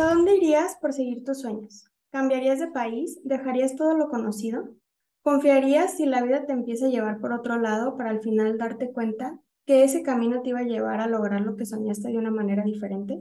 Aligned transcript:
¿Hasta 0.00 0.14
dónde 0.14 0.36
irías 0.38 0.78
por 0.80 0.94
seguir 0.94 1.24
tus 1.24 1.42
sueños? 1.42 1.84
¿Cambiarías 2.10 2.58
de 2.58 2.68
país? 2.68 3.20
¿Dejarías 3.22 3.76
todo 3.76 3.94
lo 3.94 4.08
conocido? 4.08 4.70
¿Confiarías 5.20 5.98
si 5.98 6.06
la 6.06 6.22
vida 6.22 6.46
te 6.46 6.54
empieza 6.54 6.86
a 6.86 6.88
llevar 6.88 7.20
por 7.20 7.34
otro 7.34 7.58
lado 7.58 7.98
para 7.98 8.08
al 8.08 8.22
final 8.22 8.56
darte 8.56 8.92
cuenta 8.92 9.38
que 9.66 9.84
ese 9.84 10.02
camino 10.02 10.40
te 10.40 10.48
iba 10.48 10.60
a 10.60 10.64
llevar 10.64 11.02
a 11.02 11.06
lograr 11.06 11.42
lo 11.42 11.54
que 11.54 11.66
soñaste 11.66 12.08
de 12.08 12.16
una 12.16 12.30
manera 12.30 12.62
diferente? 12.62 13.18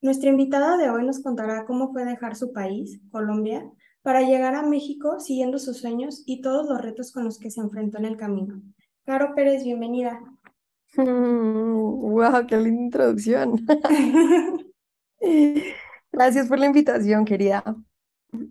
Nuestra 0.00 0.30
invitada 0.30 0.76
de 0.76 0.90
hoy 0.90 1.06
nos 1.06 1.22
contará 1.22 1.64
cómo 1.66 1.92
fue 1.92 2.04
dejar 2.04 2.34
su 2.34 2.52
país, 2.52 3.00
Colombia, 3.12 3.70
para 4.02 4.22
llegar 4.22 4.56
a 4.56 4.64
México 4.64 5.20
siguiendo 5.20 5.60
sus 5.60 5.76
sueños 5.76 6.24
y 6.26 6.40
todos 6.40 6.68
los 6.68 6.82
retos 6.82 7.12
con 7.12 7.26
los 7.26 7.38
que 7.38 7.52
se 7.52 7.60
enfrentó 7.60 7.98
en 7.98 8.06
el 8.06 8.16
camino. 8.16 8.60
Caro 9.04 9.36
Pérez, 9.36 9.62
bienvenida. 9.62 10.20
wow, 10.96 12.44
qué 12.48 12.56
linda 12.56 12.82
introducción. 12.82 13.64
Gracias 16.12 16.48
por 16.48 16.58
la 16.58 16.66
invitación, 16.66 17.24
querida. 17.24 17.62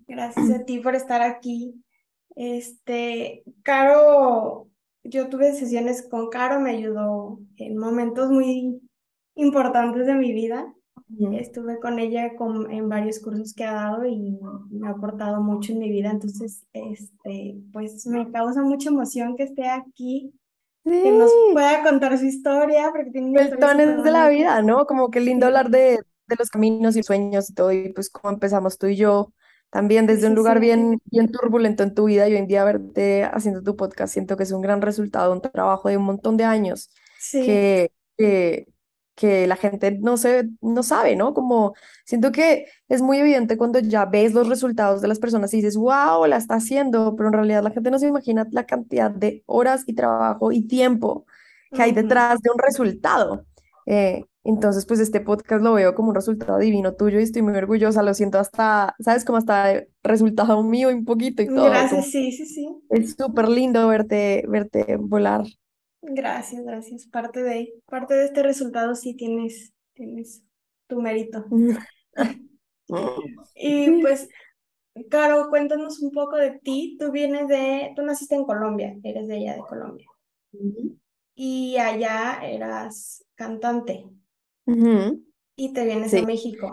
Gracias 0.07 0.49
a 0.51 0.65
ti 0.65 0.79
por 0.79 0.95
estar 0.95 1.21
aquí. 1.21 1.83
Este, 2.35 3.43
Caro, 3.63 4.69
yo 5.03 5.29
tuve 5.29 5.53
sesiones 5.53 6.07
con 6.07 6.29
Caro, 6.29 6.59
me 6.59 6.71
ayudó 6.71 7.39
en 7.57 7.77
momentos 7.77 8.29
muy 8.29 8.81
importantes 9.35 10.05
de 10.05 10.13
mi 10.15 10.33
vida. 10.33 10.73
Estuve 11.31 11.79
con 11.79 11.99
ella 11.99 12.31
en 12.69 12.89
varios 12.89 13.19
cursos 13.19 13.53
que 13.53 13.63
ha 13.63 13.73
dado 13.73 14.05
y 14.05 14.37
me 14.69 14.87
ha 14.87 14.91
aportado 14.91 15.41
mucho 15.41 15.71
en 15.71 15.79
mi 15.79 15.89
vida. 15.89 16.11
Entonces, 16.11 16.65
este, 16.73 17.57
pues 17.71 18.05
me 18.07 18.29
causa 18.31 18.61
mucha 18.61 18.89
emoción 18.89 19.37
que 19.37 19.43
esté 19.43 19.69
aquí, 19.69 20.33
que 20.83 21.11
nos 21.11 21.31
pueda 21.53 21.83
contar 21.83 22.17
su 22.17 22.25
historia, 22.25 22.91
porque 22.91 23.11
tiene 23.11 23.29
una 23.29 24.03
de 24.03 24.11
la 24.11 24.29
vida, 24.29 24.61
¿no? 24.61 24.85
Como 24.85 25.09
que 25.09 25.21
lindo 25.21 25.45
hablar 25.45 25.69
de, 25.69 25.99
de 26.27 26.35
los 26.37 26.49
caminos 26.49 26.95
y 26.95 27.03
sueños 27.03 27.49
y 27.49 27.53
todo, 27.53 27.71
y 27.71 27.93
pues 27.93 28.09
como 28.09 28.33
empezamos 28.33 28.77
tú 28.77 28.87
y 28.87 28.95
yo, 28.95 29.33
también 29.69 30.07
desde 30.07 30.27
un 30.27 30.35
lugar 30.35 30.59
bien, 30.59 31.01
bien 31.05 31.31
turbulento 31.31 31.83
en 31.83 31.93
tu 31.93 32.05
vida 32.05 32.27
y 32.27 32.33
hoy 32.33 32.37
en 32.37 32.47
día 32.47 32.63
verte 32.63 33.23
haciendo 33.25 33.61
tu 33.63 33.75
podcast, 33.75 34.13
siento 34.13 34.37
que 34.37 34.43
es 34.43 34.51
un 34.51 34.61
gran 34.61 34.81
resultado, 34.81 35.33
un 35.33 35.41
trabajo 35.41 35.89
de 35.89 35.97
un 35.97 36.03
montón 36.03 36.37
de 36.37 36.45
años 36.45 36.89
que, 37.31 37.91
que, 38.17 38.67
que, 39.15 39.45
la 39.45 39.57
gente 39.57 39.91
no, 39.99 40.15
se, 40.15 40.47
no 40.61 40.83
sabe, 40.83 41.17
¿no? 41.17 41.33
Como 41.33 41.73
siento 42.05 42.31
que 42.31 42.67
es 42.87 43.01
muy 43.01 43.17
evidente 43.17 43.57
cuando 43.57 43.79
ya 43.79 44.05
ves 44.05 44.33
los 44.33 44.47
resultados 44.47 45.01
de 45.01 45.09
las 45.09 45.19
personas 45.19 45.53
y 45.53 45.57
dices, 45.57 45.75
wow, 45.75 46.25
la 46.27 46.37
está 46.37 46.55
haciendo, 46.55 47.15
pero 47.17 47.27
en 47.27 47.33
realidad 47.33 47.63
la 47.63 47.71
gente 47.71 47.91
no 47.91 47.99
se 47.99 48.07
imagina 48.07 48.47
la 48.51 48.65
cantidad 48.65 49.11
de 49.11 49.43
horas 49.47 49.83
y 49.85 49.93
trabajo 49.93 50.51
y 50.53 50.65
tiempo 50.67 51.25
que 51.73 51.81
hay 51.81 51.91
detrás 51.91 52.39
de 52.39 52.49
un 52.49 52.59
resultado. 52.59 53.45
Eh, 53.85 54.23
entonces, 54.49 54.85
pues 54.85 55.01
este 55.01 55.19
podcast 55.19 55.61
lo 55.61 55.73
veo 55.73 55.93
como 55.93 56.09
un 56.09 56.15
resultado 56.15 56.57
divino 56.57 56.93
tuyo 56.95 57.19
y 57.19 57.23
estoy 57.23 57.41
muy 57.41 57.53
orgullosa, 57.53 58.01
lo 58.01 58.13
siento 58.13 58.39
hasta, 58.39 58.95
¿sabes? 58.97 59.25
Como 59.25 59.37
hasta 59.37 59.83
resultado 60.03 60.63
mío 60.63 60.87
un 60.87 61.03
poquito 61.03 61.41
y 61.41 61.47
todo. 61.47 61.65
Gracias, 61.65 62.09
sí, 62.11 62.31
sí, 62.31 62.45
sí. 62.45 62.65
Es 62.89 63.15
súper 63.17 63.49
lindo 63.49 63.85
verte, 63.89 64.45
verte 64.47 64.95
volar. 64.97 65.43
Gracias, 66.01 66.63
gracias. 66.63 67.07
Parte 67.07 67.43
de, 67.43 67.73
parte 67.87 68.13
de 68.13 68.23
este 68.23 68.41
resultado 68.41 68.95
sí 68.95 69.15
tienes, 69.15 69.73
tienes 69.93 70.43
tu 70.87 71.01
mérito. 71.01 71.45
y 73.53 74.01
pues, 74.01 74.29
Caro, 75.09 75.49
cuéntanos 75.49 76.01
un 76.01 76.11
poco 76.11 76.37
de 76.37 76.51
ti. 76.59 76.95
Tú 76.97 77.11
vienes 77.11 77.49
de, 77.49 77.91
tú 77.97 78.01
naciste 78.01 78.35
en 78.35 78.45
Colombia, 78.45 78.95
eres 79.03 79.27
de 79.27 79.35
allá 79.35 79.55
de 79.55 79.61
Colombia. 79.61 80.07
Y 81.35 81.75
allá 81.77 82.39
eras 82.41 83.25
cantante 83.35 84.05
y 85.57 85.73
te 85.73 85.83
vienes 85.83 86.15
a 86.15 86.21
México. 86.23 86.71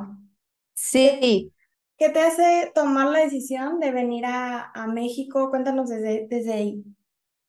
Sí. 0.74 1.52
¿Qué 1.98 2.08
te 2.10 2.20
hace 2.20 2.70
tomar 2.74 3.08
la 3.10 3.18
decisión 3.20 3.80
de 3.80 3.90
venir 3.90 4.26
a, 4.26 4.70
a 4.70 4.86
México? 4.86 5.50
Cuéntanos 5.50 5.88
desde, 5.88 6.26
desde 6.28 6.52
ahí. 6.52 6.84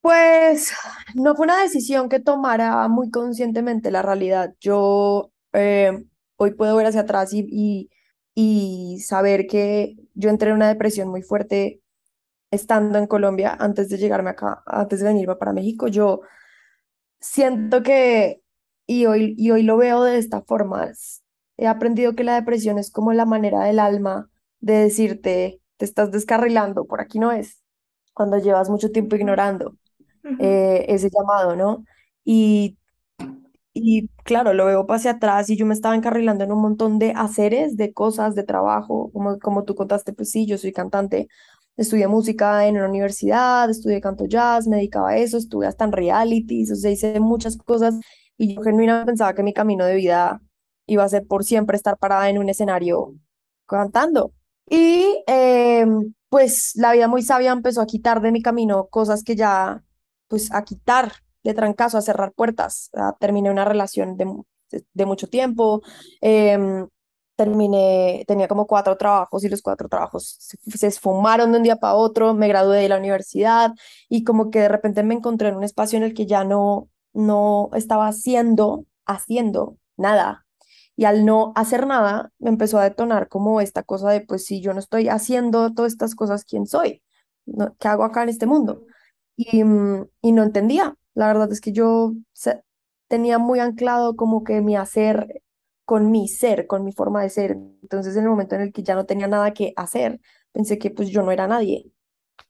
Pues 0.02 0.72
no 1.16 1.36
fue 1.36 1.46
una 1.46 1.62
decisión 1.62 2.10
que 2.10 2.20
tomara 2.20 2.88
muy 2.88 3.10
conscientemente 3.10 3.90
la 3.92 4.04
realidad. 4.04 4.54
Yo 4.60 5.32
eh, 5.54 6.06
hoy 6.36 6.54
puedo 6.54 6.76
ver 6.76 6.86
hacia 6.88 7.02
atrás 7.02 7.34
y, 7.34 7.48
y, 7.50 7.90
y 8.36 9.00
saber 9.00 9.48
que 9.48 9.96
yo 10.14 10.30
entré 10.30 10.50
en 10.52 10.58
una 10.58 10.68
depresión 10.70 11.10
muy 11.10 11.24
fuerte 11.24 11.82
estando 12.52 13.00
en 13.00 13.08
Colombia 13.08 13.58
antes 13.60 13.90
de 13.90 13.98
llegarme 13.98 14.32
acá, 14.32 14.64
antes 14.68 15.00
de 15.02 15.08
venirme 15.08 15.36
para 15.38 15.54
México. 15.54 15.88
Yo 15.88 16.22
siento 17.20 17.84
que 17.84 18.42
y 18.88 19.06
hoy, 19.06 19.36
y 19.38 19.52
hoy 19.52 19.64
lo 19.64 19.78
veo 19.78 20.04
de 20.04 20.18
esta 20.18 20.42
forma. 20.42 20.92
He 21.58 21.68
aprendido 21.68 22.16
que 22.16 22.24
la 22.24 22.36
depresión 22.36 22.78
es 22.80 22.92
como 22.92 23.14
la 23.14 23.26
manera 23.26 23.64
del 23.64 23.80
alma 23.80 24.30
de 24.60 24.74
decirte, 24.76 25.62
te 25.78 25.86
estás 25.86 26.12
descarrilando, 26.12 26.86
por 26.86 27.02
aquí 27.02 27.20
no 27.20 27.32
es, 27.32 27.62
cuando 28.14 28.38
llevas 28.40 28.70
mucho 28.70 28.92
tiempo 28.92 29.16
ignorando 29.16 29.76
eh, 30.40 30.86
ese 30.90 31.10
llamado, 31.12 31.56
¿no? 31.56 31.86
Y, 32.26 32.78
y 33.74 34.08
claro, 34.24 34.54
lo 34.54 34.66
veo 34.66 34.86
hacia 34.90 35.12
atrás 35.12 35.50
y 35.50 35.58
yo 35.58 35.66
me 35.66 35.74
estaba 35.74 35.96
encarrilando 35.96 36.44
en 36.44 36.52
un 36.52 36.62
montón 36.62 36.98
de 37.00 37.12
haceres, 37.16 37.76
de 37.78 37.94
cosas, 37.94 38.36
de 38.36 38.44
trabajo, 38.44 39.12
como, 39.14 39.38
como 39.40 39.64
tú 39.66 39.76
contaste, 39.76 40.14
pues 40.14 40.32
sí, 40.32 40.46
yo 40.48 40.58
soy 40.58 40.72
cantante, 40.74 41.28
estudié 41.78 42.08
música 42.08 42.66
en 42.68 42.78
una 42.78 42.88
universidad, 42.90 43.70
estudié 43.70 44.00
canto 44.02 44.26
jazz, 44.28 44.68
me 44.68 44.78
dedicaba 44.78 45.10
a 45.12 45.18
eso, 45.18 45.38
estuve 45.38 45.68
hasta 45.68 45.84
en 45.86 45.92
realities, 45.92 46.72
o 46.72 46.76
sea, 46.76 46.92
hice 46.92 47.20
muchas 47.20 47.58
cosas 47.58 47.96
y 48.38 48.56
yo 48.56 48.62
genuinamente 48.62 49.08
pensaba 49.08 49.34
que 49.34 49.44
mi 49.44 49.54
camino 49.54 49.86
de 49.86 49.96
vida 49.96 50.42
iba 50.88 51.04
a 51.04 51.10
ser 51.10 51.26
por 51.26 51.44
siempre 51.44 51.78
estar 51.78 51.98
parada 51.98 52.30
en 52.30 52.38
un 52.38 52.50
escenario 52.50 53.16
cantando. 53.66 54.34
Y 54.70 55.24
em, 55.28 56.14
pues 56.30 56.74
la 56.76 56.94
vida 56.94 57.08
muy 57.08 57.22
sabia 57.22 57.52
empezó 57.52 57.82
a 57.82 57.86
quitar 57.86 58.22
de 58.22 58.32
mi 58.32 58.42
camino 58.42 58.88
cosas 58.88 59.24
que 59.24 59.36
ya, 59.36 59.84
pues 60.28 60.52
a 60.54 60.64
quitar 60.64 61.14
de 61.44 61.54
trancazo, 61.54 61.98
a 61.98 62.02
cerrar 62.02 62.34
puertas. 62.34 62.92
terminé 63.20 63.52
una 63.52 63.66
relación 63.66 64.18
de, 64.18 64.28
de, 64.94 65.06
mucho 65.06 65.28
tiempo, 65.28 65.82
em, 66.22 66.88
terminé, 67.36 68.24
tenía 68.28 68.48
como 68.48 68.68
cuatro 68.68 68.98
trabajos 68.98 69.44
y 69.44 69.50
los 69.50 69.62
cuatro 69.62 69.90
trabajos 69.90 70.38
se, 70.40 70.58
se, 70.78 70.88
esfumaron 70.88 71.52
de 71.52 71.58
un 71.60 71.64
día 71.64 71.76
para 71.78 71.96
otro, 71.96 72.34
me 72.34 72.48
gradué 72.48 72.80
de 72.82 72.90
la 72.90 72.98
universidad 72.98 73.74
y 74.10 74.24
como 74.24 74.50
que 74.52 74.60
de 74.62 74.70
repente 74.70 75.04
me 75.04 75.16
encontré 75.16 75.50
en 75.50 75.56
un 75.58 75.64
espacio 75.64 75.98
en 75.98 76.04
el 76.04 76.14
que 76.14 76.26
ya 76.26 76.44
no, 76.44 76.90
no 77.16 77.70
estaba 77.74 78.08
haciendo, 78.08 78.86
haciendo 79.06 79.78
nada. 79.98 80.46
Y 80.96 81.06
al 81.06 81.26
no 81.26 81.52
hacer 81.56 81.88
nada, 81.88 82.32
me 82.40 82.50
empezó 82.50 82.80
a 82.80 82.84
detonar 82.84 83.28
como 83.30 83.62
esta 83.62 83.84
cosa 83.84 84.12
de, 84.12 84.22
pues 84.22 84.46
si 84.46 84.62
yo 84.62 84.74
no 84.74 84.80
estoy 84.80 85.10
haciendo 85.10 85.74
todas 85.74 85.92
estas 85.94 86.16
cosas, 86.16 86.46
¿quién 86.46 86.68
soy? 86.68 87.04
¿Qué 87.80 87.88
hago 87.88 88.04
acá 88.04 88.24
en 88.24 88.30
este 88.30 88.46
mundo? 88.46 88.86
Y, 89.36 89.64
mm, 89.64 90.08
y 90.22 90.32
no 90.32 90.44
entendía. 90.44 90.96
La 91.14 91.28
verdad 91.28 91.52
es 91.52 91.62
que 91.62 91.72
yo 91.74 92.14
tenía 93.08 93.40
muy 93.40 93.60
anclado 93.60 94.16
como 94.16 94.44
que 94.44 94.62
mi 94.62 94.76
hacer 94.76 95.44
con 95.86 96.12
mi 96.12 96.28
ser, 96.28 96.68
con 96.68 96.84
mi 96.84 96.92
forma 96.92 97.22
de 97.22 97.30
ser. 97.30 97.52
Entonces, 97.82 98.16
en 98.16 98.24
el 98.24 98.30
momento 98.30 98.56
en 98.56 98.62
el 98.62 98.74
que 98.74 98.84
ya 98.84 98.96
no 98.96 99.06
tenía 99.06 99.28
nada 99.28 99.54
que 99.54 99.74
hacer, 99.76 100.20
pensé 100.52 100.78
que 100.80 100.92
pues 100.92 101.10
yo 101.10 101.22
no 101.24 101.32
era 101.32 101.48
nadie. 101.48 101.92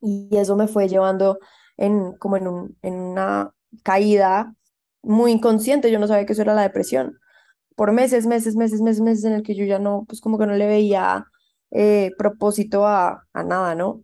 Y 0.02 0.30
eso 0.38 0.56
me 0.56 0.68
fue 0.68 0.88
llevando 0.90 1.40
en, 1.78 2.14
como 2.18 2.38
en, 2.38 2.48
un, 2.48 2.78
en 2.82 2.96
una 2.96 3.54
caída 3.84 4.54
muy 5.04 5.32
inconsciente, 5.32 5.92
yo 5.92 6.00
no 6.00 6.08
sabía 6.08 6.26
que 6.26 6.34
eso 6.34 6.42
era 6.42 6.54
la 6.56 6.64
depresión. 6.64 7.20
Por 7.76 7.92
meses, 7.92 8.26
meses, 8.26 8.56
meses, 8.56 8.82
meses, 8.82 9.02
meses 9.02 9.24
en 9.26 9.34
el 9.34 9.44
que 9.44 9.56
yo 9.56 9.66
ya 9.66 9.80
no, 9.80 10.06
pues 10.08 10.22
como 10.22 10.38
que 10.38 10.48
no 10.48 10.54
le 10.56 10.68
veía 10.68 11.26
eh, 11.72 12.12
propósito 12.18 12.88
a, 12.88 13.24
a 13.34 13.44
nada, 13.44 13.76
¿no? 13.76 14.04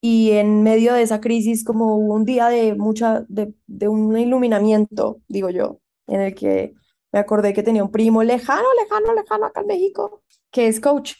Y 0.00 0.32
en 0.32 0.62
medio 0.62 0.94
de 0.94 1.02
esa 1.02 1.20
crisis, 1.20 1.64
como 1.64 1.96
un 1.96 2.24
día 2.24 2.48
de 2.48 2.74
mucha, 2.74 3.24
de, 3.28 3.54
de 3.66 3.88
un 3.88 4.16
iluminamiento, 4.16 5.20
digo 5.28 5.50
yo, 5.50 5.80
en 6.06 6.20
el 6.20 6.34
que 6.34 6.74
me 7.12 7.18
acordé 7.20 7.52
que 7.54 7.62
tenía 7.62 7.82
un 7.82 7.90
primo 7.90 8.22
lejano, 8.22 8.66
lejano, 8.82 9.14
lejano 9.14 9.46
acá 9.46 9.62
en 9.62 9.66
México, 9.68 10.22
que 10.50 10.68
es 10.68 10.80
coach. 10.80 11.14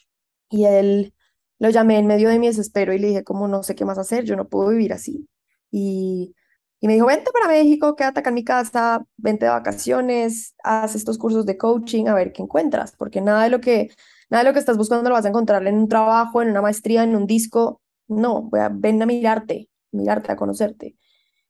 Y 0.50 0.64
él 0.66 1.14
lo 1.58 1.70
llamé 1.70 1.98
en 1.98 2.06
medio 2.06 2.28
de 2.28 2.38
mi 2.38 2.48
desespero 2.48 2.92
y 2.92 2.98
le 2.98 3.08
dije, 3.08 3.24
como 3.24 3.48
no 3.48 3.62
sé 3.62 3.74
qué 3.74 3.84
más 3.84 3.98
hacer, 3.98 4.24
yo 4.24 4.36
no 4.36 4.48
puedo 4.48 4.68
vivir 4.70 4.92
así. 4.92 5.28
Y 5.70 6.34
y 6.80 6.86
me 6.88 6.94
dijo, 6.94 7.06
vente 7.06 7.30
para 7.32 7.48
México, 7.48 7.96
quédate 7.96 8.20
acá 8.20 8.30
en 8.30 8.34
mi 8.34 8.44
casa, 8.44 9.04
vente 9.16 9.46
de 9.46 9.50
vacaciones, 9.50 10.54
haz 10.62 10.94
estos 10.94 11.18
cursos 11.18 11.46
de 11.46 11.56
coaching, 11.56 12.06
a 12.06 12.14
ver 12.14 12.32
qué 12.32 12.42
encuentras, 12.42 12.92
porque 12.96 13.20
nada 13.20 13.44
de 13.44 13.50
lo 13.50 13.60
que 13.60 13.90
nada 14.30 14.44
de 14.44 14.50
lo 14.50 14.52
que 14.52 14.58
estás 14.60 14.76
buscando 14.76 15.08
lo 15.08 15.14
vas 15.14 15.24
a 15.24 15.28
encontrar 15.28 15.66
en 15.66 15.76
un 15.76 15.88
trabajo, 15.88 16.42
en 16.42 16.50
una 16.50 16.62
maestría, 16.62 17.04
en 17.04 17.16
un 17.16 17.26
disco. 17.26 17.80
No, 18.08 18.42
voy 18.42 18.60
a 18.60 18.68
ven 18.70 19.02
a 19.02 19.06
mirarte, 19.06 19.68
mirarte, 19.92 20.32
a 20.32 20.36
conocerte. 20.36 20.96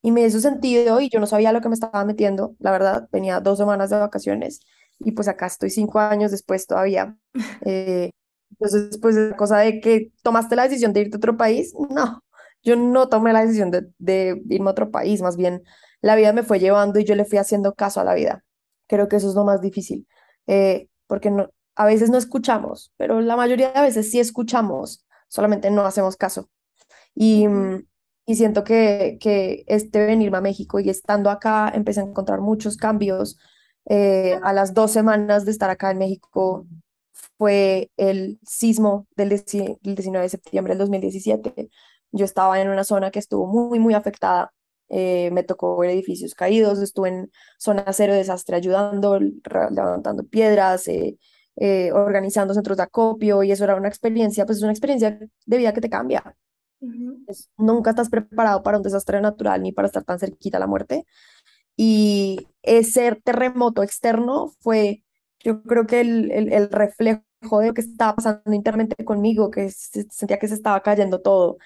Y 0.02 0.12
me 0.12 0.23
hizo 0.26 0.40
sentido 0.40 1.00
y 1.00 1.08
yo 1.11 1.20
no 1.20 1.26
sabía 1.26 1.52
lo 1.52 1.61
que 1.61 1.69
me 1.69 1.75
estaba 1.75 2.05
metiendo, 2.05 2.55
la 2.61 2.70
verdad, 2.70 3.08
tenía 3.11 3.40
dos 3.40 3.58
semanas 3.58 3.90
de 3.90 3.99
vacaciones 3.99 4.61
y 5.00 5.12
pues 5.12 5.29
acá 5.29 5.46
estoy 5.46 5.70
cinco 5.70 5.99
años 6.00 6.31
después 6.31 6.67
todavía. 6.67 7.17
Eh, 7.67 8.11
entonces, 8.50 8.99
pues 8.99 9.17
la 9.17 9.37
cosa 9.37 9.58
de 9.58 9.81
que 9.81 10.12
tomaste 10.22 10.56
la 10.56 10.62
decisión 10.64 10.93
de 10.93 11.00
irte 11.00 11.17
a 11.17 11.19
otro 11.19 11.37
país, 11.37 11.75
no, 11.90 12.22
yo 12.66 12.76
no 12.76 13.08
tomé 13.08 13.32
la 13.32 13.42
decisión 13.42 13.70
de, 13.70 13.86
de 13.98 14.42
irme 14.50 14.68
a 14.68 14.72
otro 14.72 14.90
país, 14.90 15.22
más 15.22 15.36
bien 15.36 15.62
la 16.00 16.16
vida 16.16 16.32
me 16.32 16.42
fue 16.42 16.58
llevando 16.58 16.98
y 16.98 17.04
yo 17.04 17.14
le 17.14 17.24
fui 17.24 17.38
haciendo 17.38 17.74
caso 17.74 18.00
a 18.00 18.04
la 18.04 18.14
vida. 18.14 18.44
Creo 18.88 19.08
que 19.08 19.16
eso 19.16 19.28
es 19.28 19.34
lo 19.34 19.44
más 19.44 19.60
difícil, 19.60 20.06
eh, 20.46 20.88
porque 21.06 21.30
no, 21.30 21.50
a 21.76 21.86
veces 21.86 22.10
no 22.10 22.18
escuchamos, 22.18 22.92
pero 22.96 23.20
la 23.20 23.36
mayoría 23.36 23.72
de 23.72 23.80
veces 23.80 24.10
sí 24.10 24.18
escuchamos, 24.20 25.06
solamente 25.28 25.70
no 25.70 25.82
hacemos 25.86 26.16
caso. 26.16 26.50
Y, 27.14 27.46
y 28.26 28.34
siento 28.36 28.64
que, 28.64 29.19
que 29.20 29.64
este 29.69 30.04
venirme 30.06 30.38
a 30.38 30.40
México 30.40 30.80
y 30.80 30.90
estando 30.90 31.30
acá 31.30 31.70
empecé 31.74 32.00
a 32.00 32.04
encontrar 32.04 32.40
muchos 32.40 32.76
cambios. 32.76 33.38
Eh, 33.88 34.40
a 34.42 34.52
las 34.52 34.74
dos 34.74 34.90
semanas 34.90 35.44
de 35.44 35.52
estar 35.52 35.70
acá 35.70 35.92
en 35.92 35.98
México 35.98 36.66
fue 37.38 37.90
el 37.96 38.38
sismo 38.46 39.06
del, 39.16 39.28
19 39.30 40.22
de 40.22 40.28
septiembre 40.28 40.72
del 40.72 40.78
2017. 40.78 41.70
Yo 42.12 42.25
estaba 42.25 42.61
en 42.61 42.69
una 42.69 42.85
zona 42.85 43.11
que 43.11 43.19
estuvo 43.19 43.47
muy, 43.47 43.79
muy 43.79 43.94
afectada. 43.94 44.53
Eh, 44.88 45.31
me 45.32 45.43
tocó 45.43 45.76
ver 45.79 45.91
edificios 45.91 46.35
caídos, 46.35 46.81
estuve 46.81 47.08
en 47.08 47.31
zona 47.58 47.85
cero 47.93 48.12
de 48.12 48.20
desastre 48.20 48.56
ayudando, 48.56 49.19
levantando 49.19 50.25
piedras, 50.25 50.87
eh, 50.88 51.19
organizando 51.93 52.55
centros 52.55 52.76
de 52.76 52.85
acopio 52.85 53.43
y 53.43 53.50
eso 53.53 53.64
era 53.64 53.76
una 53.76 53.88
experiencia, 53.88 54.47
pues 54.47 54.58
es 54.58 54.62
una 54.62 54.73
experiencia 54.73 55.19
de 55.47 55.56
vida 55.58 55.73
que 55.73 55.81
te 55.81 55.91
cambia 55.91 56.37
nunca 57.56 57.91
estás 57.91 58.08
preparado 58.08 58.62
para 58.62 58.79
un 58.79 58.82
desastre 58.82 59.20
natural 59.20 59.62
ni 59.62 59.73
para 59.73 59.87
estar 59.87 60.05
tan 60.05 60.19
cerquita 60.19 60.58
a 60.58 60.61
la 60.61 60.67
muerte. 60.67 61.05
Y 61.76 62.49
ese 62.62 63.17
terremoto 63.25 63.82
externo 63.82 64.53
fue, 64.61 65.05
yo 65.41 65.62
creo 65.62 65.87
que 65.87 66.00
el, 66.00 66.31
el, 66.32 66.70
reflejo 66.70 67.23
de 67.61 67.69
lo 67.69 67.75
que 67.75 67.82
estaba 67.82 68.17
pasando 68.17 68.53
internamente 68.55 69.05
conmigo, 69.05 69.50
que 69.50 69.70
sentía 69.70 70.38
que 70.38 70.49
se 70.49 70.55
estaba 70.55 70.82
cayendo 70.82 71.20
todo. 71.20 71.58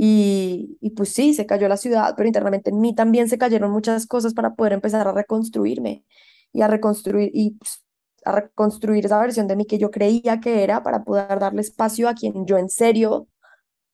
Y, 0.00 0.78
y, 0.80 0.90
pues 0.90 1.08
sí, 1.12 1.34
se 1.34 1.44
cayó 1.46 1.66
la 1.68 1.76
ciudad, 1.76 2.14
pero 2.16 2.28
internamente 2.28 2.70
en 2.70 2.80
mí 2.80 2.94
también 2.94 3.28
se 3.28 3.36
cayeron 3.36 3.72
muchas 3.72 4.06
cosas 4.06 4.32
para 4.32 4.54
poder 4.54 4.72
empezar 4.74 5.08
a 5.08 5.12
reconstruirme 5.12 6.04
y 6.52 6.62
a 6.62 6.68
reconstruir 6.68 7.30
y 7.34 7.52
pues, 7.58 7.84
a 8.24 8.32
reconstruir 8.32 9.04
esa 9.06 9.18
versión 9.20 9.48
de 9.48 9.56
mí 9.56 9.66
que 9.66 9.78
yo 9.78 9.90
creía 9.90 10.38
que 10.40 10.62
era 10.62 10.84
para 10.84 11.02
poder 11.02 11.40
darle 11.40 11.62
espacio 11.62 12.08
a 12.08 12.14
quien 12.14 12.46
yo 12.46 12.58
en 12.58 12.68
serio 12.68 13.26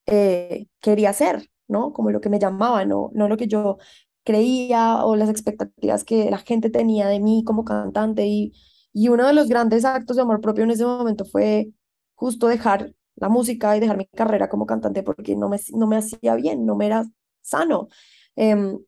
eh, 0.06 0.66
quería 0.80 1.12
ser, 1.14 1.50
¿no? 1.68 1.92
Como 1.92 2.10
lo 2.10 2.20
que 2.20 2.28
me 2.30 2.38
llamaba, 2.38 2.84
no, 2.84 3.10
no 3.14 3.28
lo 3.28 3.36
que 3.38 3.46
yo 3.48 3.78
creía 4.24 5.04
o 5.04 5.16
las 5.16 5.30
expectativas 5.30 6.04
que 6.04 6.30
la 6.30 6.38
gente 6.38 6.70
tenía 6.70 7.08
de 7.08 7.20
mí 7.20 7.44
como 7.46 7.64
cantante. 7.64 8.26
Y, 8.26 8.52
y 8.92 9.08
uno 9.08 9.26
de 9.26 9.34
los 9.34 9.48
grandes 9.48 9.84
actos 9.84 10.16
de 10.16 10.22
amor 10.22 10.40
propio 10.42 10.64
en 10.64 10.70
ese 10.72 10.84
momento 10.84 11.24
fue 11.24 11.70
justo 12.14 12.46
dejar 12.48 12.94
la 13.16 13.28
música 13.28 13.76
y 13.76 13.80
dejar 13.80 13.96
mi 13.96 14.06
carrera 14.06 14.48
como 14.48 14.66
cantante 14.66 15.02
porque 15.02 15.36
no 15.36 15.48
me, 15.48 15.58
no 15.74 15.86
me 15.86 15.96
hacía 15.96 16.34
bien, 16.34 16.66
no 16.66 16.76
me 16.76 16.86
era 16.86 17.04
sano. 17.42 17.88
Em, 18.36 18.78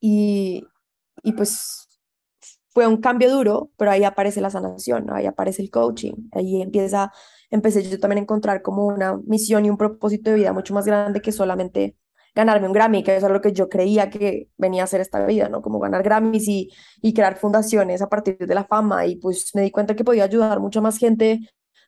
y, 0.00 0.64
y 1.22 1.32
pues 1.32 2.00
fue 2.70 2.86
un 2.86 2.98
cambio 2.98 3.30
duro, 3.30 3.70
pero 3.76 3.90
ahí 3.90 4.04
aparece 4.04 4.40
la 4.40 4.50
sanación, 4.50 5.10
ahí 5.10 5.26
aparece 5.26 5.62
el 5.62 5.70
coaching, 5.70 6.14
ahí 6.32 6.62
empieza 6.62 7.12
empecé 7.50 7.82
yo 7.82 8.00
también 8.00 8.18
a 8.18 8.22
encontrar 8.22 8.62
como 8.62 8.86
una 8.86 9.18
misión 9.26 9.66
y 9.66 9.70
un 9.70 9.76
propósito 9.76 10.30
de 10.30 10.36
vida 10.36 10.52
mucho 10.52 10.74
más 10.74 10.86
grande 10.86 11.20
que 11.20 11.32
solamente 11.32 11.96
ganarme 12.34 12.66
un 12.66 12.72
Grammy, 12.72 13.02
que 13.02 13.14
eso 13.14 13.26
es 13.26 13.32
lo 13.32 13.42
que 13.42 13.52
yo 13.52 13.68
creía 13.68 14.08
que 14.08 14.48
venía 14.56 14.82
a 14.82 14.84
hacer 14.84 15.02
esta 15.02 15.24
vida, 15.26 15.50
¿no? 15.50 15.60
Como 15.60 15.78
ganar 15.78 16.02
Grammys 16.02 16.48
y, 16.48 16.70
y 17.02 17.12
crear 17.12 17.36
fundaciones 17.36 18.00
a 18.00 18.08
partir 18.08 18.38
de 18.38 18.54
la 18.54 18.64
fama. 18.64 19.04
Y 19.06 19.16
pues 19.16 19.54
me 19.54 19.60
di 19.60 19.70
cuenta 19.70 19.94
que 19.94 20.02
podía 20.02 20.24
ayudar 20.24 20.58
mucha 20.60 20.80
más 20.80 20.96
gente 20.96 21.40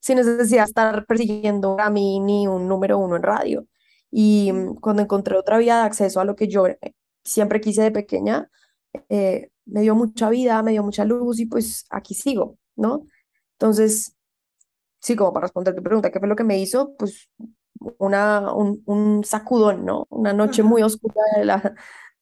sin 0.05 0.19
necesidad 0.19 0.65
de 0.65 0.69
estar 0.69 1.07
persiguiendo 1.07 1.71
un 1.71 1.77
Grammy 1.79 2.21
ni 2.21 2.47
un 2.47 2.69
número 2.69 2.99
uno 2.99 3.17
en 3.17 3.23
radio. 3.23 3.67
Y 4.11 4.53
mm, 4.53 4.75
cuando 4.77 5.01
encontré 5.03 5.35
otra 5.39 5.57
vía 5.59 5.79
de 5.79 5.85
acceso 5.85 6.21
a 6.21 6.27
lo 6.27 6.37
que 6.37 6.47
yo 6.47 6.67
siempre 7.25 7.59
quise 7.63 7.83
de 7.83 7.91
pequeña, 7.91 8.51
eh, 9.09 9.51
me 9.65 9.81
dio 9.81 9.95
mucha 9.95 10.29
vida, 10.29 10.63
me 10.63 10.73
dio 10.73 10.83
mucha 10.83 11.07
luz 11.07 11.41
y 11.41 11.47
pues 11.47 11.87
aquí 11.89 12.13
sigo, 12.15 12.59
¿no? 12.77 13.07
Entonces, 13.53 14.15
sí, 15.01 15.17
como 15.17 15.33
para 15.33 15.45
responder 15.47 15.75
tu 15.75 15.83
pregunta, 15.83 16.11
¿qué 16.11 16.19
fue 16.21 16.29
lo 16.29 16.37
que 16.37 16.45
me 16.45 16.59
hizo? 16.59 16.95
Pues 16.99 17.31
una, 17.99 18.55
un, 18.55 18.83
un 18.87 19.25
sacudón, 19.25 19.87
¿no? 19.87 20.07
Una 20.11 20.35
noche 20.35 20.63
muy 20.63 20.83
oscura 20.83 21.23
de 21.37 21.45
la, 21.47 21.75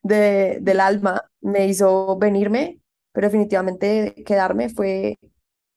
de, 0.02 0.58
del 0.62 0.80
alma 0.80 1.22
me 1.40 1.66
hizo 1.66 2.16
venirme, 2.18 2.80
pero 3.12 3.26
definitivamente 3.26 4.14
quedarme 4.26 4.68
fue 4.68 5.18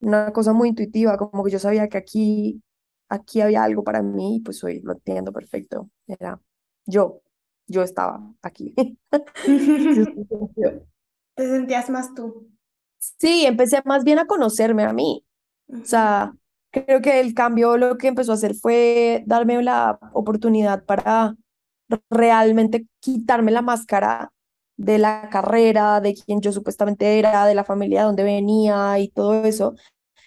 una 0.05 0.31
cosa 0.31 0.53
muy 0.53 0.69
intuitiva, 0.69 1.17
como 1.17 1.43
que 1.43 1.51
yo 1.51 1.59
sabía 1.59 1.87
que 1.89 1.97
aquí, 1.97 2.61
aquí 3.09 3.41
había 3.41 3.63
algo 3.63 3.83
para 3.83 4.01
mí, 4.01 4.41
pues 4.43 4.63
hoy 4.63 4.81
lo 4.81 4.93
entiendo 4.93 5.31
perfecto. 5.33 5.89
Era 6.07 6.39
yo, 6.85 7.21
yo 7.67 7.83
estaba 7.83 8.21
aquí. 8.41 8.73
Te 11.35 11.49
sentías 11.49 11.89
más 11.89 12.13
tú. 12.13 12.49
Sí, 12.97 13.45
empecé 13.45 13.81
más 13.85 14.03
bien 14.03 14.19
a 14.19 14.25
conocerme 14.25 14.83
a 14.83 14.93
mí. 14.93 15.25
O 15.67 15.85
sea, 15.85 16.33
Creo 16.83 17.01
que 17.01 17.21
el 17.21 17.33
cambio 17.33 17.77
lo 17.77 17.97
que 17.97 18.07
empezó 18.07 18.33
a 18.33 18.35
hacer 18.35 18.53
fue 18.53 19.23
darme 19.27 19.63
la 19.63 19.97
oportunidad 20.11 20.83
para 20.83 21.35
realmente 22.09 22.85
quitarme 22.99 23.51
la 23.53 23.61
máscara 23.61 24.33
de 24.75 24.97
la 24.97 25.29
carrera, 25.31 26.01
de 26.01 26.13
quien 26.15 26.41
yo 26.41 26.51
supuestamente 26.51 27.17
era, 27.17 27.45
de 27.45 27.55
la 27.55 27.63
familia 27.63 28.01
de 28.01 28.05
donde 28.07 28.23
venía 28.23 28.99
y 28.99 29.07
todo 29.07 29.45
eso. 29.45 29.75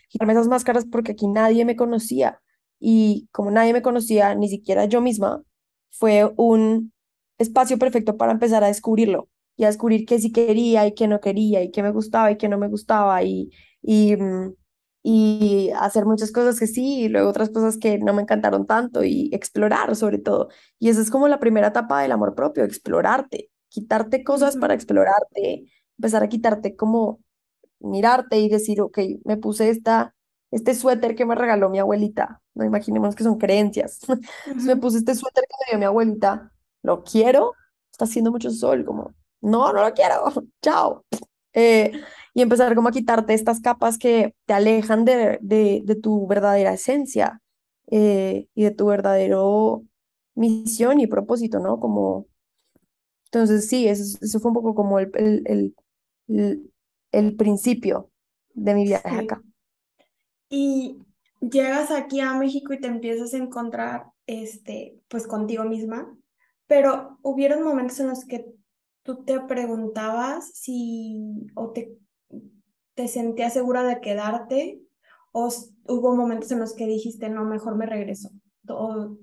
Quitarme 0.08 0.32
esas 0.34 0.48
máscaras 0.48 0.84
porque 0.90 1.12
aquí 1.12 1.26
nadie 1.26 1.64
me 1.64 1.76
conocía. 1.76 2.40
Y 2.80 3.28
como 3.32 3.50
nadie 3.50 3.72
me 3.72 3.82
conocía, 3.82 4.34
ni 4.34 4.48
siquiera 4.48 4.84
yo 4.86 5.00
misma, 5.00 5.42
fue 5.90 6.32
un 6.36 6.92
espacio 7.38 7.78
perfecto 7.78 8.16
para 8.16 8.32
empezar 8.32 8.64
a 8.64 8.68
descubrirlo 8.68 9.28
y 9.56 9.64
a 9.64 9.68
descubrir 9.68 10.06
qué 10.06 10.18
sí 10.20 10.32
quería 10.32 10.86
y 10.86 10.94
qué 10.94 11.08
no 11.08 11.20
quería 11.20 11.62
y 11.62 11.70
qué 11.70 11.82
me 11.82 11.90
gustaba 11.90 12.30
y 12.30 12.36
qué 12.38 12.48
no 12.48 12.58
me 12.58 12.68
gustaba 12.68 13.22
y, 13.24 13.50
y 13.82 14.16
mm, 14.16 14.54
y 15.02 15.70
hacer 15.78 16.04
muchas 16.04 16.32
cosas 16.32 16.58
que 16.58 16.66
sí 16.66 17.04
y 17.04 17.08
luego 17.08 17.30
otras 17.30 17.50
cosas 17.50 17.78
que 17.78 17.98
no 17.98 18.12
me 18.12 18.22
encantaron 18.22 18.66
tanto 18.66 19.04
y 19.04 19.30
explorar 19.32 19.94
sobre 19.96 20.18
todo. 20.18 20.48
Y 20.78 20.90
esa 20.90 21.00
es 21.00 21.10
como 21.10 21.28
la 21.28 21.40
primera 21.40 21.68
etapa 21.68 22.02
del 22.02 22.12
amor 22.12 22.34
propio, 22.34 22.64
explorarte, 22.64 23.50
quitarte 23.68 24.24
cosas 24.24 24.56
para 24.56 24.74
explorarte, 24.74 25.64
empezar 25.96 26.22
a 26.22 26.28
quitarte 26.28 26.76
como 26.76 27.20
mirarte 27.80 28.38
y 28.38 28.48
decir, 28.48 28.80
ok, 28.80 28.98
me 29.24 29.36
puse 29.36 29.70
esta, 29.70 30.14
este 30.50 30.74
suéter 30.74 31.14
que 31.14 31.26
me 31.26 31.34
regaló 31.34 31.70
mi 31.70 31.78
abuelita, 31.78 32.42
no 32.54 32.64
imaginemos 32.64 33.14
que 33.14 33.24
son 33.24 33.38
creencias, 33.38 34.00
me 34.66 34.76
puse 34.76 34.98
este 34.98 35.14
suéter 35.14 35.44
que 35.48 35.54
me 35.60 35.70
dio 35.70 35.78
mi 35.78 35.84
abuelita, 35.86 36.52
lo 36.82 37.02
quiero, 37.04 37.54
está 37.90 38.04
haciendo 38.04 38.30
mucho 38.30 38.50
sol, 38.50 38.84
como, 38.84 39.14
no, 39.40 39.72
no 39.72 39.82
lo 39.84 39.92
quiero, 39.94 40.24
chao. 40.62 41.04
Eh, 41.54 41.92
y 42.34 42.42
empezar 42.42 42.74
como 42.74 42.88
a 42.88 42.92
quitarte 42.92 43.34
estas 43.34 43.60
capas 43.60 43.98
que 43.98 44.34
te 44.46 44.54
alejan 44.54 45.04
de, 45.04 45.38
de, 45.40 45.96
tu 45.96 46.26
verdadera 46.26 46.72
esencia 46.74 47.40
eh, 47.90 48.46
y 48.54 48.64
de 48.64 48.70
tu 48.70 48.86
verdadero 48.86 49.82
misión 50.34 51.00
y 51.00 51.06
propósito, 51.08 51.58
¿no? 51.58 51.80
Como, 51.80 52.26
entonces 53.26 53.68
sí, 53.68 53.88
eso, 53.88 54.18
eso 54.20 54.40
fue 54.40 54.50
un 54.50 54.54
poco 54.54 54.74
como 54.74 54.98
el, 55.00 55.10
el, 55.14 55.42
el, 55.46 55.74
el 56.28 56.72
principio 57.36 58.10
de 58.54 58.74
mi 58.74 58.84
viaje 58.84 59.16
acá. 59.16 59.42
Y 60.48 60.98
llegas 61.40 61.90
aquí 61.90 62.20
a 62.20 62.34
México 62.34 62.72
y 62.72 62.80
te 62.80 62.88
empiezas 62.88 63.34
a 63.34 63.38
encontrar, 63.38 64.06
este, 64.26 65.00
pues 65.08 65.26
contigo 65.26 65.64
misma, 65.64 66.14
pero 66.66 67.18
hubieron 67.22 67.62
momentos 67.62 68.00
en 68.00 68.08
los 68.08 68.24
que 68.24 68.46
tú 69.02 69.24
te 69.24 69.40
preguntabas 69.40 70.50
si, 70.54 71.46
o 71.54 71.70
te 71.70 71.98
te 72.98 73.06
sentías 73.06 73.52
segura 73.52 73.84
de 73.84 74.00
quedarte 74.00 74.80
o 75.30 75.48
hubo 75.86 76.16
momentos 76.16 76.50
en 76.50 76.58
los 76.58 76.74
que 76.74 76.84
dijiste, 76.84 77.28
no, 77.28 77.44
mejor 77.44 77.76
me 77.76 77.86
regreso? 77.86 78.30
O, 78.68 79.16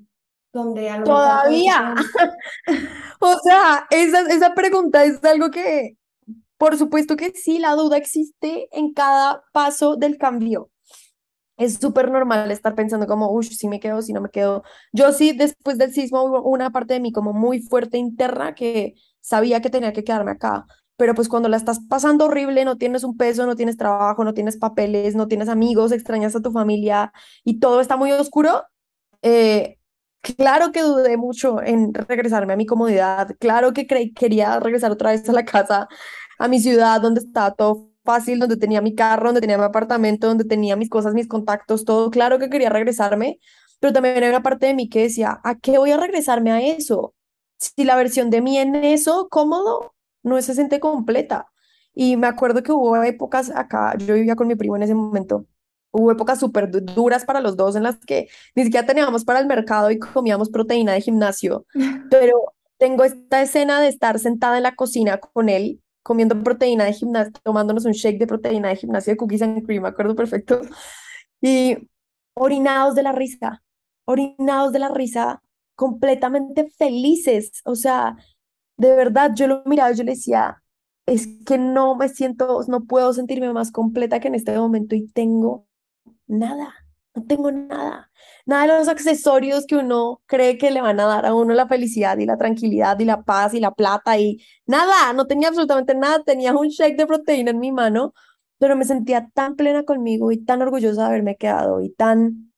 donde 0.54 0.90
a 0.90 1.04
Todavía. 1.04 1.94
o 3.20 3.40
sea, 3.40 3.86
esa, 3.90 4.22
esa 4.34 4.54
pregunta 4.54 5.04
es 5.04 5.22
algo 5.26 5.52
que, 5.52 5.98
por 6.58 6.78
supuesto 6.78 7.16
que 7.18 7.32
sí, 7.32 7.60
la 7.60 7.76
duda 7.76 7.98
existe 7.98 8.68
en 8.72 8.94
cada 8.94 9.44
paso 9.54 9.96
del 9.98 10.18
cambio. 10.18 10.70
Es 11.58 11.76
súper 11.76 12.12
normal 12.12 12.52
estar 12.52 12.76
pensando 12.76 13.08
como, 13.08 13.32
uff, 13.32 13.48
si 13.48 13.68
me 13.70 13.80
quedo, 13.80 14.02
si 14.02 14.12
no 14.14 14.22
me 14.22 14.30
quedo. 14.30 14.64
Yo 14.92 15.12
sí, 15.14 15.32
después 15.32 15.78
del 15.78 15.94
sismo 15.94 16.24
hubo 16.24 16.42
una 16.44 16.72
parte 16.72 16.96
de 16.96 17.00
mí 17.00 17.12
como 17.14 17.34
muy 17.34 17.62
fuerte 17.62 17.98
interna 17.98 18.56
que 18.56 18.96
sabía 19.22 19.62
que 19.62 19.70
tenía 19.70 19.94
que 19.94 20.04
quedarme 20.04 20.32
acá, 20.32 20.66
pero 20.98 21.16
pues 21.16 21.30
cuando 21.30 21.50
la 21.50 21.58
estás 21.58 21.80
pasando 21.90 22.26
horrible, 22.26 22.66
no 22.66 22.78
tienes 22.78 23.04
un 23.04 23.18
peso, 23.18 23.46
no 23.46 23.56
tienes 23.56 23.78
trabajo, 23.78 24.24
no 24.24 24.34
tienes 24.34 24.58
papeles, 24.58 25.16
no 25.16 25.28
tienes 25.28 25.50
amigos, 25.50 25.92
extrañas 25.92 26.36
a 26.36 26.42
tu 26.42 26.52
familia 26.52 27.14
y 27.44 27.60
todo 27.60 27.82
está 27.82 27.98
muy 27.98 28.12
oscuro, 28.12 28.64
eh, 29.22 29.78
claro 30.22 30.72
que 30.72 30.82
dudé 30.82 31.18
mucho 31.18 31.62
en 31.62 31.94
regresarme 31.94 32.54
a 32.54 32.58
mi 32.58 32.66
comodidad, 32.66 33.30
claro 33.40 33.74
que 33.74 33.88
quería 33.88 34.60
regresar 34.60 34.92
otra 34.92 35.12
vez 35.12 35.28
a 35.30 35.34
la 35.34 35.46
casa, 35.46 35.88
a 36.38 36.48
mi 36.48 36.60
ciudad 36.60 37.02
donde 37.02 37.22
estaba 37.22 37.52
todo 37.54 37.90
fácil, 38.04 38.40
donde 38.40 38.58
tenía 38.58 38.82
mi 38.82 38.96
carro, 38.96 39.28
donde 39.28 39.42
tenía 39.42 39.58
mi 39.58 39.64
apartamento, 39.64 40.28
donde 40.28 40.46
tenía 40.46 40.76
mis 40.76 40.90
cosas, 40.90 41.14
mis 41.14 41.28
contactos, 41.28 41.86
todo, 41.86 42.12
claro 42.12 42.40
que 42.40 42.50
quería 42.50 42.70
regresarme, 42.70 43.40
pero 43.80 43.94
también 43.94 44.18
había 44.18 44.30
una 44.30 44.44
parte 44.44 44.68
de 44.68 44.74
mí 44.74 44.90
que 44.90 45.04
decía, 45.04 45.40
¿a 45.44 45.56
qué 45.56 45.78
voy 45.78 45.92
a 45.92 45.98
regresarme 45.98 46.52
a 46.52 46.62
eso? 46.62 47.14
Si 47.58 47.84
la 47.84 47.96
versión 47.96 48.30
de 48.30 48.42
mí 48.42 48.58
en 48.58 48.76
eso, 48.76 49.28
cómodo, 49.30 49.96
no 50.24 50.42
se 50.42 50.54
siente 50.54 50.80
completa. 50.80 51.48
Y 51.94 52.18
me 52.18 52.28
acuerdo 52.28 52.64
que 52.64 52.72
hubo 52.72 53.02
épocas 53.04 53.52
acá, 53.56 53.96
yo 53.98 54.16
vivía 54.16 54.36
con 54.36 54.48
mi 54.48 54.56
primo 54.56 54.76
en 54.76 54.84
ese 54.84 54.96
momento, 54.96 55.46
hubo 55.92 56.12
épocas 56.12 56.40
súper 56.40 56.70
duras 56.70 57.24
para 57.26 57.40
los 57.40 57.56
dos 57.56 57.76
en 57.76 57.84
las 57.84 57.98
que 58.00 58.28
ni 58.54 58.64
siquiera 58.66 58.86
teníamos 58.86 59.24
para 59.24 59.40
el 59.40 59.48
mercado 59.48 59.92
y 59.92 60.00
comíamos 60.00 60.50
proteína 60.50 60.94
de 60.94 61.02
gimnasio, 61.02 61.66
pero 62.12 62.54
tengo 62.78 63.06
esta 63.06 63.42
escena 63.42 63.80
de 63.80 63.88
estar 63.88 64.20
sentada 64.20 64.58
en 64.58 64.64
la 64.64 64.76
cocina 64.76 65.20
con 65.20 65.48
él 65.48 65.82
comiendo 66.06 66.42
proteína 66.44 66.84
de 66.84 66.94
gimnasio, 66.94 67.34
tomándonos 67.44 67.86
un 67.86 67.94
shake 67.94 68.20
de 68.20 68.28
proteína 68.28 68.70
de 68.70 68.76
gimnasio 68.76 69.14
de 69.14 69.18
cookies 69.18 69.42
and 69.42 69.66
cream, 69.66 69.82
me 69.82 69.90
acuerdo 69.90 70.16
perfecto, 70.16 70.62
y 71.42 71.90
orinados 72.36 72.94
de 72.94 73.02
la 73.02 73.12
risa, 73.12 73.64
orinados 74.06 74.72
de 74.72 74.78
la 74.78 74.90
risa, 74.90 75.42
completamente 75.74 76.70
felices, 76.78 77.60
o 77.66 77.74
sea, 77.74 78.18
de 78.78 78.96
verdad, 78.96 79.32
yo 79.34 79.48
lo 79.48 79.64
miraba 79.66 79.92
y 79.92 79.96
yo 79.96 80.04
le 80.04 80.12
decía, 80.12 80.62
es 81.08 81.28
que 81.44 81.58
no 81.58 81.96
me 81.96 82.08
siento, 82.08 82.62
no 82.68 82.86
puedo 82.86 83.12
sentirme 83.12 83.52
más 83.52 83.72
completa 83.72 84.20
que 84.20 84.28
en 84.28 84.36
este 84.36 84.56
momento 84.56 84.94
y 84.94 85.08
tengo 85.08 85.66
nada, 86.28 86.85
no 87.16 87.24
tengo 87.26 87.52
nada, 87.52 88.12
nada 88.46 88.74
de 88.74 88.80
los 88.80 88.88
accesorios 88.88 89.66
que 89.66 89.76
uno 89.78 90.22
cree 90.26 90.58
que 90.58 90.72
le 90.72 90.82
van 90.82 91.00
a 91.00 91.06
dar 91.06 91.26
a 91.26 91.34
uno 91.34 91.54
la 91.54 91.68
felicidad 91.68 92.18
y 92.18 92.26
la 92.26 92.38
tranquilidad 92.38 93.00
y 93.00 93.06
la 93.06 93.24
paz 93.24 93.54
y 93.54 93.60
la 93.60 93.72
plata 93.74 94.18
y 94.20 94.44
nada, 94.66 95.14
no 95.14 95.26
tenía 95.26 95.48
absolutamente 95.50 95.96
nada, 95.96 96.24
tenía 96.24 96.54
un 96.54 96.70
shake 96.70 96.98
de 96.98 97.08
proteína 97.08 97.52
en 97.52 97.60
mi 97.60 97.72
mano, 97.72 98.14
pero 98.58 98.76
me 98.76 98.86
sentía 98.86 99.30
tan 99.34 99.56
plena 99.56 99.84
conmigo 99.84 100.32
y 100.32 100.38
tan 100.44 100.62
orgullosa 100.62 101.02
de 101.02 101.08
haberme 101.08 101.36
quedado 101.38 101.82
y 101.82 101.90
tan 101.92 102.52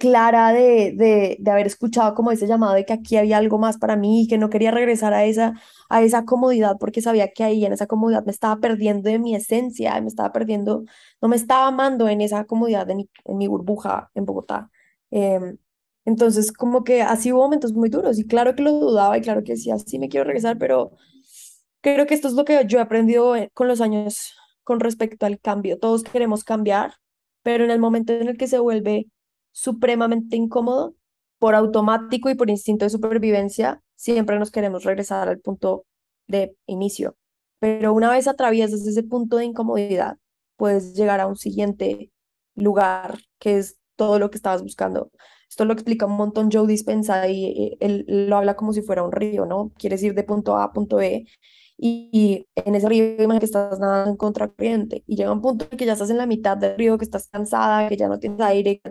clara 0.00 0.52
de, 0.52 0.92
de, 0.96 1.36
de, 1.38 1.50
haber 1.50 1.66
escuchado 1.66 2.14
como 2.14 2.32
ese 2.32 2.46
llamado 2.48 2.74
de 2.74 2.86
que 2.86 2.94
aquí 2.94 3.16
había 3.18 3.36
algo 3.38 3.58
más 3.58 3.78
para 3.78 3.96
mí 3.96 4.22
y 4.22 4.28
que 4.28 4.38
no 4.38 4.50
quería 4.50 4.70
regresar 4.72 5.12
a 5.14 5.24
esa, 5.26 5.54
a 5.90 6.02
esa 6.02 6.24
comodidad 6.24 6.76
porque 6.80 7.02
sabía 7.02 7.30
que 7.32 7.44
ahí 7.44 7.64
en 7.64 7.72
esa 7.74 7.86
comodidad 7.86 8.24
me 8.24 8.32
estaba 8.32 8.56
perdiendo 8.60 9.10
de 9.10 9.18
mi 9.18 9.36
esencia, 9.36 10.00
me 10.00 10.08
estaba 10.08 10.32
perdiendo, 10.32 10.84
no 11.20 11.28
me 11.28 11.36
estaba 11.36 11.68
amando 11.68 12.08
en 12.08 12.22
esa 12.22 12.44
comodidad 12.46 12.86
de 12.86 12.94
mi, 12.96 13.10
en 13.26 13.38
mi 13.38 13.46
burbuja 13.46 14.10
en 14.14 14.24
Bogotá. 14.24 14.70
Em, 15.10 15.58
entonces, 16.04 16.52
como 16.52 16.82
que 16.84 17.02
así 17.02 17.32
hubo 17.32 17.42
momentos 17.42 17.72
muy 17.74 17.90
duros 17.90 18.18
y 18.18 18.26
claro 18.26 18.54
que 18.56 18.62
lo 18.62 18.72
dudaba 18.72 19.18
y 19.18 19.20
claro 19.20 19.44
que 19.44 19.52
decía, 19.52 19.78
sí 19.78 19.98
me 19.98 20.08
quiero 20.08 20.24
regresar, 20.24 20.58
pero 20.58 20.92
creo 21.82 22.06
que 22.06 22.14
esto 22.14 22.28
es 22.28 22.34
lo 22.34 22.44
que 22.44 22.64
yo 22.66 22.78
he 22.78 22.82
aprendido 22.82 23.36
eh, 23.36 23.50
con 23.54 23.68
los 23.68 23.80
años 23.80 24.34
con 24.64 24.80
respecto 24.80 25.26
al 25.26 25.40
cambio. 25.40 25.78
Todos 25.78 26.04
queremos 26.04 26.44
cambiar, 26.44 26.94
pero 27.42 27.64
en 27.64 27.70
el 27.70 27.80
momento 27.80 28.12
en 28.14 28.28
el 28.28 28.38
que 28.38 28.46
se 28.48 28.58
vuelve 28.58 29.08
supremamente 29.52 30.36
incómodo, 30.36 30.94
por 31.38 31.54
automático 31.54 32.28
y 32.30 32.34
por 32.34 32.50
instinto 32.50 32.84
de 32.84 32.90
supervivencia, 32.90 33.82
siempre 33.96 34.38
nos 34.38 34.50
queremos 34.50 34.84
regresar 34.84 35.28
al 35.28 35.40
punto 35.40 35.86
de 36.26 36.54
inicio. 36.66 37.16
Pero 37.60 37.92
una 37.94 38.10
vez 38.10 38.28
atraviesas 38.28 38.86
ese 38.86 39.02
punto 39.02 39.38
de 39.38 39.46
incomodidad, 39.46 40.18
puedes 40.56 40.94
llegar 40.94 41.20
a 41.20 41.26
un 41.26 41.36
siguiente 41.36 42.10
lugar 42.54 43.18
que 43.38 43.58
es 43.58 43.78
todo 43.96 44.18
lo 44.18 44.30
que 44.30 44.36
estabas 44.36 44.62
buscando. 44.62 45.10
Esto 45.48 45.64
lo 45.64 45.72
explica 45.72 46.06
un 46.06 46.16
montón 46.16 46.50
Joe 46.52 46.66
Dispensa 46.66 47.28
y 47.28 47.76
él 47.80 48.04
lo 48.06 48.36
habla 48.36 48.54
como 48.54 48.72
si 48.72 48.82
fuera 48.82 49.02
un 49.02 49.12
río, 49.12 49.46
¿no? 49.46 49.72
Quieres 49.78 50.02
ir 50.02 50.14
de 50.14 50.22
punto 50.22 50.56
A 50.56 50.64
a 50.64 50.72
punto 50.72 50.96
B 50.96 51.26
y, 51.82 52.46
en 52.54 52.74
ese 52.74 52.88
río 52.88 53.04
imagínate 53.04 53.40
que 53.40 53.46
estás 53.46 53.78
nadando 53.80 54.10
en 54.10 54.16
contracorriente 54.16 55.02
y 55.06 55.16
llega 55.16 55.32
un 55.32 55.40
punto 55.40 55.66
en 55.70 55.78
que 55.78 55.86
ya 55.86 55.94
estás 55.94 56.10
en 56.10 56.18
la 56.18 56.26
mitad 56.26 56.56
del 56.56 56.76
río, 56.76 56.98
que 56.98 57.04
estás 57.06 57.28
cansada, 57.28 57.88
que 57.88 57.96
ya 57.96 58.08
no 58.08 58.18
tienes 58.18 58.40
aire, 58.40 58.82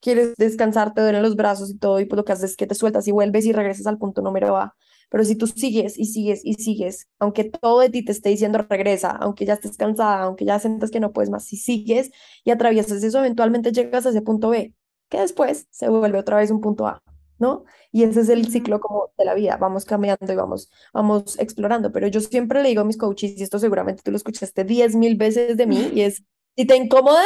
quieres 0.00 0.34
descansar, 0.36 0.94
te 0.94 1.00
duelen 1.02 1.22
los 1.22 1.36
brazos 1.36 1.70
y 1.70 1.78
todo, 1.78 2.00
y 2.00 2.06
pues 2.06 2.16
lo 2.16 2.24
que 2.24 2.32
haces 2.32 2.52
es 2.52 2.56
que 2.56 2.66
te 2.66 2.74
sueltas 2.74 3.06
y 3.08 3.12
vuelves 3.12 3.46
y 3.46 3.52
regresas 3.52 3.86
al 3.86 3.98
punto 3.98 4.22
número 4.22 4.56
A. 4.56 4.76
Pero 5.10 5.24
si 5.24 5.36
tú 5.36 5.46
sigues 5.46 5.98
y 5.98 6.04
sigues 6.04 6.42
y 6.44 6.54
sigues, 6.54 7.08
aunque 7.18 7.44
todo 7.44 7.80
de 7.80 7.88
ti 7.88 8.04
te 8.04 8.12
esté 8.12 8.28
diciendo 8.28 8.58
regresa, 8.68 9.10
aunque 9.10 9.46
ya 9.46 9.54
estés 9.54 9.76
cansada, 9.76 10.22
aunque 10.22 10.44
ya 10.44 10.58
sientas 10.58 10.90
que 10.90 11.00
no 11.00 11.12
puedes 11.12 11.30
más, 11.30 11.44
si 11.46 11.56
sigues 11.56 12.10
y 12.44 12.50
atraviesas 12.50 13.02
eso, 13.02 13.18
eventualmente 13.18 13.72
llegas 13.72 14.04
a 14.06 14.10
ese 14.10 14.20
punto 14.22 14.50
B, 14.50 14.74
que 15.08 15.20
después 15.20 15.66
se 15.70 15.88
vuelve 15.88 16.18
otra 16.18 16.36
vez 16.36 16.50
un 16.50 16.60
punto 16.60 16.86
A, 16.86 17.02
¿no? 17.38 17.64
Y 17.90 18.02
ese 18.02 18.20
es 18.20 18.28
el 18.28 18.50
ciclo 18.50 18.80
como 18.80 19.10
de 19.16 19.24
la 19.24 19.34
vida, 19.34 19.56
vamos 19.56 19.86
cambiando 19.86 20.30
y 20.30 20.36
vamos, 20.36 20.70
vamos 20.92 21.38
explorando. 21.38 21.90
Pero 21.90 22.06
yo 22.08 22.20
siempre 22.20 22.62
le 22.62 22.68
digo 22.68 22.82
a 22.82 22.84
mis 22.84 22.98
coaches, 22.98 23.38
y 23.38 23.42
esto 23.42 23.58
seguramente 23.58 24.02
tú 24.04 24.10
lo 24.10 24.18
escuchaste 24.18 24.64
diez 24.64 24.94
mil 24.94 25.16
veces 25.16 25.56
de 25.56 25.66
mí, 25.66 25.90
y 25.94 26.02
es, 26.02 26.22
si 26.56 26.66
te 26.66 26.76
incomoda, 26.76 27.24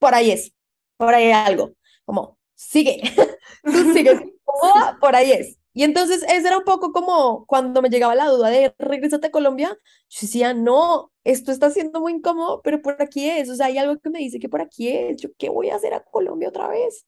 por 0.00 0.14
ahí 0.14 0.32
es, 0.32 0.52
por 0.96 1.14
ahí 1.14 1.26
hay 1.26 1.32
algo 1.32 1.74
como, 2.04 2.38
sigue, 2.54 3.00
tú 3.64 3.92
sigues, 3.92 4.20
por 5.00 5.16
ahí 5.16 5.32
es. 5.32 5.58
Y 5.76 5.82
entonces 5.82 6.22
ese 6.22 6.46
era 6.46 6.58
un 6.58 6.64
poco 6.64 6.92
como 6.92 7.46
cuando 7.46 7.82
me 7.82 7.88
llegaba 7.90 8.14
la 8.14 8.28
duda 8.28 8.48
de 8.48 8.72
regresate 8.78 9.26
a 9.26 9.30
Colombia, 9.32 9.76
yo 10.08 10.18
decía, 10.20 10.54
no, 10.54 11.10
esto 11.24 11.50
está 11.50 11.68
siendo 11.70 12.00
muy 12.00 12.12
incómodo, 12.12 12.60
pero 12.62 12.80
por 12.80 13.02
aquí 13.02 13.28
es, 13.28 13.50
o 13.50 13.56
sea, 13.56 13.66
hay 13.66 13.78
algo 13.78 13.98
que 13.98 14.10
me 14.10 14.20
dice 14.20 14.38
que 14.38 14.48
por 14.48 14.62
aquí 14.62 14.88
es, 14.88 15.20
yo 15.20 15.30
qué 15.36 15.48
voy 15.48 15.70
a 15.70 15.76
hacer 15.76 15.92
a 15.92 16.04
Colombia 16.04 16.48
otra 16.48 16.68
vez, 16.68 17.06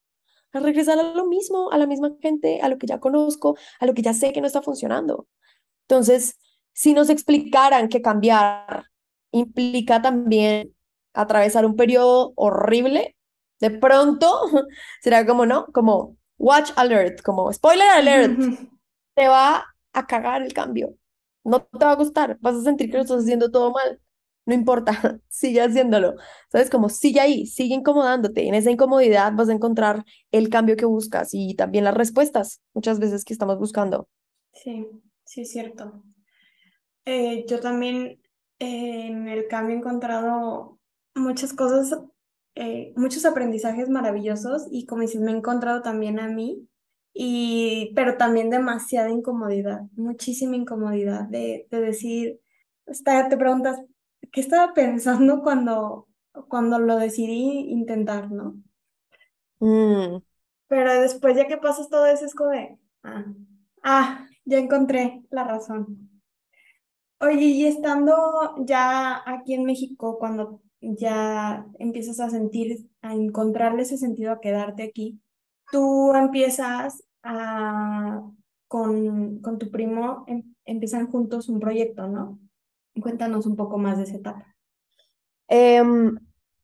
a 0.52 0.58
regresar 0.60 0.98
a 0.98 1.14
lo 1.14 1.26
mismo, 1.26 1.70
a 1.70 1.78
la 1.78 1.86
misma 1.86 2.16
gente, 2.20 2.60
a 2.60 2.68
lo 2.68 2.78
que 2.78 2.88
ya 2.88 2.98
conozco, 2.98 3.56
a 3.78 3.86
lo 3.86 3.94
que 3.94 4.02
ya 4.02 4.14
sé 4.14 4.32
que 4.32 4.40
no 4.40 4.48
está 4.48 4.62
funcionando. 4.62 5.28
Entonces, 5.88 6.36
si 6.72 6.92
nos 6.92 7.08
explicaran 7.10 7.88
que 7.88 8.02
cambiar 8.02 8.86
implica 9.30 10.02
también 10.02 10.74
atravesar 11.14 11.66
un 11.66 11.76
periodo 11.76 12.32
horrible, 12.36 13.15
de 13.60 13.70
pronto 13.70 14.26
será 15.02 15.26
como, 15.26 15.46
¿no? 15.46 15.66
Como 15.72 16.16
watch 16.38 16.70
alert, 16.76 17.22
como 17.22 17.52
spoiler 17.52 17.88
alert, 17.88 18.38
te 19.14 19.28
va 19.28 19.64
a 19.92 20.06
cagar 20.06 20.42
el 20.42 20.52
cambio. 20.52 20.94
No 21.44 21.62
te 21.62 21.84
va 21.84 21.92
a 21.92 21.96
gustar, 21.96 22.38
vas 22.40 22.56
a 22.56 22.62
sentir 22.62 22.90
que 22.90 22.96
lo 22.96 23.02
estás 23.02 23.22
haciendo 23.22 23.50
todo 23.50 23.72
mal. 23.72 24.00
No 24.46 24.54
importa, 24.54 25.20
sigue 25.28 25.60
haciéndolo. 25.60 26.14
¿Sabes? 26.50 26.70
Como 26.70 26.88
sigue 26.88 27.20
ahí, 27.20 27.46
sigue 27.46 27.74
incomodándote. 27.74 28.46
En 28.46 28.54
esa 28.54 28.70
incomodidad 28.70 29.32
vas 29.34 29.48
a 29.48 29.52
encontrar 29.52 30.04
el 30.30 30.48
cambio 30.50 30.76
que 30.76 30.84
buscas 30.84 31.30
y 31.32 31.54
también 31.54 31.84
las 31.84 31.94
respuestas 31.94 32.60
muchas 32.74 32.98
veces 32.98 33.24
que 33.24 33.32
estamos 33.32 33.58
buscando. 33.58 34.08
Sí, 34.52 34.86
sí 35.24 35.42
es 35.42 35.50
cierto. 35.50 36.02
Eh, 37.04 37.44
yo 37.48 37.60
también 37.60 38.20
eh, 38.58 39.06
en 39.06 39.28
el 39.28 39.48
cambio 39.48 39.76
he 39.76 39.78
encontrado 39.78 40.78
muchas 41.14 41.52
cosas 41.52 41.98
eh, 42.56 42.94
muchos 42.96 43.26
aprendizajes 43.26 43.90
maravillosos 43.90 44.66
y 44.70 44.86
como 44.86 45.02
dices, 45.02 45.20
me 45.20 45.30
he 45.30 45.36
encontrado 45.36 45.82
también 45.82 46.18
a 46.18 46.26
mí, 46.28 46.66
y, 47.12 47.92
pero 47.94 48.16
también 48.16 48.50
demasiada 48.50 49.10
incomodidad, 49.10 49.82
muchísima 49.92 50.56
incomodidad 50.56 51.24
de, 51.24 51.66
de 51.70 51.80
decir, 51.80 52.40
te 53.04 53.36
preguntas, 53.36 53.80
¿qué 54.32 54.40
estaba 54.40 54.72
pensando 54.72 55.42
cuando, 55.42 56.08
cuando 56.48 56.78
lo 56.78 56.96
decidí 56.96 57.70
intentar, 57.70 58.30
no? 58.30 58.56
Mm. 59.60 60.22
Pero 60.68 61.00
después 61.00 61.36
ya 61.36 61.46
que 61.46 61.58
pasas 61.58 61.88
todo 61.90 62.06
eso 62.06 62.24
es 62.24 62.34
como 62.34 62.50
de, 62.50 62.78
ah, 63.02 63.24
ah, 63.82 64.26
ya 64.44 64.58
encontré 64.58 65.22
la 65.30 65.44
razón. 65.44 66.10
Oye, 67.20 67.44
y 67.44 67.66
estando 67.66 68.14
ya 68.64 69.22
aquí 69.26 69.54
en 69.54 69.64
México, 69.64 70.18
cuando 70.18 70.60
ya 70.94 71.66
empiezas 71.78 72.20
a 72.20 72.30
sentir, 72.30 72.88
a 73.02 73.14
encontrarle 73.14 73.82
ese 73.82 73.96
sentido 73.98 74.32
a 74.32 74.40
quedarte 74.40 74.82
aquí, 74.82 75.20
tú 75.72 76.14
empiezas 76.14 77.04
a, 77.22 78.22
con, 78.68 79.40
con 79.40 79.58
tu 79.58 79.70
primo, 79.70 80.24
em, 80.26 80.54
empiezan 80.64 81.10
juntos 81.10 81.48
un 81.48 81.60
proyecto, 81.60 82.06
¿no? 82.06 82.38
Cuéntanos 83.00 83.46
un 83.46 83.56
poco 83.56 83.78
más 83.78 83.98
de 83.98 84.04
esa 84.04 84.16
etapa. 84.16 84.56
Em, 85.48 86.16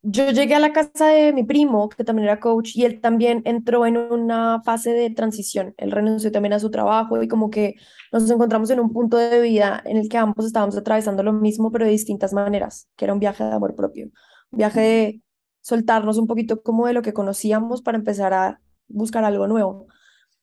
yo 0.02 0.30
llegué 0.30 0.54
a 0.56 0.58
la 0.58 0.72
casa 0.72 1.06
de 1.08 1.32
mi 1.32 1.44
primo, 1.44 1.88
que 1.88 2.02
también 2.02 2.26
era 2.28 2.40
coach, 2.40 2.74
y 2.74 2.84
él 2.84 3.00
también 3.00 3.42
entró 3.44 3.86
en 3.86 3.96
una 3.96 4.60
fase 4.64 4.92
de 4.92 5.10
transición. 5.10 5.74
Él 5.76 5.92
renunció 5.92 6.32
también 6.32 6.52
a 6.54 6.58
su 6.58 6.70
trabajo 6.70 7.22
y 7.22 7.28
como 7.28 7.50
que 7.50 7.76
nos 8.10 8.28
encontramos 8.28 8.70
en 8.70 8.80
un 8.80 8.92
punto 8.92 9.16
de 9.16 9.40
vida 9.40 9.80
en 9.84 9.96
el 9.96 10.08
que 10.08 10.18
ambos 10.18 10.44
estábamos 10.44 10.76
atravesando 10.76 11.22
lo 11.22 11.32
mismo, 11.32 11.70
pero 11.70 11.84
de 11.84 11.92
distintas 11.92 12.32
maneras, 12.32 12.88
que 12.96 13.04
era 13.04 13.14
un 13.14 13.20
viaje 13.20 13.44
de 13.44 13.52
amor 13.52 13.76
propio, 13.76 14.06
un 14.50 14.58
viaje 14.58 14.80
de 14.80 15.22
soltarnos 15.60 16.18
un 16.18 16.26
poquito 16.26 16.62
como 16.62 16.88
de 16.88 16.94
lo 16.94 17.02
que 17.02 17.12
conocíamos 17.12 17.80
para 17.82 17.96
empezar 17.98 18.34
a 18.34 18.60
buscar 18.88 19.24
algo 19.24 19.46
nuevo. 19.46 19.86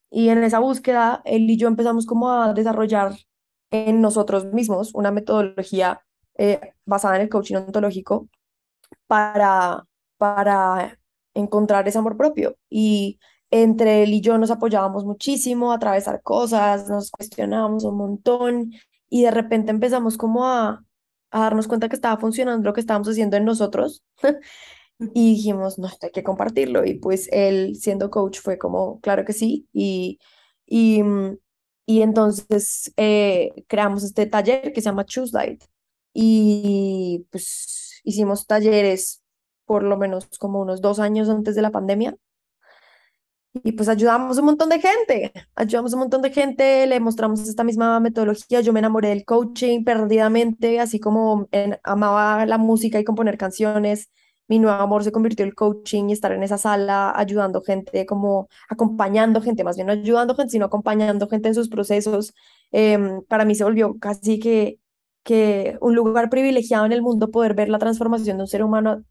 Y 0.10 0.30
en 0.30 0.44
esa 0.44 0.60
búsqueda, 0.60 1.22
él 1.26 1.50
y 1.50 1.58
yo 1.58 1.68
empezamos 1.68 2.06
como 2.06 2.32
a 2.32 2.54
desarrollar 2.54 3.14
en 3.72 4.02
nosotros 4.02 4.46
mismos, 4.54 4.96
una 4.96 5.12
metodología 5.12 6.02
eh, 6.38 6.60
basada 6.86 7.18
en 7.18 7.24
el 7.24 7.30
coaching 7.30 7.56
ontológico 7.58 8.30
para, 9.08 9.86
para 10.18 11.00
encontrar 11.34 11.88
ese 11.88 11.98
amor 11.98 12.18
propio. 12.18 12.58
Y 12.70 13.20
entre 13.52 14.04
él 14.04 14.14
y 14.14 14.22
yo 14.22 14.38
nos 14.38 14.52
apoyábamos 14.52 15.06
muchísimo 15.06 15.72
a 15.72 15.76
atravesar 15.76 16.22
cosas, 16.22 16.90
nos 16.90 17.12
cuestionábamos 17.12 17.84
un 17.84 17.98
montón 17.98 18.72
y 19.10 19.24
de 19.24 19.32
repente 19.32 19.72
empezamos 19.72 20.18
como 20.18 20.46
a, 20.48 20.84
a 21.32 21.40
darnos 21.40 21.68
cuenta 21.68 21.90
que 21.90 21.96
estaba 21.96 22.20
funcionando 22.20 22.68
lo 22.68 22.74
que 22.74 22.82
estábamos 22.82 23.10
haciendo 23.10 23.38
en 23.38 23.46
nosotros 23.46 24.04
y 25.14 25.36
dijimos, 25.36 25.80
no, 25.80 25.88
hay 26.02 26.12
que 26.12 26.24
compartirlo. 26.24 26.86
Y 26.86 26.96
pues 26.96 27.30
él 27.32 27.76
siendo 27.76 28.10
coach 28.10 28.40
fue 28.42 28.58
como, 28.58 29.00
claro 29.02 29.26
que 29.26 29.34
sí. 29.34 29.68
Y, 29.74 30.20
y, 30.66 31.04
mm, 31.04 31.38
y 31.86 32.02
entonces 32.02 32.94
eh, 32.98 33.52
creamos 33.68 34.04
este 34.04 34.26
taller 34.28 34.74
que 34.74 34.82
se 34.82 34.86
llama 34.90 35.06
Choose 35.06 35.34
Light. 35.34 35.64
Y 36.14 37.26
pues 37.32 37.89
hicimos 38.10 38.48
talleres 38.48 39.22
por 39.66 39.84
lo 39.84 39.98
menos 39.98 40.28
como 40.40 40.62
unos 40.62 40.82
dos 40.82 41.00
años 41.00 41.30
antes 41.30 41.56
de 41.56 41.62
la 41.62 41.72
pandemia. 41.72 42.16
Y 43.64 43.72
pues 43.72 43.90
ayudamos 43.90 44.38
a 44.38 44.42
un 44.42 44.46
montón 44.48 44.70
de 44.70 44.80
gente, 44.80 45.34
ayudamos 45.56 45.92
a 45.94 45.96
un 45.96 46.02
montón 46.02 46.22
de 46.22 46.30
gente, 46.32 46.86
le 46.86 47.00
mostramos 47.00 47.48
esta 47.48 47.64
misma 47.64 48.00
metodología, 48.00 48.62
yo 48.62 48.74
me 48.74 48.80
enamoré 48.80 49.10
del 49.10 49.26
coaching 49.26 49.84
perdidamente, 49.84 50.80
así 50.80 51.00
como 51.00 51.48
amaba 51.84 52.46
la 52.46 52.58
música 52.60 53.00
y 53.00 53.04
componer 53.04 53.38
canciones, 53.38 54.10
mi 54.50 54.58
nuevo 54.60 54.82
amor 54.82 55.04
se 55.04 55.12
convirtió 55.12 55.44
en 55.44 55.50
el 55.50 55.56
coaching 55.56 56.10
y 56.10 56.14
estar 56.14 56.32
en 56.32 56.42
esa 56.44 56.58
sala 56.58 57.14
ayudando 57.16 57.62
gente, 57.62 58.06
como 58.08 58.50
acompañando 58.68 59.42
gente, 59.42 59.64
más 59.64 59.76
bien 59.76 59.88
no 59.88 59.94
ayudando 59.94 60.36
gente, 60.36 60.52
sino 60.52 60.66
acompañando 60.66 61.28
gente 61.28 61.50
en 61.50 61.56
sus 61.56 61.70
procesos. 61.70 62.34
Em, 62.72 63.24
para 63.26 63.46
mí 63.46 63.54
se 63.56 63.64
volvió 63.64 63.98
casi 64.00 64.40
que, 64.40 64.80
que 65.30 65.78
un 65.80 65.94
lugar 65.94 66.32
privilegiado 66.32 66.88
en 66.88 66.92
el 66.92 67.04
mundo 67.04 67.30
poder 67.30 67.54
ver 67.54 67.70
la 67.70 67.78
transformación 67.78 68.38
de 68.38 68.44
un 68.44 68.48
ser 68.48 68.64
humano 68.64 69.04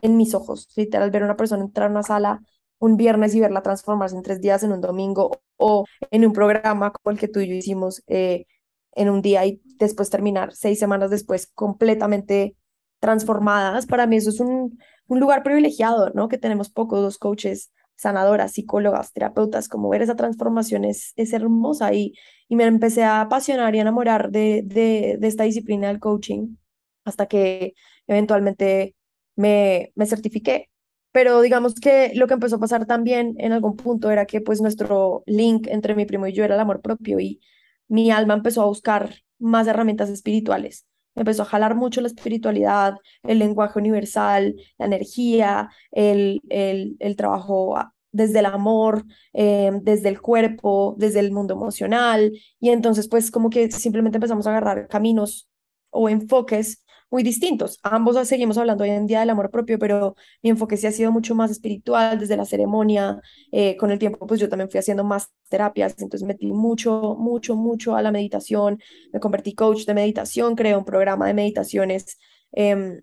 en 0.00 0.16
mis 0.16 0.32
ojos, 0.32 0.70
literal, 0.76 1.10
ver 1.10 1.22
a 1.22 1.26
una 1.26 1.36
persona 1.36 1.62
entrar 1.62 1.88
a 1.88 1.90
una 1.90 2.02
sala 2.02 2.40
un 2.78 2.96
viernes 2.96 3.34
y 3.34 3.40
verla 3.40 3.60
transformarse 3.60 4.16
en 4.16 4.22
tres 4.22 4.40
días 4.40 4.62
en 4.62 4.72
un 4.72 4.80
domingo 4.80 5.42
o 5.58 5.84
en 6.10 6.24
un 6.24 6.32
programa 6.32 6.90
como 6.90 7.12
el 7.12 7.18
que 7.18 7.28
tú 7.28 7.40
y 7.40 7.48
yo 7.48 7.54
hicimos 7.54 8.02
eh, 8.06 8.46
en 8.92 9.10
un 9.10 9.20
día 9.20 9.44
y 9.44 9.60
después 9.78 10.08
terminar 10.08 10.54
seis 10.54 10.78
semanas 10.78 11.10
después 11.10 11.48
completamente 11.54 12.56
transformadas, 12.98 13.84
para 13.84 14.06
mí 14.06 14.16
eso 14.16 14.30
es 14.30 14.40
un, 14.40 14.78
un 15.06 15.20
lugar 15.20 15.42
privilegiado, 15.42 16.12
¿no? 16.14 16.28
Que 16.28 16.38
tenemos 16.38 16.70
pocos 16.70 17.02
dos 17.02 17.18
coaches, 17.18 17.72
sanadoras, 17.98 18.52
psicólogas, 18.52 19.12
terapeutas, 19.12 19.68
como 19.68 19.88
ver 19.90 20.02
esa 20.02 20.16
transformación 20.16 20.84
es, 20.84 21.12
es 21.16 21.32
hermosa 21.32 21.92
y, 21.92 22.14
y 22.48 22.56
me 22.56 22.64
empecé 22.64 23.04
a 23.04 23.20
apasionar 23.22 23.74
y 23.74 23.78
a 23.78 23.82
enamorar 23.82 24.30
de, 24.30 24.62
de, 24.64 25.16
de 25.20 25.28
esta 25.28 25.44
disciplina 25.44 25.88
del 25.88 26.00
coaching 26.00 26.56
hasta 27.04 27.26
que 27.26 27.74
eventualmente 28.06 28.94
me, 29.36 29.92
me 29.96 30.06
certifiqué. 30.06 30.70
Pero 31.12 31.40
digamos 31.40 31.74
que 31.74 32.12
lo 32.14 32.26
que 32.28 32.34
empezó 32.34 32.56
a 32.56 32.60
pasar 32.60 32.86
también 32.86 33.34
en 33.38 33.52
algún 33.52 33.76
punto 33.76 34.10
era 34.10 34.26
que 34.26 34.40
pues 34.40 34.60
nuestro 34.60 35.24
link 35.26 35.66
entre 35.68 35.94
mi 35.96 36.06
primo 36.06 36.26
y 36.26 36.32
yo 36.32 36.44
era 36.44 36.54
el 36.54 36.60
amor 36.60 36.80
propio 36.82 37.18
y 37.18 37.40
mi 37.88 38.10
alma 38.10 38.34
empezó 38.34 38.62
a 38.62 38.66
buscar 38.66 39.14
más 39.38 39.66
herramientas 39.66 40.10
espirituales 40.10 40.86
empezó 41.22 41.42
a 41.42 41.46
jalar 41.46 41.74
mucho 41.74 42.00
la 42.00 42.08
espiritualidad, 42.08 42.94
el 43.22 43.38
lenguaje 43.38 43.78
universal, 43.78 44.56
la 44.78 44.86
energía, 44.86 45.70
el, 45.90 46.40
el, 46.48 46.96
el 46.98 47.16
trabajo 47.16 47.76
desde 48.12 48.40
el 48.40 48.46
amor, 48.46 49.04
eh, 49.32 49.70
desde 49.82 50.08
el 50.08 50.20
cuerpo, 50.20 50.94
desde 50.98 51.20
el 51.20 51.32
mundo 51.32 51.54
emocional. 51.54 52.32
Y 52.60 52.70
entonces, 52.70 53.08
pues 53.08 53.30
como 53.30 53.50
que 53.50 53.70
simplemente 53.70 54.16
empezamos 54.16 54.46
a 54.46 54.50
agarrar 54.50 54.88
caminos 54.88 55.48
o 55.90 56.08
enfoques 56.08 56.84
muy 57.10 57.22
distintos. 57.22 57.78
Ambos 57.82 58.28
seguimos 58.28 58.58
hablando 58.58 58.84
hoy 58.84 58.90
en 58.90 59.06
día 59.06 59.20
del 59.20 59.30
amor 59.30 59.50
propio, 59.50 59.78
pero 59.78 60.14
mi 60.42 60.50
enfoque 60.50 60.76
sí 60.76 60.86
ha 60.86 60.92
sido 60.92 61.10
mucho 61.12 61.34
más 61.34 61.50
espiritual 61.50 62.18
desde 62.18 62.36
la 62.36 62.44
ceremonia. 62.44 63.20
Eh, 63.52 63.76
con 63.76 63.90
el 63.90 63.98
tiempo, 63.98 64.26
pues 64.26 64.40
yo 64.40 64.48
también 64.48 64.70
fui 64.70 64.78
haciendo 64.78 65.04
más 65.04 65.28
terapias, 65.48 65.94
entonces 65.98 66.26
metí 66.26 66.46
mucho, 66.52 67.16
mucho, 67.18 67.56
mucho 67.56 67.96
a 67.96 68.02
la 68.02 68.12
meditación. 68.12 68.78
Me 69.12 69.20
convertí 69.20 69.54
coach 69.54 69.84
de 69.86 69.94
meditación, 69.94 70.54
creé 70.56 70.76
un 70.76 70.84
programa 70.84 71.26
de 71.26 71.34
meditaciones. 71.34 72.18
Eh, 72.52 73.02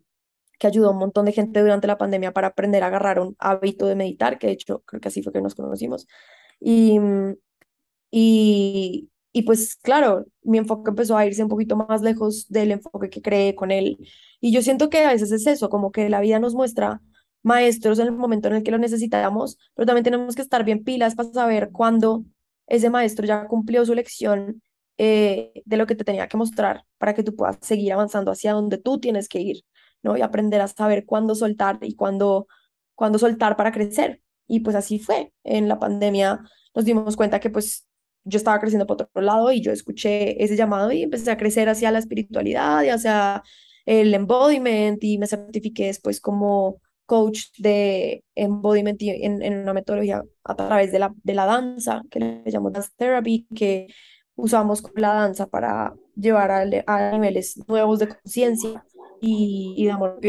que 0.59 0.67
ayudó 0.67 0.87
a 0.87 0.91
un 0.91 0.97
montón 0.99 1.25
de 1.25 1.31
gente 1.33 1.61
durante 1.61 1.87
la 1.87 1.97
pandemia 1.97 2.31
para 2.33 2.47
aprender 2.47 2.83
a 2.83 2.87
agarrar 2.87 3.19
un 3.19 3.35
hábito 3.39 3.87
de 3.87 3.95
meditar, 3.95 4.39
que 4.39 4.47
de 4.47 4.53
hecho 4.53 4.83
creo 4.85 5.01
que 5.01 5.07
así 5.09 5.21
fue 5.21 5.33
que 5.33 5.41
nos 5.41 5.55
conocimos. 5.55 6.07
Y, 6.59 6.99
y, 8.11 9.09
y 9.35 9.41
pues 9.41 9.75
claro, 9.75 10.25
mi 10.43 10.59
enfoque 10.59 10.91
empezó 10.91 11.17
a 11.17 11.25
irse 11.25 11.43
un 11.43 11.49
poquito 11.49 11.75
más 11.75 12.01
lejos 12.01 12.47
del 12.47 12.71
enfoque 12.71 13.09
que 13.09 13.21
creé 13.21 13.53
con 13.53 13.69
él. 13.69 13.97
Y 14.39 14.53
yo 14.53 14.61
siento 14.61 14.89
que 14.89 15.03
a 15.03 15.11
veces 15.11 15.29
es 15.33 15.45
eso, 15.45 15.67
como 15.69 15.91
que 15.91 16.07
la 16.07 16.21
vida 16.21 16.39
nos 16.39 16.55
muestra 16.55 17.01
maestros 17.43 17.99
en 17.99 18.07
el 18.07 18.13
momento 18.13 18.47
en 18.47 18.55
el 18.55 18.63
que 18.63 18.71
lo 18.71 18.77
necesitamos, 18.77 19.57
pero 19.73 19.87
también 19.87 20.05
tenemos 20.05 20.35
que 20.35 20.41
estar 20.41 20.63
bien 20.63 20.85
pilas 20.85 21.15
para 21.15 21.33
saber 21.33 21.71
cuándo 21.73 22.23
ese 22.67 22.89
maestro 22.89 23.25
ya 23.25 23.45
cumplió 23.47 23.85
su 23.85 23.93
lección 23.93 24.63
eh, 24.97 25.51
de 25.65 25.75
lo 25.75 25.85
que 25.85 25.95
te 25.95 26.05
tenía 26.05 26.29
que 26.29 26.37
mostrar 26.37 26.85
para 26.97 27.13
que 27.13 27.21
tú 27.21 27.35
puedas 27.35 27.57
seguir 27.59 27.91
avanzando 27.91 28.31
hacia 28.31 28.53
donde 28.53 28.77
tú 28.77 29.01
tienes 29.01 29.27
que 29.27 29.41
ir, 29.41 29.65
¿no? 30.01 30.15
Y 30.15 30.21
aprender 30.21 30.61
a 30.61 30.69
saber 30.69 31.05
cuándo 31.05 31.35
soltar 31.35 31.79
y 31.81 31.95
cuándo, 31.95 32.47
cuándo 32.93 33.19
soltar 33.19 33.57
para 33.57 33.73
crecer. 33.73 34.21
Y 34.47 34.61
pues 34.61 34.77
así 34.77 34.97
fue. 34.97 35.33
En 35.43 35.67
la 35.67 35.77
pandemia 35.77 36.39
nos 36.73 36.85
dimos 36.85 37.17
cuenta 37.17 37.41
que 37.41 37.49
pues 37.49 37.84
yo 38.25 38.37
estaba 38.37 38.59
creciendo 38.59 38.87
por 38.87 39.01
otro 39.01 39.21
lado 39.21 39.51
y 39.51 39.61
yo 39.61 39.71
escuché 39.71 40.43
ese 40.43 40.55
llamado 40.57 40.91
y 40.91 41.03
empecé 41.03 41.31
a 41.31 41.37
crecer 41.37 41.69
hacia 41.69 41.91
la 41.91 41.99
espiritualidad 41.99 42.83
y 42.83 42.89
hacia 42.89 43.43
el 43.85 44.13
embodiment 44.13 45.03
y 45.03 45.17
me 45.17 45.27
certifiqué 45.27 45.87
después 45.87 46.19
como 46.21 46.81
coach 47.05 47.49
de 47.59 48.23
embodiment 48.35 49.01
en, 49.01 49.41
en 49.43 49.59
una 49.59 49.73
metodología 49.73 50.23
a 50.43 50.55
través 50.55 50.91
de 50.91 50.99
la, 50.99 51.13
de 51.23 51.33
la 51.35 51.45
danza, 51.45 52.01
que 52.09 52.19
le 52.19 52.43
llamamos 52.47 52.73
dance 52.73 52.89
therapy, 52.97 53.47
que 53.55 53.87
usamos 54.35 54.83
la 54.95 55.13
danza 55.13 55.47
para 55.47 55.93
llevar 56.15 56.51
a, 56.51 56.65
a 56.87 57.11
niveles 57.11 57.57
nuevos 57.67 57.99
de 57.99 58.09
conciencia 58.09 58.83
y, 59.21 59.75
y 59.77 59.85
de 59.85 59.91
amor. 59.91 60.19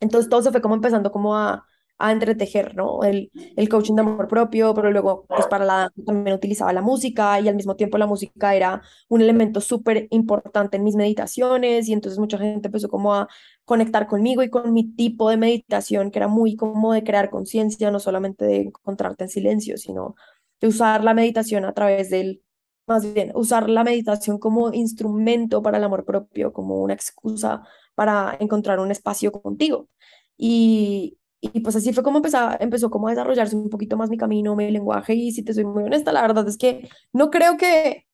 Entonces 0.00 0.28
todo 0.30 0.42
se 0.42 0.50
fue 0.50 0.60
como 0.60 0.74
empezando 0.74 1.10
como 1.12 1.36
a, 1.36 1.64
a 1.98 2.12
entretejer, 2.12 2.74
¿no? 2.74 3.02
El, 3.04 3.30
el 3.56 3.68
coaching 3.68 3.94
de 3.94 4.00
amor 4.02 4.28
propio, 4.28 4.74
pero 4.74 4.90
luego, 4.90 5.26
pues 5.28 5.46
para 5.46 5.64
la 5.64 5.92
también 6.04 6.34
utilizaba 6.36 6.72
la 6.72 6.82
música 6.82 7.40
y 7.40 7.48
al 7.48 7.54
mismo 7.54 7.76
tiempo 7.76 7.98
la 7.98 8.06
música 8.06 8.54
era 8.54 8.82
un 9.08 9.20
elemento 9.22 9.60
súper 9.60 10.08
importante 10.10 10.76
en 10.76 10.84
mis 10.84 10.96
meditaciones 10.96 11.88
y 11.88 11.92
entonces 11.92 12.18
mucha 12.18 12.38
gente 12.38 12.68
empezó 12.68 12.88
como 12.88 13.14
a 13.14 13.28
conectar 13.64 14.06
conmigo 14.06 14.42
y 14.42 14.50
con 14.50 14.72
mi 14.72 14.92
tipo 14.94 15.30
de 15.30 15.36
meditación, 15.36 16.10
que 16.10 16.18
era 16.18 16.28
muy 16.28 16.56
como 16.56 16.92
de 16.92 17.04
crear 17.04 17.30
conciencia, 17.30 17.90
no 17.90 18.00
solamente 18.00 18.44
de 18.44 18.56
encontrarte 18.62 19.24
en 19.24 19.30
silencio, 19.30 19.76
sino 19.78 20.16
de 20.60 20.68
usar 20.68 21.04
la 21.04 21.14
meditación 21.14 21.64
a 21.64 21.72
través 21.72 22.10
del, 22.10 22.42
más 22.86 23.12
bien, 23.14 23.32
usar 23.34 23.68
la 23.70 23.84
meditación 23.84 24.38
como 24.38 24.72
instrumento 24.72 25.62
para 25.62 25.78
el 25.78 25.84
amor 25.84 26.04
propio, 26.04 26.52
como 26.52 26.82
una 26.82 26.94
excusa 26.94 27.62
para 27.94 28.36
encontrar 28.40 28.80
un 28.80 28.90
espacio 28.90 29.32
contigo. 29.32 29.88
Y, 30.36 31.18
y 31.52 31.60
pues 31.60 31.76
así 31.76 31.92
fue 31.92 32.02
como 32.02 32.18
empezó, 32.18 32.38
empezó 32.60 32.90
como 32.90 33.08
a 33.08 33.10
desarrollarse 33.10 33.56
un 33.56 33.70
poquito 33.70 33.96
más 33.96 34.10
mi 34.10 34.16
camino, 34.16 34.56
mi 34.56 34.70
lenguaje. 34.70 35.14
Y 35.14 35.32
si 35.32 35.42
te 35.42 35.54
soy 35.54 35.64
muy 35.64 35.84
honesta, 35.84 36.12
la 36.12 36.22
verdad 36.22 36.46
es 36.48 36.56
que 36.56 36.88
no 37.12 37.30
creo 37.30 37.56
que 37.56 38.06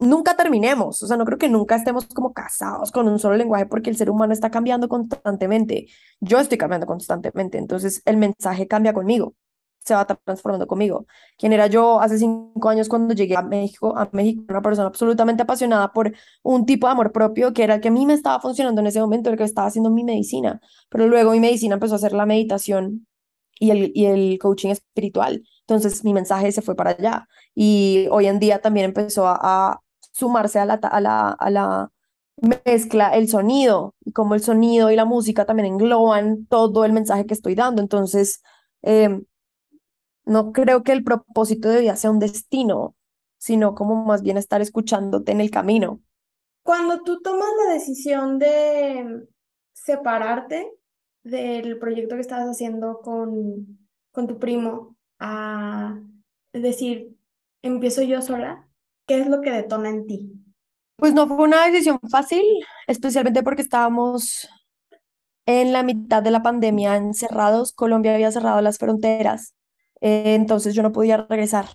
nunca 0.00 0.36
terminemos. 0.36 1.02
O 1.02 1.06
sea, 1.06 1.16
no 1.16 1.24
creo 1.24 1.38
que 1.38 1.48
nunca 1.48 1.76
estemos 1.76 2.06
como 2.06 2.32
casados 2.32 2.92
con 2.92 3.08
un 3.08 3.18
solo 3.18 3.36
lenguaje 3.36 3.66
porque 3.66 3.90
el 3.90 3.96
ser 3.96 4.10
humano 4.10 4.32
está 4.32 4.50
cambiando 4.50 4.88
constantemente. 4.88 5.86
Yo 6.20 6.38
estoy 6.38 6.58
cambiando 6.58 6.86
constantemente. 6.86 7.58
Entonces 7.58 8.02
el 8.04 8.16
mensaje 8.16 8.68
cambia 8.68 8.92
conmigo 8.92 9.34
se 9.88 9.94
va 9.94 10.06
transformando 10.06 10.66
conmigo. 10.66 11.06
Quien 11.36 11.52
era 11.52 11.66
yo 11.66 12.00
hace 12.00 12.18
cinco 12.18 12.68
años 12.68 12.88
cuando 12.88 13.14
llegué 13.14 13.36
a 13.36 13.42
México, 13.42 13.96
a 13.96 14.08
México, 14.12 14.44
una 14.48 14.62
persona 14.62 14.88
absolutamente 14.88 15.42
apasionada 15.42 15.92
por 15.92 16.12
un 16.42 16.66
tipo 16.66 16.86
de 16.86 16.92
amor 16.92 17.12
propio 17.12 17.52
que 17.52 17.64
era 17.64 17.74
el 17.76 17.80
que 17.80 17.88
a 17.88 17.90
mí 17.90 18.06
me 18.06 18.14
estaba 18.14 18.40
funcionando 18.40 18.80
en 18.80 18.86
ese 18.88 19.00
momento, 19.00 19.30
el 19.30 19.36
que 19.36 19.44
estaba 19.44 19.68
haciendo 19.68 19.90
mi 19.90 20.04
medicina. 20.04 20.60
Pero 20.88 21.08
luego 21.08 21.32
mi 21.32 21.40
medicina 21.40 21.74
empezó 21.74 21.94
a 21.94 21.96
hacer 21.96 22.12
la 22.12 22.26
meditación 22.26 23.06
y 23.58 23.70
el, 23.70 23.92
y 23.94 24.06
el 24.06 24.38
coaching 24.38 24.70
espiritual. 24.70 25.42
Entonces 25.60 26.04
mi 26.04 26.12
mensaje 26.14 26.52
se 26.52 26.62
fue 26.62 26.76
para 26.76 26.90
allá. 26.90 27.28
Y 27.54 28.06
hoy 28.10 28.26
en 28.26 28.38
día 28.38 28.60
también 28.60 28.86
empezó 28.86 29.26
a, 29.26 29.38
a 29.42 29.80
sumarse 30.12 30.58
a 30.58 30.64
la, 30.66 30.74
a 30.74 31.00
la, 31.00 31.30
a 31.30 31.50
la 31.50 31.90
mezcla 32.40 33.10
el 33.16 33.28
sonido 33.28 33.94
y 34.04 34.12
como 34.12 34.34
el 34.34 34.42
sonido 34.42 34.90
y 34.90 34.96
la 34.96 35.04
música 35.04 35.44
también 35.44 35.66
engloban 35.66 36.46
todo 36.46 36.84
el 36.84 36.92
mensaje 36.92 37.26
que 37.26 37.34
estoy 37.34 37.54
dando. 37.54 37.82
Entonces, 37.82 38.42
eh, 38.82 39.20
no 40.28 40.52
creo 40.52 40.82
que 40.82 40.92
el 40.92 41.02
propósito 41.02 41.68
de 41.68 41.80
vida 41.80 41.96
sea 41.96 42.10
un 42.10 42.18
destino, 42.18 42.94
sino 43.38 43.74
como 43.74 44.04
más 44.04 44.22
bien 44.22 44.36
estar 44.36 44.60
escuchándote 44.60 45.32
en 45.32 45.40
el 45.40 45.50
camino. 45.50 46.00
Cuando 46.62 47.02
tú 47.02 47.20
tomas 47.22 47.48
la 47.64 47.72
decisión 47.72 48.38
de 48.38 49.26
separarte 49.72 50.70
del 51.22 51.78
proyecto 51.78 52.14
que 52.14 52.20
estabas 52.20 52.46
haciendo 52.46 53.00
con, 53.00 53.78
con 54.12 54.26
tu 54.26 54.38
primo 54.38 54.96
a 55.18 55.98
decir, 56.52 57.16
empiezo 57.62 58.02
yo 58.02 58.20
sola, 58.20 58.68
¿qué 59.06 59.20
es 59.20 59.28
lo 59.28 59.40
que 59.40 59.50
detona 59.50 59.88
en 59.88 60.06
ti? 60.06 60.32
Pues 60.96 61.14
no 61.14 61.26
fue 61.26 61.44
una 61.44 61.64
decisión 61.66 61.98
fácil, 62.10 62.42
especialmente 62.86 63.42
porque 63.42 63.62
estábamos 63.62 64.48
en 65.46 65.72
la 65.72 65.82
mitad 65.82 66.22
de 66.22 66.32
la 66.32 66.42
pandemia 66.42 66.96
encerrados. 66.96 67.72
Colombia 67.72 68.14
había 68.14 68.32
cerrado 68.32 68.60
las 68.60 68.78
fronteras, 68.78 69.54
eh, 70.00 70.34
entonces 70.34 70.74
yo 70.74 70.82
no 70.82 70.92
podía 70.92 71.26
regresar. 71.28 71.66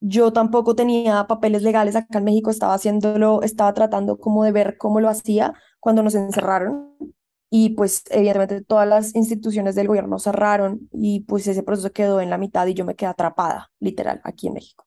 Yo 0.00 0.32
tampoco 0.32 0.76
tenía 0.76 1.26
papeles 1.26 1.62
legales 1.62 1.96
acá 1.96 2.18
en 2.18 2.24
México, 2.24 2.50
estaba 2.50 2.74
haciéndolo, 2.74 3.42
estaba 3.42 3.72
tratando 3.74 4.18
como 4.18 4.44
de 4.44 4.52
ver 4.52 4.76
cómo 4.78 5.00
lo 5.00 5.08
hacía 5.08 5.54
cuando 5.80 6.02
nos 6.02 6.14
encerraron 6.14 6.94
y 7.50 7.70
pues 7.70 8.02
evidentemente 8.10 8.62
todas 8.62 8.86
las 8.88 9.14
instituciones 9.14 9.74
del 9.74 9.88
gobierno 9.88 10.18
cerraron 10.18 10.88
y 10.92 11.20
pues 11.20 11.46
ese 11.46 11.62
proceso 11.62 11.92
quedó 11.92 12.20
en 12.20 12.30
la 12.30 12.38
mitad 12.38 12.66
y 12.66 12.74
yo 12.74 12.84
me 12.84 12.94
quedé 12.96 13.08
atrapada, 13.10 13.70
literal, 13.80 14.20
aquí 14.24 14.48
en 14.48 14.54
México. 14.54 14.86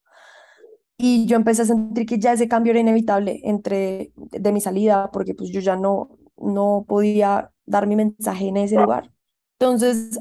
Y 0.97 1.25
yo 1.28 1.38
empecé 1.38 1.62
a 1.62 1.65
sentir 1.65 2.06
que 2.06 2.19
ya 2.19 2.34
ese 2.34 2.49
cambio 2.49 2.71
era 2.71 2.82
inevitable 2.82 3.39
entre 3.43 4.12
de 4.15 4.52
mi 4.52 4.60
salida, 4.60 5.10
porque 5.12 5.34
pues 5.34 5.49
yo 5.49 5.62
ya 5.62 5.78
no, 5.78 6.10
no 6.38 6.86
podía 6.88 7.52
dar 7.65 7.88
mi 7.88 7.95
mensaje 7.95 8.47
en 8.49 8.58
ese 8.58 8.75
lugar. 8.75 9.10
Entonces, 9.58 10.19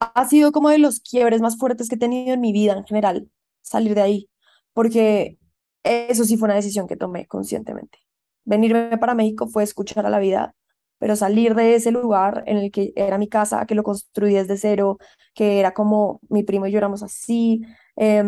ha 0.00 0.28
sido 0.28 0.52
como 0.52 0.70
de 0.70 0.78
los 0.78 1.00
quiebres 1.00 1.40
más 1.40 1.56
fuertes 1.58 1.88
que 1.88 1.94
he 1.96 1.98
tenido 1.98 2.34
en 2.34 2.40
mi 2.40 2.52
vida 2.52 2.74
en 2.74 2.84
general, 2.84 3.30
salir 3.62 3.94
de 3.94 4.02
ahí, 4.02 4.30
porque 4.72 5.38
eso 5.84 6.24
sí 6.24 6.36
fue 6.36 6.46
una 6.46 6.54
decisión 6.54 6.86
que 6.86 6.96
tomé 6.96 7.26
conscientemente. 7.26 7.98
Venirme 8.44 8.98
para 8.98 9.14
México 9.14 9.48
fue 9.48 9.64
escuchar 9.64 10.06
a 10.06 10.10
la 10.10 10.18
vida, 10.18 10.54
pero 10.98 11.16
salir 11.16 11.54
de 11.54 11.74
ese 11.74 11.90
lugar 11.90 12.44
en 12.46 12.58
el 12.58 12.70
que 12.70 12.92
era 12.96 13.18
mi 13.18 13.28
casa, 13.28 13.66
que 13.66 13.74
lo 13.74 13.82
construí 13.82 14.34
desde 14.34 14.56
cero, 14.56 14.98
que 15.34 15.60
era 15.60 15.74
como 15.74 16.20
mi 16.28 16.42
primo 16.42 16.66
y 16.66 16.72
yo 16.72 16.78
éramos 16.78 17.02
así, 17.02 17.62
eh, 17.96 18.22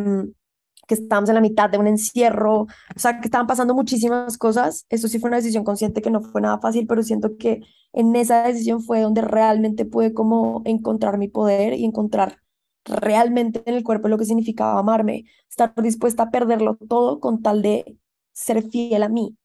que 0.89 0.95
estábamos 0.95 1.29
en 1.29 1.35
la 1.37 1.41
mitad 1.43 1.69
de 1.71 1.79
un 1.79 1.87
encierro, 1.87 2.63
o 2.63 2.69
sea, 2.97 3.21
que 3.21 3.27
estaban 3.29 3.47
pasando 3.47 3.75
muchísimas 3.75 4.39
cosas. 4.39 4.87
Eso 4.89 5.07
sí 5.07 5.19
fue 5.21 5.29
una 5.29 5.37
decisión 5.37 5.63
consciente 5.63 6.01
que 6.03 6.11
no 6.11 6.23
fue 6.23 6.41
nada 6.41 6.59
fácil, 6.61 6.87
pero 6.87 7.03
siento 7.03 7.37
que 7.39 7.61
en 7.93 8.15
esa 8.17 8.43
decisión 8.45 8.83
fue 8.83 9.01
donde 9.01 9.23
realmente 9.23 9.85
pude 9.85 10.15
como 10.15 10.63
encontrar 10.65 11.19
mi 11.19 11.29
poder 11.29 11.75
y 11.75 11.85
encontrar 11.85 12.39
realmente 12.85 13.63
en 13.67 13.75
el 13.75 13.85
cuerpo 13.85 14.09
lo 14.09 14.19
que 14.19 14.25
significaba 14.25 14.79
amarme, 14.81 15.25
estar 15.49 15.75
dispuesta 15.83 16.25
a 16.25 16.31
perderlo 16.31 16.77
todo 16.89 17.21
con 17.21 17.43
tal 17.43 17.63
de 17.63 17.99
ser 18.33 18.63
fiel 18.71 19.03
a 19.03 19.09
mí. 19.09 19.37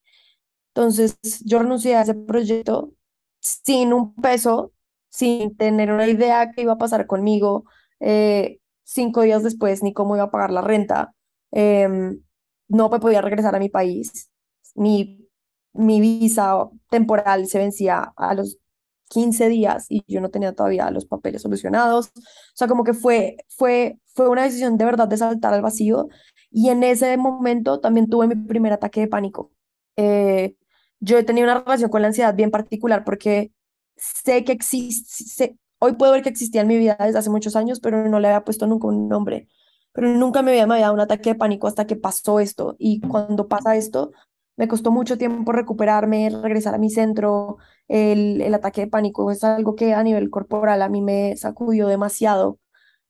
Entonces, 0.69 1.17
yo 1.45 1.59
renuncié 1.59 1.95
a 1.95 2.01
ese 2.01 2.15
proyecto 2.15 2.93
sin 3.39 3.93
un 3.93 4.15
peso, 4.15 4.73
sin 5.09 5.55
tener 5.55 5.91
una 5.91 6.07
idea 6.07 6.51
que 6.51 6.63
iba 6.63 6.73
a 6.73 6.77
pasar 6.77 7.05
conmigo 7.07 7.65
eh, 7.99 8.59
cinco 8.83 9.21
días 9.21 9.43
después, 9.43 9.83
ni 9.83 9.93
cómo 9.93 10.15
iba 10.15 10.25
a 10.25 10.31
pagar 10.31 10.51
la 10.51 10.61
renta 10.61 11.13
Em, 11.55 12.19
no 12.67 12.89
me 12.89 12.99
podía 12.99 13.21
regresar 13.21 13.55
a 13.55 13.59
mi 13.59 13.69
país. 13.69 14.31
Mi, 14.75 15.22
mi 15.73 15.99
visa 16.01 16.69
temporal 16.89 17.47
se 17.47 17.59
vencía 17.59 18.13
a 18.15 18.33
los 18.33 18.57
15 19.09 19.49
días 19.49 19.85
y 19.89 20.03
yo 20.07 20.21
no 20.21 20.29
tenía 20.29 20.53
todavía 20.53 20.89
los 20.91 21.05
papeles 21.05 21.41
solucionados. 21.41 22.07
O 22.15 22.55
sea, 22.55 22.67
como 22.67 22.83
que 22.83 22.93
fue, 22.93 23.37
fue, 23.49 23.99
fue 24.13 24.29
una 24.29 24.43
decisión 24.43 24.77
de 24.77 24.85
verdad 24.85 25.07
de 25.07 25.17
saltar 25.17 25.53
al 25.53 25.61
vacío. 25.61 26.07
Y 26.51 26.69
en 26.69 26.83
ese 26.83 27.17
momento 27.17 27.79
también 27.79 28.09
tuve 28.09 28.27
mi 28.27 28.35
primer 28.35 28.73
ataque 28.73 29.01
de 29.01 29.07
pánico. 29.07 29.51
Eh, 29.97 30.55
yo 30.99 31.17
he 31.17 31.23
tenido 31.23 31.45
una 31.45 31.59
relación 31.61 31.89
con 31.89 32.01
la 32.01 32.07
ansiedad 32.07 32.35
bien 32.35 32.51
particular 32.51 33.03
porque 33.03 33.51
sé 33.97 34.43
que 34.43 34.51
existe, 34.53 35.57
hoy 35.79 35.93
puedo 35.93 36.13
ver 36.13 36.23
que 36.23 36.29
existía 36.29 36.61
en 36.61 36.67
mi 36.67 36.77
vida 36.77 36.97
desde 36.99 37.19
hace 37.19 37.29
muchos 37.29 37.55
años, 37.55 37.79
pero 37.79 38.07
no 38.09 38.19
le 38.19 38.27
había 38.29 38.43
puesto 38.43 38.67
nunca 38.67 38.87
un 38.87 39.09
nombre 39.09 39.47
pero 39.93 40.09
nunca 40.09 40.41
me 40.41 40.59
había, 40.59 40.65
dado 40.65 40.93
un 40.93 40.99
ataque 40.99 41.29
de 41.29 41.35
pánico 41.35 41.67
hasta 41.67 41.85
que 41.87 41.95
pasó 41.95 42.39
esto. 42.39 42.75
Y 42.79 42.99
cuando 43.01 43.47
pasa 43.47 43.75
esto, 43.75 44.11
me 44.57 44.67
costó 44.67 44.91
mucho 44.91 45.17
tiempo 45.17 45.51
recuperarme, 45.51 46.29
regresar 46.29 46.75
a 46.75 46.77
mi 46.77 46.89
centro. 46.89 47.57
El, 47.87 48.41
el 48.41 48.53
ataque 48.53 48.81
de 48.81 48.87
pánico 48.87 49.31
es 49.31 49.43
algo 49.43 49.75
que 49.75 49.93
a 49.93 50.03
nivel 50.03 50.29
corporal 50.29 50.81
a 50.81 50.89
mí 50.89 51.01
me 51.01 51.35
sacudió 51.37 51.87
demasiado. 51.87 52.59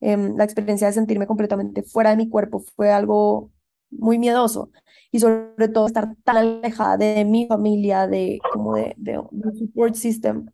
Em, 0.02 0.36
la 0.38 0.44
experiencia 0.44 0.88
de 0.88 0.94
sentirme 0.94 1.28
completamente 1.28 1.84
fuera 1.84 2.10
de 2.12 2.18
mi 2.18 2.30
cuerpo 2.30 2.60
fue 2.76 2.92
algo 2.92 3.52
muy 3.92 4.20
miedoso. 4.20 4.72
Y 5.12 5.20
sobre 5.20 5.68
todo 5.70 5.88
estar 5.88 6.16
tan 6.24 6.38
alejada 6.38 6.98
de 6.98 7.26
mi 7.26 7.48
familia, 7.48 8.08
de 8.08 8.40
como 8.52 8.76
de, 8.76 8.94
de, 8.98 9.22
de 9.32 9.54
support 9.60 9.96
system. 9.96 10.48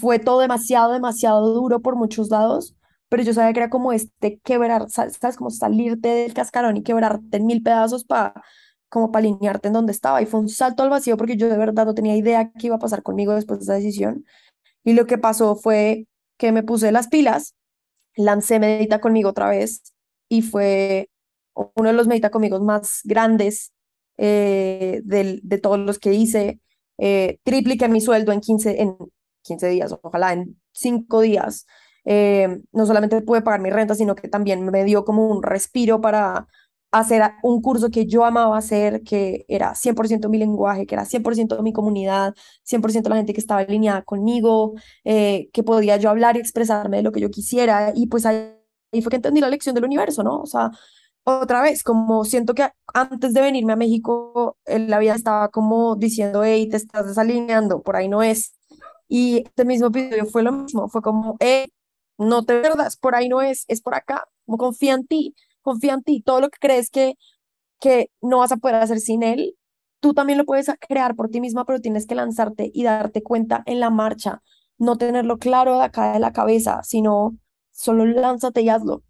Fue 0.00 0.18
todo 0.18 0.40
demasiado, 0.40 0.92
demasiado 0.92 1.52
duro 1.54 1.80
por 1.80 1.96
muchos 1.96 2.30
lados 2.30 2.76
pero 3.08 3.22
yo 3.22 3.32
sabía 3.32 3.52
que 3.52 3.60
era 3.60 3.70
como 3.70 3.92
este 3.92 4.40
quebrar, 4.40 4.90
sabes, 4.90 5.36
como 5.36 5.50
salirte 5.50 6.08
del 6.08 6.34
cascarón 6.34 6.76
y 6.76 6.82
quebrarte 6.82 7.36
en 7.36 7.46
mil 7.46 7.62
pedazos 7.62 8.04
para 8.04 8.34
como 8.94 9.10
para 9.10 9.26
alinearte 9.26 9.66
en 9.68 9.74
donde 9.74 9.90
estaba. 9.90 10.22
Y 10.22 10.26
fue 10.26 10.38
un 10.38 10.48
salto 10.48 10.84
al 10.84 10.88
vacío 10.88 11.16
porque 11.16 11.36
yo 11.36 11.48
de 11.48 11.58
verdad 11.58 11.84
no 11.84 11.94
tenía 11.94 12.16
idea 12.16 12.52
qué 12.52 12.68
iba 12.68 12.76
a 12.76 12.78
pasar 12.78 13.02
conmigo 13.02 13.34
después 13.34 13.58
de 13.58 13.64
esa 13.64 13.74
decisión. 13.74 14.24
Y 14.84 14.92
lo 14.92 15.06
que 15.06 15.18
pasó 15.18 15.56
fue 15.56 16.06
que 16.38 16.52
me 16.52 16.62
puse 16.62 16.92
las 16.92 17.08
pilas, 17.08 17.56
lancé 18.16 18.60
Medita 18.60 19.00
conmigo 19.00 19.30
otra 19.30 19.48
vez 19.48 19.82
y 20.28 20.42
fue 20.42 21.10
uno 21.54 21.88
de 21.88 21.92
los 21.92 22.06
Medita 22.06 22.30
conmigo 22.30 22.60
más 22.60 23.00
grandes 23.02 23.72
eh, 24.16 25.00
de, 25.04 25.58
todos 25.58 25.80
los 25.80 25.98
que 25.98 26.14
hice. 26.14 26.60
Eh, 26.98 27.38
tripliqué 27.42 27.88
mi 27.88 28.00
sueldo 28.00 28.30
en 28.30 28.40
15, 28.40 28.80
en 28.80 28.96
15 29.42 29.68
días, 29.70 29.92
ojalá 30.02 30.34
en 30.34 30.60
5 30.70 31.20
días. 31.20 31.66
Eh, 32.04 32.60
no 32.70 32.86
solamente 32.86 33.20
pude 33.22 33.42
pagar 33.42 33.60
mi 33.60 33.70
renta, 33.70 33.96
sino 33.96 34.14
que 34.14 34.28
también 34.28 34.64
me 34.64 34.84
dio 34.84 35.04
como 35.04 35.26
un 35.26 35.42
respiro 35.42 36.00
para 36.00 36.46
hacer 36.94 37.22
un 37.42 37.60
curso 37.60 37.90
que 37.90 38.06
yo 38.06 38.24
amaba 38.24 38.56
hacer, 38.56 39.02
que 39.02 39.44
era 39.48 39.74
100% 39.74 40.28
mi 40.28 40.38
lenguaje, 40.38 40.86
que 40.86 40.94
era 40.94 41.04
100% 41.04 41.60
mi 41.62 41.72
comunidad, 41.72 42.34
100% 42.62 43.08
la 43.08 43.16
gente 43.16 43.34
que 43.34 43.40
estaba 43.40 43.60
alineada 43.60 44.02
conmigo, 44.02 44.74
eh, 45.04 45.50
que 45.52 45.64
podía 45.64 45.96
yo 45.96 46.08
hablar 46.08 46.36
y 46.36 46.40
expresarme 46.40 46.98
de 46.98 47.02
lo 47.02 47.10
que 47.12 47.20
yo 47.20 47.30
quisiera. 47.30 47.92
Y 47.94 48.06
pues 48.06 48.26
ahí, 48.26 48.52
fue 49.02 49.10
que 49.10 49.16
entendí 49.16 49.40
la 49.40 49.48
lección 49.50 49.74
del 49.74 49.84
universo, 49.84 50.22
¿no? 50.22 50.40
O 50.40 50.46
sea, 50.46 50.70
otra 51.24 51.62
vez, 51.62 51.82
como 51.82 52.24
siento 52.24 52.54
que 52.54 52.68
antes 52.94 53.34
de 53.34 53.40
venirme 53.40 53.72
a 53.72 53.76
México, 53.76 54.56
la 54.66 54.98
vida 55.00 55.14
estaba 55.14 55.48
como 55.48 55.96
diciendo, 55.96 56.44
hey, 56.44 56.68
te 56.68 56.76
estás 56.76 57.06
desalineando, 57.06 57.82
por 57.82 57.96
ahí 57.96 58.08
no 58.08 58.22
es. 58.22 58.54
Y 59.08 59.38
este 59.38 59.64
mismo 59.64 59.88
episodio 59.88 60.26
fue 60.26 60.42
lo 60.44 60.52
mismo, 60.52 60.88
fue 60.88 61.02
como, 61.02 61.36
hey, 61.40 61.66
no 62.18 62.44
te 62.44 62.54
verdas, 62.60 62.96
por 62.96 63.14
ahí 63.16 63.28
no 63.28 63.42
es, 63.42 63.64
es 63.68 63.80
por 63.82 63.94
acá, 63.96 64.28
como 64.46 64.58
confía 64.58 64.94
en 64.94 65.06
ti, 65.06 65.34
confía 65.64 65.94
en 65.94 66.02
ti, 66.02 66.22
todo 66.22 66.40
lo 66.40 66.50
que 66.50 66.58
crees 66.60 66.90
que, 66.90 67.14
que 67.80 68.10
no 68.22 68.38
vas 68.38 68.52
a 68.52 68.58
poder 68.58 68.76
hacer 68.76 69.00
sin 69.00 69.22
él, 69.22 69.56
tú 70.00 70.14
también 70.14 70.38
lo 70.38 70.44
puedes 70.44 70.70
crear 70.80 71.16
por 71.16 71.30
ti 71.30 71.40
misma, 71.40 71.64
pero 71.64 71.80
tienes 71.80 72.06
que 72.06 72.14
lanzarte 72.14 72.70
y 72.72 72.84
darte 72.84 73.22
cuenta 73.22 73.62
en 73.66 73.80
la 73.80 73.90
marcha, 73.90 74.42
no 74.78 74.98
tenerlo 74.98 75.38
claro 75.38 75.78
de 75.78 75.84
acá 75.84 76.12
de 76.12 76.20
la 76.20 76.32
cabeza, 76.32 76.82
sino 76.84 77.36
solo 77.72 78.06
lánzate 78.06 78.62
y 78.62 78.68
hazlo. 78.68 79.02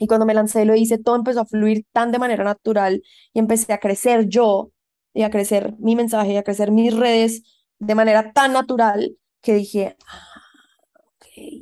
Y 0.00 0.06
cuando 0.06 0.26
me 0.26 0.34
lancé 0.34 0.64
lo 0.64 0.74
hice, 0.74 0.98
todo 0.98 1.16
empezó 1.16 1.40
a 1.42 1.46
fluir 1.46 1.84
tan 1.92 2.12
de 2.12 2.18
manera 2.18 2.44
natural 2.44 3.02
y 3.32 3.38
empecé 3.38 3.72
a 3.72 3.78
crecer 3.78 4.26
yo 4.28 4.70
y 5.12 5.22
a 5.22 5.30
crecer 5.30 5.74
mi 5.78 5.96
mensaje 5.96 6.32
y 6.32 6.36
a 6.36 6.44
crecer 6.44 6.70
mis 6.70 6.96
redes 6.96 7.42
de 7.78 7.94
manera 7.94 8.32
tan 8.32 8.52
natural 8.52 9.16
que 9.40 9.54
dije, 9.54 9.96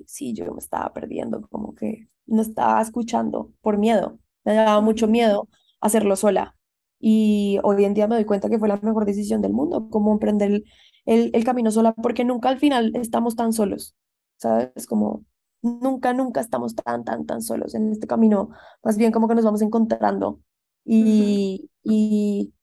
sí, 0.07 0.35
yo 0.35 0.53
me 0.53 0.59
estaba 0.59 0.93
perdiendo, 0.93 1.47
como 1.49 1.75
que 1.75 2.09
no 2.27 2.43
estaba 2.43 2.81
escuchando 2.81 3.53
por 3.61 3.79
miedo, 3.79 4.19
me 4.47 4.55
daba 4.55 4.81
mucho 4.83 5.09
miedo 5.09 5.51
hacerlo 5.83 6.17
sola. 6.17 6.57
Y 7.01 7.59
hoy 7.65 7.85
en 7.85 7.95
día 7.95 8.09
me 8.09 8.17
doy 8.17 8.27
cuenta 8.27 8.51
que 8.51 8.59
fue 8.59 8.69
la 8.69 8.79
mejor 8.79 9.07
decisión 9.07 9.43
del 9.43 9.53
mundo, 9.55 9.91
como 9.91 10.13
emprender 10.13 10.51
el, 10.53 10.65
el, 11.07 11.31
el 11.35 11.45
camino 11.45 11.71
sola, 11.73 11.95
porque 11.95 12.25
nunca 12.25 12.49
al 12.51 12.59
final 12.59 12.93
estamos 12.97 13.37
tan 13.37 13.53
solos, 13.53 13.95
¿sabes? 14.39 14.87
Como 14.89 15.25
nunca, 15.63 16.15
nunca 16.15 16.41
estamos 16.41 16.75
tan, 16.77 17.05
tan, 17.05 17.27
tan 17.27 17.43
solos 17.43 17.75
en 17.75 17.93
este 17.93 18.07
camino, 18.07 18.51
más 18.85 18.97
bien 18.99 19.13
como 19.13 19.29
que 19.29 19.35
nos 19.35 19.45
vamos 19.45 19.63
encontrando. 19.63 20.41
Y, 20.85 21.71
y, 21.85 22.55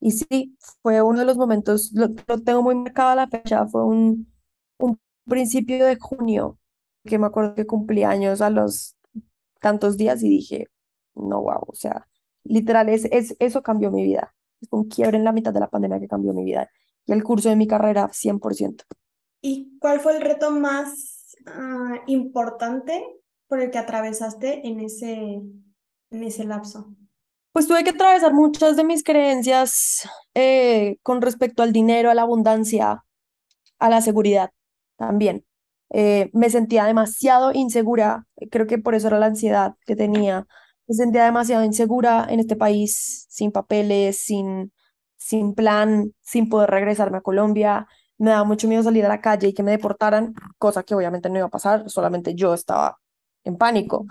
y 0.00 0.10
sí, 0.12 0.56
fue 0.82 1.02
uno 1.02 1.20
de 1.20 1.24
los 1.24 1.36
momentos, 1.36 1.90
lo, 1.94 2.08
lo 2.26 2.42
tengo 2.42 2.62
muy 2.62 2.74
marcada 2.74 3.14
la 3.16 3.28
fecha, 3.28 3.66
fue 3.66 3.84
un, 3.84 4.32
un 4.78 4.98
principio 5.26 5.86
de 5.86 5.96
junio, 5.98 6.58
que 7.04 7.18
me 7.18 7.26
acuerdo 7.26 7.54
que 7.54 7.66
cumplí 7.66 8.02
años 8.04 8.40
a 8.42 8.50
los 8.50 8.93
tantos 9.64 9.96
días 9.96 10.22
y 10.22 10.28
dije, 10.28 10.68
no, 11.14 11.40
wow, 11.40 11.64
o 11.66 11.74
sea, 11.74 12.06
literal, 12.44 12.90
es, 12.90 13.06
es, 13.06 13.34
eso 13.38 13.62
cambió 13.62 13.90
mi 13.90 14.04
vida. 14.04 14.34
Es 14.60 14.68
un 14.70 14.90
quiebre 14.90 15.16
en 15.16 15.24
la 15.24 15.32
mitad 15.32 15.54
de 15.54 15.60
la 15.60 15.70
pandemia 15.70 15.98
que 15.98 16.06
cambió 16.06 16.34
mi 16.34 16.44
vida 16.44 16.68
y 17.06 17.12
el 17.12 17.24
curso 17.24 17.48
de 17.48 17.56
mi 17.56 17.66
carrera 17.66 18.10
100%. 18.10 18.84
¿Y 19.40 19.78
cuál 19.78 20.00
fue 20.00 20.16
el 20.16 20.20
reto 20.20 20.50
más 20.50 21.34
uh, 21.46 21.96
importante 22.06 23.06
por 23.46 23.60
el 23.60 23.70
que 23.70 23.78
atravesaste 23.78 24.68
en 24.68 24.80
ese, 24.80 25.40
en 26.10 26.22
ese 26.22 26.44
lapso? 26.44 26.94
Pues 27.52 27.66
tuve 27.66 27.84
que 27.84 27.90
atravesar 27.90 28.34
muchas 28.34 28.76
de 28.76 28.84
mis 28.84 29.02
creencias 29.02 30.06
eh, 30.34 30.98
con 31.02 31.22
respecto 31.22 31.62
al 31.62 31.72
dinero, 31.72 32.10
a 32.10 32.14
la 32.14 32.22
abundancia, 32.22 33.02
a 33.78 33.88
la 33.88 34.02
seguridad 34.02 34.50
también. 34.98 35.46
Eh, 35.96 36.30
me 36.32 36.50
sentía 36.50 36.84
demasiado 36.86 37.52
insegura, 37.52 38.26
creo 38.50 38.66
que 38.66 38.78
por 38.78 38.94
eso 38.96 39.06
era 39.08 39.18
la 39.20 39.26
ansiedad 39.26 39.74
que 39.86 39.94
tenía. 39.96 40.46
Me 40.88 40.94
sentía 40.94 41.24
demasiado 41.24 41.64
insegura 41.64 42.26
en 42.28 42.40
este 42.40 42.56
país, 42.56 43.26
sin 43.30 43.52
papeles, 43.52 44.18
sin, 44.18 44.72
sin 45.16 45.54
plan, 45.54 46.12
sin 46.20 46.48
poder 46.48 46.70
regresarme 46.70 47.18
a 47.18 47.20
Colombia. 47.22 47.86
Me 48.18 48.30
daba 48.30 48.44
mucho 48.44 48.66
miedo 48.68 48.82
salir 48.82 49.04
a 49.06 49.08
la 49.08 49.20
calle 49.20 49.48
y 49.48 49.54
que 49.54 49.62
me 49.62 49.70
deportaran, 49.70 50.34
cosa 50.58 50.82
que 50.82 50.94
obviamente 50.96 51.30
no 51.30 51.38
iba 51.38 51.46
a 51.46 51.50
pasar, 51.50 51.88
solamente 51.88 52.34
yo 52.34 52.54
estaba 52.54 52.98
en 53.44 53.56
pánico. 53.56 54.06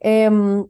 Em, 0.00 0.66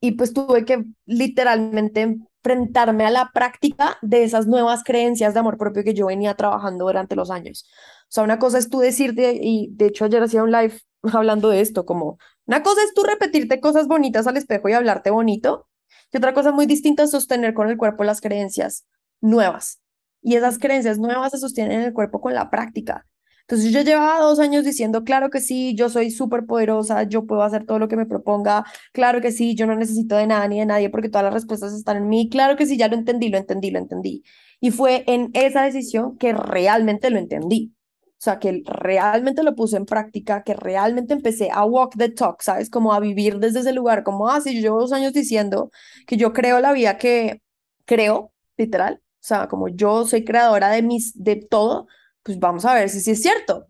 y 0.00 0.12
pues 0.12 0.32
tuve 0.32 0.64
que 0.64 0.84
literalmente 1.06 2.16
enfrentarme 2.42 3.04
a 3.04 3.10
la 3.10 3.30
práctica 3.32 3.98
de 4.02 4.24
esas 4.24 4.46
nuevas 4.46 4.82
creencias 4.84 5.34
de 5.34 5.40
amor 5.40 5.58
propio 5.58 5.84
que 5.84 5.94
yo 5.94 6.06
venía 6.06 6.34
trabajando 6.34 6.86
durante 6.86 7.16
los 7.16 7.30
años. 7.30 7.66
O 8.02 8.12
sea, 8.12 8.24
una 8.24 8.38
cosa 8.38 8.58
es 8.58 8.70
tú 8.70 8.80
decirte, 8.80 9.38
y 9.40 9.68
de 9.72 9.86
hecho 9.86 10.04
ayer 10.04 10.22
hacía 10.22 10.42
un 10.42 10.50
live 10.50 10.80
hablando 11.12 11.50
de 11.50 11.60
esto, 11.60 11.84
como 11.84 12.18
una 12.46 12.62
cosa 12.62 12.82
es 12.82 12.94
tú 12.94 13.02
repetirte 13.02 13.60
cosas 13.60 13.86
bonitas 13.86 14.26
al 14.26 14.36
espejo 14.36 14.68
y 14.68 14.72
hablarte 14.72 15.10
bonito, 15.10 15.68
y 16.12 16.16
otra 16.16 16.34
cosa 16.34 16.50
muy 16.50 16.66
distinta 16.66 17.04
es 17.04 17.10
sostener 17.12 17.54
con 17.54 17.68
el 17.68 17.76
cuerpo 17.76 18.04
las 18.04 18.20
creencias 18.20 18.86
nuevas. 19.20 19.80
Y 20.22 20.34
esas 20.36 20.58
creencias 20.58 20.98
nuevas 20.98 21.30
se 21.30 21.38
sostienen 21.38 21.80
en 21.80 21.86
el 21.86 21.92
cuerpo 21.92 22.20
con 22.20 22.34
la 22.34 22.50
práctica. 22.50 23.06
Entonces 23.50 23.72
yo 23.72 23.80
llevaba 23.82 24.20
dos 24.20 24.38
años 24.38 24.64
diciendo, 24.64 25.02
claro 25.02 25.28
que 25.28 25.40
sí, 25.40 25.74
yo 25.74 25.88
soy 25.88 26.12
súper 26.12 26.46
poderosa, 26.46 27.02
yo 27.02 27.26
puedo 27.26 27.42
hacer 27.42 27.66
todo 27.66 27.80
lo 27.80 27.88
que 27.88 27.96
me 27.96 28.06
proponga, 28.06 28.64
claro 28.92 29.20
que 29.20 29.32
sí, 29.32 29.56
yo 29.56 29.66
no 29.66 29.74
necesito 29.74 30.14
de 30.16 30.28
nada 30.28 30.46
ni 30.46 30.60
de 30.60 30.66
nadie 30.66 30.88
porque 30.88 31.08
todas 31.08 31.24
las 31.24 31.34
respuestas 31.34 31.72
están 31.72 31.96
en 31.96 32.08
mí, 32.08 32.28
claro 32.28 32.56
que 32.56 32.64
sí, 32.64 32.76
ya 32.76 32.86
lo 32.86 32.94
entendí, 32.94 33.28
lo 33.28 33.38
entendí, 33.38 33.72
lo 33.72 33.80
entendí. 33.80 34.22
Y 34.60 34.70
fue 34.70 35.02
en 35.08 35.30
esa 35.34 35.64
decisión 35.64 36.16
que 36.16 36.32
realmente 36.32 37.10
lo 37.10 37.18
entendí. 37.18 37.74
O 38.06 38.22
sea, 38.22 38.38
que 38.38 38.62
realmente 38.64 39.42
lo 39.42 39.56
puse 39.56 39.78
en 39.78 39.84
práctica, 39.86 40.44
que 40.44 40.54
realmente 40.54 41.12
empecé 41.12 41.50
a 41.52 41.64
walk 41.64 41.96
the 41.98 42.10
talk, 42.10 42.42
¿sabes? 42.42 42.70
Como 42.70 42.92
a 42.92 43.00
vivir 43.00 43.40
desde 43.40 43.60
ese 43.60 43.72
lugar, 43.72 44.04
como, 44.04 44.28
ah, 44.28 44.40
sí, 44.40 44.54
yo 44.54 44.60
llevo 44.60 44.80
dos 44.80 44.92
años 44.92 45.12
diciendo 45.12 45.72
que 46.06 46.16
yo 46.16 46.32
creo 46.32 46.60
la 46.60 46.72
vida 46.72 46.98
que 46.98 47.42
creo, 47.84 48.32
literal. 48.56 49.00
O 49.02 49.26
sea, 49.26 49.48
como 49.48 49.66
yo 49.66 50.06
soy 50.06 50.24
creadora 50.24 50.68
de 50.70 50.82
mis, 50.82 51.20
de 51.20 51.34
todo, 51.34 51.88
pues 52.22 52.38
vamos 52.38 52.64
a 52.64 52.74
ver 52.74 52.88
si 52.88 53.00
sí 53.00 53.12
es 53.12 53.22
cierto. 53.22 53.66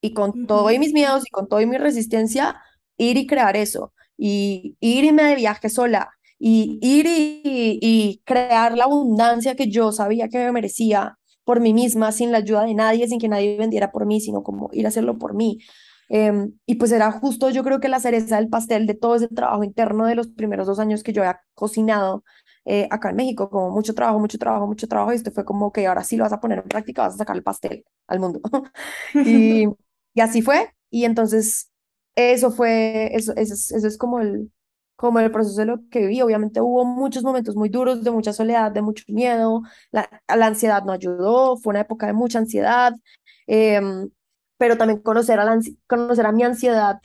Y 0.00 0.14
con 0.14 0.46
todo 0.46 0.70
y 0.70 0.78
mis 0.78 0.92
miedos 0.92 1.24
y 1.26 1.30
con 1.30 1.48
todo 1.48 1.60
y 1.60 1.66
mi 1.66 1.78
resistencia, 1.78 2.60
ir 2.96 3.16
y 3.16 3.26
crear 3.26 3.56
eso. 3.56 3.92
Y 4.16 4.76
irme 4.80 5.24
de 5.24 5.36
viaje 5.36 5.68
sola. 5.68 6.10
Y 6.38 6.78
ir 6.82 7.06
y, 7.06 7.78
y 7.80 8.22
crear 8.24 8.76
la 8.76 8.84
abundancia 8.84 9.54
que 9.56 9.70
yo 9.70 9.92
sabía 9.92 10.28
que 10.28 10.38
me 10.38 10.52
merecía 10.52 11.18
por 11.44 11.60
mí 11.60 11.72
misma, 11.74 12.12
sin 12.12 12.32
la 12.32 12.38
ayuda 12.38 12.64
de 12.64 12.74
nadie, 12.74 13.08
sin 13.08 13.18
que 13.20 13.28
nadie 13.28 13.56
vendiera 13.56 13.92
por 13.92 14.06
mí, 14.06 14.20
sino 14.20 14.42
como 14.42 14.70
ir 14.72 14.86
a 14.86 14.88
hacerlo 14.88 15.18
por 15.18 15.34
mí. 15.34 15.58
Em, 16.08 16.52
y 16.66 16.74
pues 16.74 16.92
era 16.92 17.10
justo, 17.10 17.48
yo 17.50 17.64
creo 17.64 17.80
que 17.80 17.88
la 17.88 17.98
cereza 18.00 18.36
del 18.36 18.48
pastel 18.48 18.86
de 18.86 18.94
todo 18.94 19.16
ese 19.16 19.28
trabajo 19.28 19.64
interno 19.64 20.04
de 20.06 20.14
los 20.14 20.28
primeros 20.28 20.66
dos 20.66 20.78
años 20.78 21.02
que 21.02 21.12
yo 21.12 21.22
había 21.22 21.40
cocinado 21.54 22.22
eh, 22.64 22.88
acá 22.90 23.10
en 23.10 23.16
México, 23.16 23.50
como 23.50 23.70
mucho 23.70 23.94
trabajo, 23.94 24.18
mucho 24.20 24.38
trabajo, 24.38 24.66
mucho 24.66 24.86
trabajo, 24.88 25.12
y 25.12 25.16
esto 25.16 25.32
fue 25.32 25.44
como 25.44 25.72
que 25.72 25.86
ahora 25.86 26.04
sí 26.04 26.16
lo 26.16 26.24
vas 26.24 26.32
a 26.32 26.40
poner 26.40 26.58
en 26.58 26.64
práctica, 26.68 27.02
vas 27.02 27.14
a 27.14 27.18
sacar 27.18 27.36
el 27.36 27.42
pastel 27.42 27.84
al 28.06 28.20
mundo. 28.20 28.40
y, 29.22 29.66
y 30.14 30.20
así 30.20 30.42
fue, 30.42 30.70
y 30.90 31.04
entonces 31.04 31.70
eso 32.14 32.50
fue, 32.50 33.14
eso, 33.16 33.32
eso, 33.36 33.54
eso 33.54 33.86
es 33.86 33.98
como 33.98 34.20
el, 34.20 34.52
como 34.96 35.18
el 35.20 35.30
proceso 35.32 35.60
de 35.60 35.66
lo 35.66 35.88
que 35.90 36.00
viví. 36.00 36.22
Obviamente 36.22 36.60
hubo 36.60 36.84
muchos 36.84 37.22
momentos 37.24 37.56
muy 37.56 37.68
duros, 37.68 38.04
de 38.04 38.10
mucha 38.10 38.32
soledad, 38.32 38.70
de 38.72 38.82
mucho 38.82 39.04
miedo, 39.08 39.62
la, 39.90 40.08
la 40.28 40.46
ansiedad 40.46 40.84
no 40.84 40.92
ayudó, 40.92 41.56
fue 41.56 41.70
una 41.72 41.80
época 41.80 42.06
de 42.06 42.12
mucha 42.12 42.38
ansiedad, 42.38 42.92
em, 43.46 44.10
pero 44.58 44.76
también 44.76 45.00
conocer 45.00 45.40
a, 45.40 45.44
la, 45.44 45.58
conocer 45.86 46.26
a 46.26 46.32
mi 46.32 46.42
ansiedad 46.44 47.00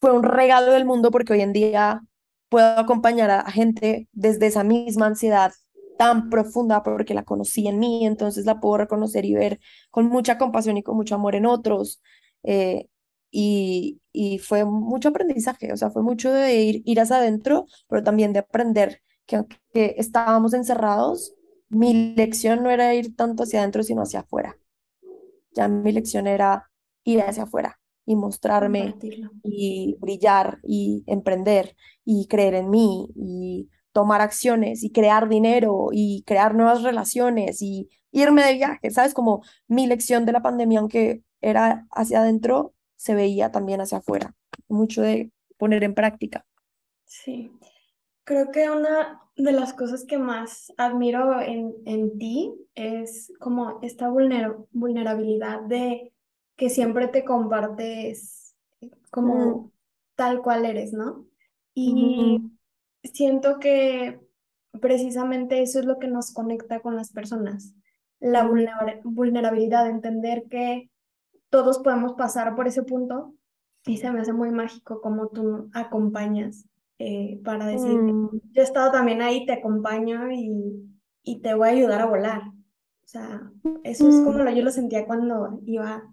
fue 0.00 0.12
un 0.12 0.22
regalo 0.22 0.72
del 0.72 0.84
mundo 0.84 1.10
porque 1.10 1.32
hoy 1.32 1.40
en 1.40 1.52
día 1.52 2.00
puedo 2.50 2.78
acompañar 2.78 3.30
a 3.30 3.50
gente 3.50 4.08
desde 4.12 4.48
esa 4.48 4.64
misma 4.64 5.06
ansiedad 5.06 5.52
tan 5.98 6.30
profunda 6.30 6.82
porque 6.82 7.14
la 7.14 7.24
conocí 7.24 7.68
en 7.68 7.78
mí, 7.78 8.06
entonces 8.06 8.44
la 8.46 8.60
puedo 8.60 8.78
reconocer 8.78 9.24
y 9.24 9.34
ver 9.34 9.60
con 9.90 10.06
mucha 10.06 10.38
compasión 10.38 10.76
y 10.76 10.82
con 10.82 10.96
mucho 10.96 11.14
amor 11.14 11.34
en 11.36 11.46
otros. 11.46 12.02
Eh, 12.42 12.88
y, 13.30 14.00
y, 14.12 14.38
fue 14.38 14.64
mucho 14.64 15.10
aprendizaje, 15.10 15.72
o 15.72 15.76
sea, 15.76 15.90
fue 15.90 16.02
mucho 16.02 16.32
de 16.32 16.54
ir, 16.62 16.82
ir 16.84 17.00
hacia 17.00 17.18
adentro, 17.18 17.66
pero 17.88 18.02
también 18.02 18.32
de 18.32 18.40
aprender 18.40 19.02
que 19.26 19.36
aunque 19.36 19.94
estábamos 19.98 20.52
encerrados, 20.54 21.34
mi 21.68 22.14
lección 22.16 22.62
no 22.64 22.70
era 22.70 22.94
ir 22.94 23.14
tanto 23.14 23.44
hacia 23.44 23.60
adentro, 23.60 23.84
sino 23.84 24.02
hacia 24.02 24.20
afuera. 24.20 24.56
Ya 25.52 25.68
mi 25.68 25.92
lección 25.92 26.26
era 26.26 26.70
ir 27.04 27.22
hacia 27.22 27.44
afuera 27.44 27.79
y 28.10 28.16
mostrarme 28.16 28.96
y 29.44 29.96
brillar 30.00 30.58
y 30.64 31.04
emprender 31.06 31.76
y 32.04 32.26
creer 32.26 32.54
en 32.54 32.68
mí 32.68 33.08
y 33.14 33.68
tomar 33.92 34.20
acciones 34.20 34.82
y 34.82 34.90
crear 34.90 35.28
dinero 35.28 35.90
y 35.92 36.24
crear 36.26 36.56
nuevas 36.56 36.82
relaciones 36.82 37.62
y 37.62 37.88
irme 38.10 38.42
de 38.42 38.54
viaje, 38.54 38.90
¿sabes? 38.90 39.14
Como 39.14 39.44
mi 39.68 39.86
lección 39.86 40.26
de 40.26 40.32
la 40.32 40.42
pandemia, 40.42 40.80
aunque 40.80 41.22
era 41.40 41.86
hacia 41.92 42.20
adentro, 42.20 42.74
se 42.96 43.14
veía 43.14 43.52
también 43.52 43.80
hacia 43.80 43.98
afuera. 43.98 44.34
Mucho 44.66 45.02
de 45.02 45.30
poner 45.56 45.84
en 45.84 45.94
práctica. 45.94 46.44
Sí, 47.04 47.52
creo 48.24 48.50
que 48.50 48.68
una 48.70 49.20
de 49.36 49.52
las 49.52 49.72
cosas 49.72 50.04
que 50.04 50.18
más 50.18 50.72
admiro 50.78 51.40
en, 51.40 51.74
en 51.86 52.18
ti 52.18 52.52
es 52.74 53.32
como 53.38 53.78
esta 53.82 54.08
vulnerabilidad 54.08 55.60
de 55.60 56.12
que 56.60 56.68
siempre 56.68 57.08
te 57.08 57.24
compartes 57.24 58.54
como 59.10 59.72
tal 60.14 60.42
cual 60.42 60.66
eres, 60.66 60.92
¿no? 60.92 61.24
Y 61.72 62.52
siento 63.02 63.58
que 63.58 64.20
precisamente 64.78 65.62
eso 65.62 65.78
es 65.80 65.86
lo 65.86 65.98
que 65.98 66.06
nos 66.06 66.34
conecta 66.34 66.80
con 66.80 66.96
las 66.96 67.12
personas, 67.12 67.74
la 68.18 68.46
vulnerabilidad, 69.04 69.88
entender 69.88 70.44
que 70.50 70.90
todos 71.48 71.78
podemos 71.78 72.12
pasar 72.12 72.54
por 72.54 72.68
ese 72.68 72.82
punto 72.82 73.32
y 73.86 73.96
se 73.96 74.10
me 74.10 74.20
hace 74.20 74.34
muy 74.34 74.50
mágico 74.50 75.00
como 75.00 75.28
tú 75.28 75.70
acompañas 75.72 76.66
eh, 76.98 77.40
para 77.42 77.64
decir, 77.64 78.02
mm. 78.02 78.28
yo 78.52 78.60
he 78.60 78.64
estado 78.64 78.92
también 78.92 79.22
ahí, 79.22 79.46
te 79.46 79.54
acompaño 79.54 80.30
y, 80.30 80.92
y, 81.22 81.40
te 81.40 81.54
voy 81.54 81.68
a 81.68 81.72
ayudar 81.72 82.02
a 82.02 82.06
volar. 82.06 82.42
O 82.42 83.06
sea, 83.06 83.50
eso 83.82 84.10
es 84.10 84.16
como 84.16 84.32
lo, 84.32 84.50
yo 84.50 84.62
lo 84.62 84.70
sentía 84.70 85.06
cuando 85.06 85.58
iba 85.64 86.04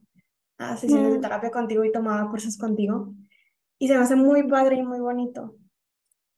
a 0.58 0.78
sesiones 0.78 1.14
de 1.14 1.20
terapia 1.20 1.52
contigo 1.52 1.84
y 1.84 1.92
tomaba 1.92 2.30
cursos 2.30 2.58
contigo. 2.58 3.14
Y 3.80 3.88
se 3.88 3.96
me 3.96 4.02
hace 4.02 4.16
muy 4.16 4.44
padre 4.48 4.78
y 4.78 4.84
muy 4.84 5.00
bonito. 5.00 5.56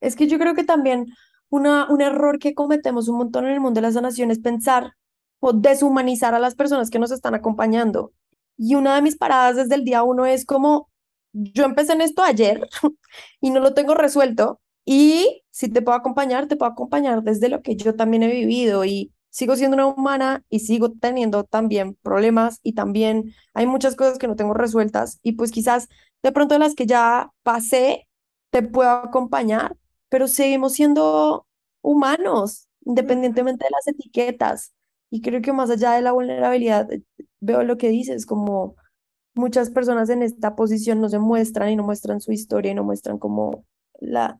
Es 0.00 0.16
que 0.16 0.26
yo 0.26 0.38
creo 0.38 0.54
que 0.54 0.64
también 0.64 1.06
una, 1.48 1.90
un 1.90 2.00
error 2.00 2.38
que 2.38 2.54
cometemos 2.54 3.08
un 3.08 3.18
montón 3.18 3.46
en 3.46 3.52
el 3.52 3.60
mundo 3.60 3.78
de 3.78 3.82
las 3.82 3.94
sanación 3.94 4.30
es 4.30 4.38
pensar 4.38 4.94
o 5.40 5.52
deshumanizar 5.52 6.34
a 6.34 6.38
las 6.38 6.54
personas 6.54 6.90
que 6.90 6.98
nos 6.98 7.10
están 7.10 7.34
acompañando. 7.34 8.12
Y 8.56 8.74
una 8.74 8.94
de 8.94 9.02
mis 9.02 9.16
paradas 9.16 9.56
desde 9.56 9.74
el 9.74 9.84
día 9.84 10.02
uno 10.02 10.26
es 10.26 10.44
como, 10.44 10.90
yo 11.32 11.64
empecé 11.64 11.94
en 11.94 12.02
esto 12.02 12.22
ayer 12.22 12.68
y 13.40 13.50
no 13.50 13.60
lo 13.60 13.74
tengo 13.74 13.94
resuelto. 13.94 14.60
Y 14.84 15.42
si 15.50 15.68
te 15.68 15.82
puedo 15.82 15.96
acompañar, 15.96 16.46
te 16.46 16.56
puedo 16.56 16.70
acompañar 16.70 17.22
desde 17.22 17.48
lo 17.48 17.62
que 17.62 17.76
yo 17.76 17.94
también 17.94 18.22
he 18.22 18.28
vivido 18.28 18.84
y 18.84 19.12
sigo 19.30 19.56
siendo 19.56 19.76
una 19.76 19.86
humana 19.86 20.44
y 20.48 20.60
sigo 20.60 20.92
teniendo 20.92 21.44
también 21.44 21.94
problemas 22.02 22.60
y 22.62 22.74
también 22.74 23.32
hay 23.54 23.66
muchas 23.66 23.96
cosas 23.96 24.18
que 24.18 24.28
no 24.28 24.36
tengo 24.36 24.54
resueltas 24.54 25.18
y 25.22 25.32
pues 25.32 25.52
quizás 25.52 25.88
de 26.22 26.32
pronto 26.32 26.58
las 26.58 26.74
que 26.74 26.86
ya 26.86 27.30
pasé 27.42 28.08
te 28.50 28.62
puedo 28.62 28.90
acompañar, 28.90 29.76
pero 30.08 30.28
seguimos 30.28 30.74
siendo 30.74 31.46
humanos 31.82 32.68
independientemente 32.84 33.64
de 33.64 33.70
las 33.70 33.86
etiquetas. 33.88 34.74
Y 35.10 35.22
creo 35.22 35.42
que 35.42 35.52
más 35.52 35.70
allá 35.70 35.92
de 35.92 36.02
la 36.02 36.12
vulnerabilidad, 36.12 36.90
eh, 36.92 37.02
veo 37.40 37.62
lo 37.62 37.76
que 37.76 37.88
dices, 37.88 38.26
como 38.26 38.76
muchas 39.34 39.70
personas 39.70 40.10
en 40.10 40.22
esta 40.22 40.56
posición 40.56 41.00
no 41.00 41.08
se 41.08 41.18
muestran 41.18 41.70
y 41.70 41.76
no 41.76 41.84
muestran 41.84 42.20
su 42.20 42.32
historia 42.32 42.72
y 42.72 42.74
no 42.74 42.84
muestran 42.84 43.18
como 43.18 43.64
la, 44.00 44.38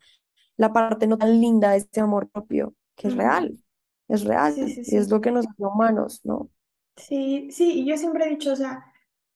la 0.56 0.72
parte 0.72 1.06
no 1.06 1.18
tan 1.18 1.40
linda 1.40 1.72
de 1.72 1.78
este 1.78 2.00
amor 2.00 2.30
propio, 2.30 2.74
que 2.96 3.08
es 3.08 3.16
real 3.16 3.58
es 4.10 4.24
real, 4.24 4.54
sí, 4.54 4.84
sí, 4.84 4.96
es 4.96 5.10
lo 5.10 5.20
que 5.20 5.30
nos 5.30 5.46
hace 5.46 5.62
humanos, 5.62 6.20
¿no? 6.24 6.50
Sí, 6.96 7.48
sí, 7.50 7.80
y 7.80 7.86
yo 7.86 7.96
siempre 7.96 8.26
he 8.26 8.30
dicho, 8.30 8.52
o 8.52 8.56
sea, 8.56 8.84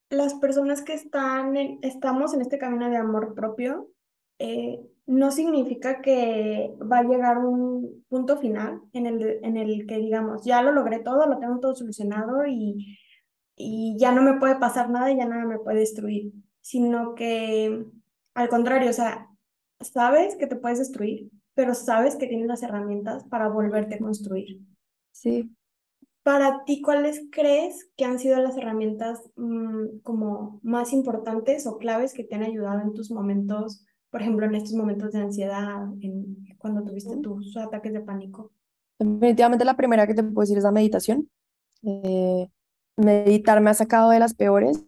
las 0.09 0.35
personas 0.35 0.81
que 0.81 0.93
están 0.93 1.57
estamos 1.81 2.33
en 2.33 2.41
este 2.41 2.57
camino 2.57 2.89
de 2.89 2.97
amor 2.97 3.33
propio, 3.33 3.89
eh, 4.39 4.79
no 5.07 5.31
significa 5.31 6.01
que 6.01 6.73
va 6.81 6.99
a 6.99 7.03
llegar 7.03 7.37
un 7.37 8.05
punto 8.09 8.37
final 8.37 8.81
en 8.93 9.05
el, 9.05 9.39
en 9.43 9.57
el 9.57 9.85
que 9.87 9.97
digamos, 9.97 10.43
ya 10.43 10.61
lo 10.61 10.71
logré 10.71 10.99
todo, 10.99 11.27
lo 11.27 11.39
tengo 11.39 11.59
todo 11.59 11.75
solucionado 11.75 12.45
y, 12.47 12.97
y 13.55 13.95
ya 13.99 14.11
no 14.11 14.21
me 14.21 14.39
puede 14.39 14.57
pasar 14.57 14.89
nada 14.89 15.11
y 15.11 15.17
ya 15.17 15.25
nada 15.25 15.45
me 15.45 15.59
puede 15.59 15.79
destruir, 15.79 16.33
sino 16.61 17.15
que 17.15 17.85
al 18.33 18.49
contrario, 18.49 18.89
o 18.89 18.93
sea, 18.93 19.29
sabes 19.79 20.35
que 20.35 20.47
te 20.47 20.55
puedes 20.55 20.79
destruir, 20.79 21.29
pero 21.55 21.73
sabes 21.73 22.15
que 22.17 22.27
tienes 22.27 22.47
las 22.47 22.61
herramientas 22.61 23.23
para 23.23 23.47
volverte 23.47 23.95
a 23.95 23.99
construir. 23.99 24.59
Sí. 25.11 25.49
Para 26.21 26.65
ti, 26.65 26.81
¿cuáles 26.81 27.23
crees 27.31 27.89
que 27.95 28.03
han 28.03 28.19
sido 28.19 28.37
las 28.39 28.57
herramientas 28.57 29.21
mm, 29.35 29.99
como 30.03 30.59
más 30.63 30.91
importantes 30.91 31.65
o 31.65 31.77
claves 31.77 32.13
que 32.13 32.23
te 32.23 32.35
han 32.35 32.43
ayudado 32.43 32.81
en 32.81 32.93
tus 32.93 33.09
momentos, 33.11 33.85
por 34.09 34.21
ejemplo, 34.21 34.45
en 34.45 34.55
estos 34.55 34.73
momentos 34.73 35.13
de 35.13 35.19
ansiedad, 35.19 35.83
en, 36.01 36.45
cuando 36.57 36.83
tuviste 36.83 37.15
tus 37.17 37.55
ataques 37.57 37.93
de 37.93 38.01
pánico? 38.01 38.51
Definitivamente 38.99 39.65
la 39.65 39.77
primera 39.77 40.07
que 40.07 40.13
te 40.13 40.23
puedo 40.23 40.41
decir 40.41 40.57
es 40.57 40.63
la 40.63 40.71
meditación. 40.71 41.29
Eh, 41.83 42.49
meditar 42.97 43.61
me 43.61 43.69
ha 43.69 43.73
sacado 43.73 44.09
de 44.09 44.19
las 44.19 44.33
peores, 44.33 44.85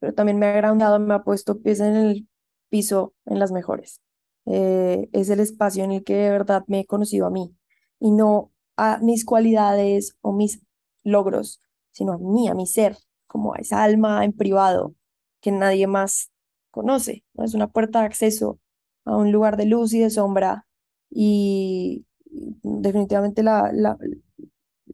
pero 0.00 0.14
también 0.14 0.38
me 0.38 0.46
ha 0.46 0.54
agrandado, 0.54 0.98
me 0.98 1.14
ha 1.14 1.22
puesto 1.22 1.60
pies 1.60 1.80
en 1.80 1.94
el 1.94 2.28
piso 2.70 3.12
en 3.26 3.38
las 3.38 3.52
mejores. 3.52 4.00
Eh, 4.46 5.08
es 5.12 5.30
el 5.30 5.40
espacio 5.40 5.84
en 5.84 5.92
el 5.92 6.04
que 6.04 6.14
de 6.14 6.30
verdad 6.30 6.64
me 6.66 6.80
he 6.80 6.86
conocido 6.86 7.26
a 7.26 7.30
mí 7.30 7.54
y 8.00 8.10
no 8.10 8.50
a 8.76 8.98
mis 8.98 9.24
cualidades 9.24 10.16
o 10.20 10.32
mis 10.32 10.60
logros, 11.04 11.60
sino 11.92 12.12
a 12.14 12.18
mí, 12.18 12.48
a 12.48 12.54
mi 12.54 12.66
ser, 12.66 12.96
como 13.26 13.54
a 13.54 13.58
esa 13.58 13.82
alma 13.82 14.24
en 14.24 14.32
privado 14.32 14.94
que 15.40 15.52
nadie 15.52 15.86
más 15.86 16.30
conoce. 16.70 17.24
¿no? 17.34 17.44
Es 17.44 17.54
una 17.54 17.68
puerta 17.68 18.00
de 18.00 18.06
acceso 18.06 18.58
a 19.04 19.16
un 19.16 19.32
lugar 19.32 19.56
de 19.56 19.66
luz 19.66 19.92
y 19.94 20.00
de 20.00 20.10
sombra 20.10 20.66
y 21.10 22.06
definitivamente 22.24 23.42
la, 23.42 23.70
la, 23.72 23.98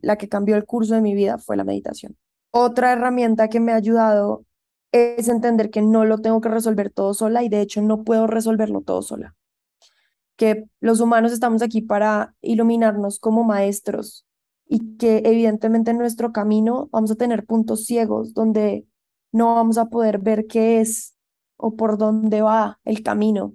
la 0.00 0.16
que 0.16 0.28
cambió 0.28 0.56
el 0.56 0.64
curso 0.64 0.94
de 0.94 1.00
mi 1.00 1.14
vida 1.14 1.38
fue 1.38 1.56
la 1.56 1.64
meditación. 1.64 2.16
Otra 2.50 2.92
herramienta 2.92 3.48
que 3.48 3.60
me 3.60 3.72
ha 3.72 3.76
ayudado 3.76 4.44
es 4.92 5.28
entender 5.28 5.70
que 5.70 5.82
no 5.82 6.04
lo 6.04 6.18
tengo 6.18 6.40
que 6.40 6.48
resolver 6.48 6.90
todo 6.90 7.14
sola 7.14 7.42
y 7.42 7.48
de 7.48 7.60
hecho 7.60 7.82
no 7.82 8.04
puedo 8.04 8.26
resolverlo 8.26 8.80
todo 8.80 9.02
sola. 9.02 9.36
Que 10.38 10.64
los 10.80 11.00
humanos 11.00 11.32
estamos 11.32 11.60
aquí 11.60 11.82
para 11.82 12.34
iluminarnos 12.40 13.18
como 13.18 13.44
maestros 13.44 14.24
y 14.66 14.96
que 14.96 15.22
evidentemente 15.26 15.90
en 15.90 15.98
nuestro 15.98 16.32
camino 16.32 16.88
vamos 16.92 17.10
a 17.10 17.16
tener 17.16 17.44
puntos 17.44 17.84
ciegos 17.84 18.32
donde 18.32 18.86
no 19.32 19.56
vamos 19.56 19.76
a 19.76 19.90
poder 19.90 20.18
ver 20.18 20.46
qué 20.46 20.80
es 20.80 21.14
o 21.58 21.76
por 21.76 21.98
dónde 21.98 22.40
va 22.40 22.80
el 22.84 23.02
camino 23.02 23.54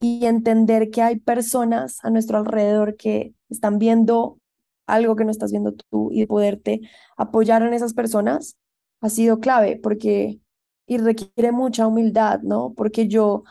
y 0.00 0.26
entender 0.26 0.90
que 0.90 1.00
hay 1.00 1.18
personas 1.18 2.04
a 2.04 2.10
nuestro 2.10 2.36
alrededor 2.36 2.96
que 2.96 3.34
están 3.48 3.78
viendo 3.78 4.38
algo 4.86 5.16
que 5.16 5.24
no 5.24 5.30
estás 5.30 5.50
viendo 5.50 5.72
tú 5.72 6.10
y 6.12 6.26
poderte 6.26 6.82
apoyar 7.16 7.62
en 7.62 7.72
esas 7.72 7.94
personas 7.94 8.58
ha 9.00 9.08
sido 9.08 9.40
clave 9.40 9.80
porque 9.82 10.40
y 10.86 10.98
requiere 10.98 11.52
mucha 11.52 11.86
humildad, 11.86 12.40
¿no? 12.42 12.74
Porque 12.74 13.08
yo 13.08 13.44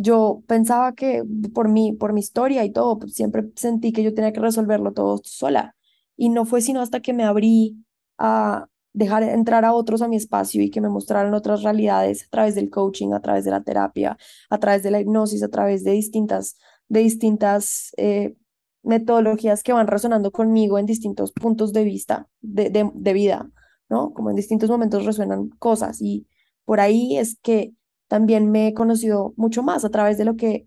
yo 0.00 0.42
pensaba 0.46 0.94
que 0.94 1.22
por 1.54 1.68
mi 1.68 1.92
por 1.92 2.12
mi 2.12 2.20
historia 2.20 2.64
y 2.64 2.72
todo, 2.72 2.98
pues 2.98 3.14
siempre 3.14 3.50
sentí 3.56 3.92
que 3.92 4.02
yo 4.02 4.14
tenía 4.14 4.32
que 4.32 4.40
resolverlo 4.40 4.92
todo 4.92 5.20
sola 5.24 5.76
y 6.16 6.30
no 6.30 6.44
fue 6.44 6.60
sino 6.60 6.80
hasta 6.80 7.00
que 7.00 7.12
me 7.12 7.24
abrí 7.24 7.76
a 8.18 8.66
dejar 8.92 9.22
entrar 9.22 9.64
a 9.64 9.72
otros 9.72 10.02
a 10.02 10.08
mi 10.08 10.16
espacio 10.16 10.62
y 10.62 10.70
que 10.70 10.80
me 10.80 10.88
mostraran 10.88 11.34
otras 11.34 11.62
realidades 11.62 12.24
a 12.24 12.28
través 12.30 12.54
del 12.54 12.70
coaching, 12.70 13.12
a 13.12 13.20
través 13.20 13.44
de 13.44 13.50
la 13.50 13.62
terapia, 13.62 14.16
a 14.48 14.58
través 14.58 14.82
de 14.82 14.90
la 14.90 15.00
hipnosis, 15.00 15.42
a 15.42 15.48
través 15.48 15.84
de 15.84 15.92
distintas, 15.92 16.56
de 16.88 17.00
distintas 17.00 17.92
eh, 17.96 18.34
metodologías 18.82 19.62
que 19.62 19.72
van 19.72 19.86
resonando 19.86 20.32
conmigo 20.32 20.78
en 20.78 20.86
distintos 20.86 21.32
puntos 21.32 21.72
de 21.72 21.84
vista, 21.84 22.28
de, 22.40 22.70
de, 22.70 22.90
de 22.94 23.12
vida, 23.12 23.50
¿no? 23.88 24.12
Como 24.12 24.30
en 24.30 24.36
distintos 24.36 24.70
momentos 24.70 25.04
resuenan 25.04 25.50
cosas 25.58 26.00
y 26.00 26.26
por 26.64 26.80
ahí 26.80 27.16
es 27.16 27.38
que 27.42 27.74
también 28.10 28.50
me 28.50 28.66
he 28.66 28.74
conocido 28.74 29.34
mucho 29.36 29.62
más 29.62 29.84
a 29.84 29.90
través 29.90 30.18
de 30.18 30.24
lo 30.24 30.34
que 30.34 30.66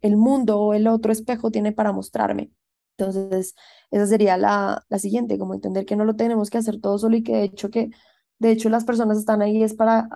el 0.00 0.16
mundo 0.16 0.58
o 0.58 0.74
el 0.74 0.88
otro 0.88 1.12
espejo 1.12 1.52
tiene 1.52 1.70
para 1.70 1.92
mostrarme. 1.92 2.50
Entonces, 2.98 3.54
esa 3.92 4.06
sería 4.08 4.36
la, 4.36 4.84
la 4.88 4.98
siguiente, 4.98 5.38
como 5.38 5.54
entender 5.54 5.86
que 5.86 5.94
no 5.94 6.04
lo 6.04 6.16
tenemos 6.16 6.50
que 6.50 6.58
hacer 6.58 6.80
todo 6.80 6.98
solo 6.98 7.16
y 7.16 7.22
que 7.22 7.36
de 7.36 7.44
hecho 7.44 7.70
que 7.70 7.90
de 8.40 8.50
hecho 8.50 8.68
las 8.70 8.84
personas 8.84 9.18
están 9.18 9.40
ahí 9.40 9.62
es 9.62 9.74
para 9.74 10.08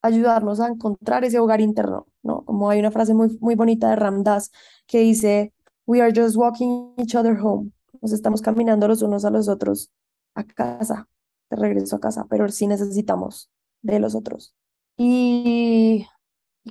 ayudarnos 0.00 0.60
a 0.60 0.68
encontrar 0.68 1.24
ese 1.24 1.40
hogar 1.40 1.60
interno, 1.60 2.06
¿no? 2.22 2.42
Como 2.46 2.70
hay 2.70 2.80
una 2.80 2.90
frase 2.90 3.12
muy, 3.12 3.36
muy 3.40 3.54
bonita 3.54 3.90
de 3.90 3.96
Ramdas 3.96 4.50
que 4.86 5.00
dice, 5.00 5.52
we 5.86 6.00
are 6.00 6.12
just 6.14 6.36
walking 6.36 6.94
each 6.96 7.14
other 7.16 7.36
home. 7.38 7.70
Nos 8.00 8.12
estamos 8.12 8.40
caminando 8.40 8.88
los 8.88 9.02
unos 9.02 9.26
a 9.26 9.30
los 9.30 9.46
otros 9.48 9.90
a 10.34 10.44
casa, 10.44 11.06
de 11.50 11.56
regreso 11.56 11.96
a 11.96 12.00
casa, 12.00 12.26
pero 12.30 12.48
sí 12.48 12.66
necesitamos 12.66 13.50
de 13.82 14.00
los 14.00 14.14
otros. 14.14 14.54
Y, 14.98 16.06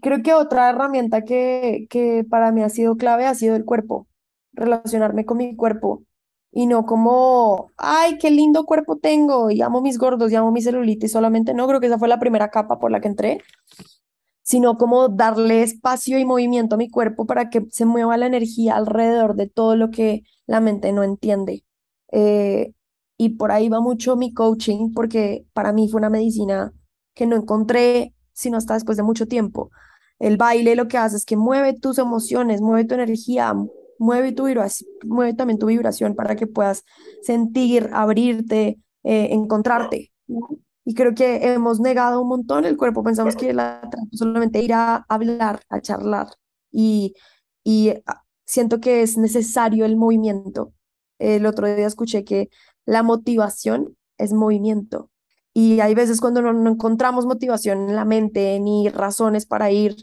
creo 0.01 0.21
que 0.21 0.33
otra 0.33 0.69
herramienta 0.69 1.23
que, 1.23 1.87
que 1.89 2.25
para 2.29 2.51
mí 2.51 2.61
ha 2.61 2.69
sido 2.69 2.97
clave 2.97 3.25
ha 3.25 3.35
sido 3.35 3.55
el 3.55 3.65
cuerpo 3.65 4.07
relacionarme 4.53 5.25
con 5.25 5.37
mi 5.37 5.55
cuerpo 5.55 6.03
y 6.51 6.65
no 6.67 6.85
como, 6.85 7.71
ay, 7.77 8.17
qué 8.17 8.31
lindo 8.31 8.65
cuerpo 8.65 8.97
tengo 8.97 9.51
y 9.51 9.61
amo 9.61 9.81
mis 9.81 9.97
gordos 9.97 10.31
y 10.31 10.35
amo 10.35 10.51
mi 10.51 10.61
celulitis 10.61 11.11
solamente, 11.11 11.53
no, 11.53 11.67
creo 11.67 11.79
que 11.79 11.87
esa 11.87 11.99
fue 11.99 12.07
la 12.07 12.19
primera 12.19 12.49
capa 12.49 12.79
por 12.79 12.91
la 12.91 12.99
que 12.99 13.07
entré, 13.09 13.41
sino 14.41 14.77
como 14.77 15.09
darle 15.09 15.63
espacio 15.63 16.17
y 16.19 16.25
movimiento 16.25 16.75
a 16.75 16.77
mi 16.77 16.89
cuerpo 16.89 17.25
para 17.25 17.49
que 17.49 17.65
se 17.69 17.85
mueva 17.85 18.17
la 18.17 18.27
energía 18.27 18.75
alrededor 18.75 19.35
de 19.35 19.47
todo 19.49 19.75
lo 19.75 19.91
que 19.91 20.23
la 20.45 20.61
mente 20.61 20.93
no 20.93 21.03
entiende. 21.03 21.63
Eh, 22.11 22.73
y 23.17 23.29
por 23.31 23.51
ahí 23.51 23.69
va 23.69 23.81
mucho 23.81 24.15
mi 24.15 24.33
coaching, 24.33 24.93
porque 24.93 25.45
para 25.53 25.73
mí 25.73 25.89
fue 25.89 25.99
una 25.99 26.09
medicina 26.09 26.73
que 27.13 27.25
no 27.25 27.35
encontré 27.35 28.13
sino 28.37 28.57
hasta 28.57 28.75
después 28.75 28.97
de 28.97 29.03
mucho 29.03 29.27
tiempo. 29.27 29.71
El 30.19 30.37
baile 30.37 30.75
lo 30.75 30.87
que 30.87 30.97
hace 30.97 31.17
es 31.17 31.25
que 31.25 31.35
mueve 31.35 31.73
tus 31.73 31.97
emociones, 31.97 32.61
mueve 32.61 32.85
tu 32.85 32.93
energía, 32.93 33.53
mueve, 33.97 34.31
tu 34.31 34.45
mueve 35.05 35.33
también 35.33 35.57
tu 35.57 35.65
vibración 35.65 36.15
para 36.15 36.35
que 36.35 36.45
puedas 36.45 36.85
sentir, 37.23 37.89
abrirte, 37.93 38.79
eh, 39.03 39.29
encontrarte. 39.31 40.11
Y 40.85 40.93
creo 40.93 41.15
que 41.15 41.51
hemos 41.51 41.79
negado 41.79 42.21
un 42.21 42.29
montón 42.29 42.65
el 42.65 42.77
cuerpo. 42.77 43.03
Pensamos 43.03 43.35
que 43.35 43.53
la 43.53 43.81
solamente 44.13 44.61
ir 44.61 44.73
a 44.73 45.05
hablar, 45.09 45.61
a 45.69 45.81
charlar. 45.81 46.27
Y, 46.71 47.15
y 47.63 47.93
ah, 48.05 48.23
siento 48.45 48.79
que 48.79 49.01
es 49.01 49.17
necesario 49.17 49.85
el 49.85 49.97
movimiento. 49.97 50.73
El 51.17 51.47
otro 51.47 51.67
día 51.67 51.87
escuché 51.87 52.23
que 52.23 52.49
la 52.85 53.01
motivación 53.01 53.97
es 54.17 54.31
movimiento. 54.31 55.09
Y 55.57 55.79
hay 55.79 55.95
veces 55.95 56.21
cuando 56.21 56.43
no, 56.43 56.53
no 56.53 56.69
encontramos 56.69 57.25
motivación 57.25 57.89
en 57.89 57.95
la 57.95 58.05
mente 58.05 58.59
ni 58.59 58.89
razones 58.89 59.47
para 59.47 59.71
ir 59.71 59.95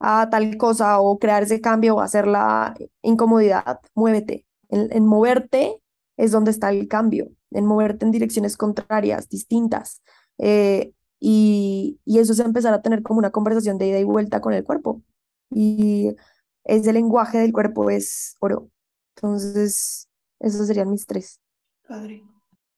a 0.00 0.28
tal 0.30 0.56
cosa 0.56 0.98
o 0.98 1.20
crear 1.20 1.44
ese 1.44 1.60
cambio 1.60 1.94
o 1.94 2.00
hacer 2.00 2.26
la 2.26 2.74
incomodidad, 3.02 3.78
muévete. 3.94 4.46
En, 4.68 4.88
en, 4.90 5.06
moverte 5.06 5.80
es 6.16 6.32
donde 6.32 6.50
está 6.50 6.70
el 6.70 6.88
cambio, 6.88 7.28
en 7.52 7.66
moverte 7.66 8.04
en 8.04 8.10
direcciones 8.10 8.56
contrarias, 8.56 9.28
distintas. 9.28 10.02
Eh, 10.38 10.92
y, 11.20 12.00
y, 12.04 12.18
eso 12.18 12.32
es 12.32 12.40
empezar 12.40 12.74
a 12.74 12.82
tener 12.82 13.04
como 13.04 13.20
una 13.20 13.30
conversación 13.30 13.78
de 13.78 13.86
ida 13.86 14.00
y 14.00 14.04
vuelta 14.04 14.40
con 14.40 14.54
el 14.54 14.64
cuerpo. 14.64 15.02
Y 15.50 16.16
ese 16.64 16.92
lenguaje 16.92 17.38
del 17.38 17.52
cuerpo 17.52 17.90
es 17.90 18.34
oro. 18.40 18.70
Entonces, 19.14 20.08
esos 20.40 20.66
serían 20.66 20.90
mis 20.90 21.06
tres. 21.06 21.40
Padre. 21.86 22.24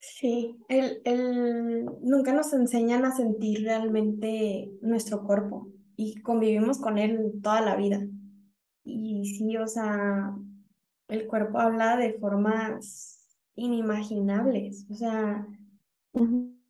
Sí, 0.00 0.56
el, 0.68 1.00
el, 1.04 1.84
nunca 2.02 2.32
nos 2.32 2.52
enseñan 2.52 3.04
a 3.04 3.16
sentir 3.16 3.64
realmente 3.64 4.70
nuestro 4.80 5.24
cuerpo 5.24 5.68
y 5.96 6.20
convivimos 6.20 6.78
con 6.78 6.98
él 6.98 7.32
toda 7.42 7.60
la 7.60 7.76
vida. 7.76 8.06
Y 8.84 9.24
sí, 9.36 9.56
o 9.56 9.66
sea, 9.66 10.34
el 11.08 11.26
cuerpo 11.26 11.58
habla 11.58 11.96
de 11.96 12.14
formas 12.14 13.26
inimaginables, 13.56 14.86
o 14.90 14.94
sea, 14.94 15.46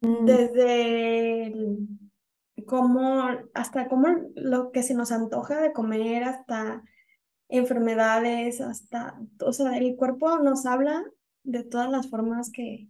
desde 0.00 1.52
cómo, 2.66 3.28
hasta 3.52 3.88
cómo 3.88 4.08
lo 4.34 4.72
que 4.72 4.82
se 4.82 4.94
nos 4.94 5.12
antoja 5.12 5.60
de 5.60 5.72
comer, 5.72 6.24
hasta 6.24 6.82
enfermedades, 7.48 8.60
hasta, 8.60 9.20
o 9.44 9.52
sea, 9.52 9.76
el 9.76 9.96
cuerpo 9.96 10.38
nos 10.38 10.64
habla 10.64 11.04
de 11.44 11.64
todas 11.64 11.90
las 11.90 12.08
formas 12.08 12.50
que, 12.50 12.88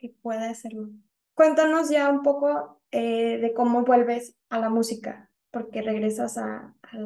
que 0.00 0.14
puede 0.22 0.46
hacerlo. 0.46 0.88
Cuéntanos 1.34 1.90
ya 1.90 2.08
un 2.10 2.22
poco 2.22 2.80
eh, 2.90 3.38
de 3.38 3.54
cómo 3.54 3.84
vuelves 3.84 4.34
a 4.48 4.58
la 4.58 4.70
música 4.70 5.30
porque 5.50 5.82
regresas 5.82 6.38
a, 6.38 6.74
a 6.82 6.98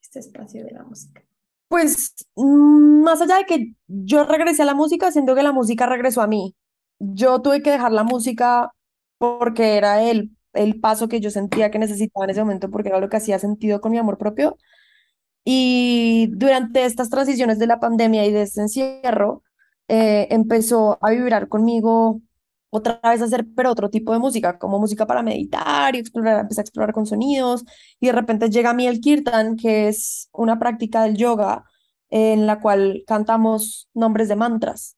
este 0.00 0.20
espacio 0.20 0.64
de 0.64 0.72
la 0.72 0.84
música? 0.84 1.22
Pues 1.68 2.14
mm, 2.36 3.02
más 3.02 3.20
allá 3.20 3.38
de 3.38 3.46
que 3.46 3.74
yo 3.88 4.24
regresé 4.24 4.62
a 4.62 4.66
la 4.66 4.74
música, 4.74 5.10
siento 5.10 5.34
que 5.34 5.42
la 5.42 5.52
música 5.52 5.86
regresó 5.86 6.22
a 6.22 6.26
mí. 6.26 6.54
Yo 6.98 7.42
tuve 7.42 7.62
que 7.62 7.70
dejar 7.70 7.92
la 7.92 8.04
música 8.04 8.70
porque 9.18 9.76
era 9.76 10.02
el, 10.02 10.30
el 10.52 10.80
paso 10.80 11.08
que 11.08 11.20
yo 11.20 11.30
sentía 11.30 11.70
que 11.70 11.78
necesitaba 11.78 12.24
en 12.24 12.30
ese 12.30 12.40
momento, 12.40 12.70
porque 12.70 12.90
era 12.90 13.00
lo 13.00 13.08
que 13.08 13.16
hacía 13.16 13.38
sentido 13.38 13.80
con 13.80 13.92
mi 13.92 13.98
amor 13.98 14.18
propio. 14.18 14.56
Y 15.44 16.28
durante 16.32 16.84
estas 16.84 17.10
transiciones 17.10 17.58
de 17.58 17.66
la 17.66 17.80
pandemia 17.80 18.24
y 18.26 18.32
de 18.32 18.42
este 18.42 18.62
encierro, 18.62 19.42
eh, 19.88 20.28
empezó 20.30 20.98
a 21.02 21.10
vibrar 21.10 21.48
conmigo 21.48 22.20
otra 22.70 23.00
vez 23.04 23.22
hacer, 23.22 23.46
pero 23.54 23.70
otro 23.70 23.90
tipo 23.90 24.12
de 24.12 24.18
música, 24.18 24.58
como 24.58 24.80
música 24.80 25.06
para 25.06 25.22
meditar 25.22 25.94
y 25.94 26.00
explorar, 26.00 26.40
empecé 26.40 26.60
a 26.60 26.64
explorar 26.64 26.92
con 26.92 27.06
sonidos 27.06 27.64
y 28.00 28.06
de 28.08 28.12
repente 28.12 28.50
llega 28.50 28.70
a 28.70 28.74
mí 28.74 28.86
el 28.88 29.00
kirtan, 29.00 29.56
que 29.56 29.88
es 29.88 30.28
una 30.32 30.58
práctica 30.58 31.04
del 31.04 31.16
yoga 31.16 31.64
en 32.10 32.46
la 32.46 32.60
cual 32.60 33.04
cantamos 33.06 33.88
nombres 33.94 34.28
de 34.28 34.36
mantras, 34.36 34.96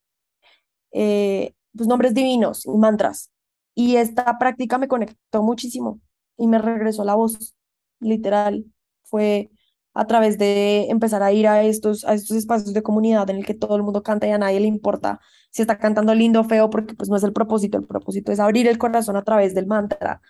eh, 0.93 1.55
pues 1.77 1.89
nombres 1.89 2.15
divinos 2.15 2.67
y 2.67 2.71
mantras. 2.71 3.31
Y 3.75 3.97
esta 3.97 4.39
práctica 4.39 4.79
me 4.79 4.89
conectó 4.89 5.43
muchísimo 5.43 6.01
y 6.39 6.47
me 6.47 6.59
regresó 6.59 7.05
la 7.05 7.15
voz, 7.15 7.55
literal. 8.01 8.65
Fue 9.05 9.51
a 9.97 10.07
través 10.07 10.37
de 10.37 10.89
empezar 10.91 11.23
a 11.23 11.33
ir 11.33 11.49
a 11.49 11.63
estos, 11.63 12.05
a 12.05 12.13
estos 12.13 12.37
espacios 12.37 12.75
de 12.75 12.83
comunidad 12.83 13.31
en 13.31 13.37
el 13.37 13.47
que 13.47 13.55
todo 13.55 13.77
el 13.77 13.83
mundo 13.83 14.03
canta 14.03 14.27
y 14.27 14.31
a 14.31 14.37
nadie 14.39 14.61
le 14.61 14.67
importa 14.67 15.21
si 15.51 15.63
está 15.63 15.79
cantando 15.79 16.15
lindo 16.15 16.41
o 16.41 16.45
feo, 16.45 16.69
porque 16.69 16.95
pues 16.95 17.09
no 17.09 17.17
es 17.17 17.23
el 17.23 17.33
propósito, 17.33 17.79
el 17.79 17.87
propósito 17.87 18.31
es 18.31 18.39
abrir 18.39 18.69
el 18.69 18.77
corazón 18.77 19.17
a 19.17 19.25
través 19.25 19.55
del 19.55 19.67
mantra. 19.67 20.21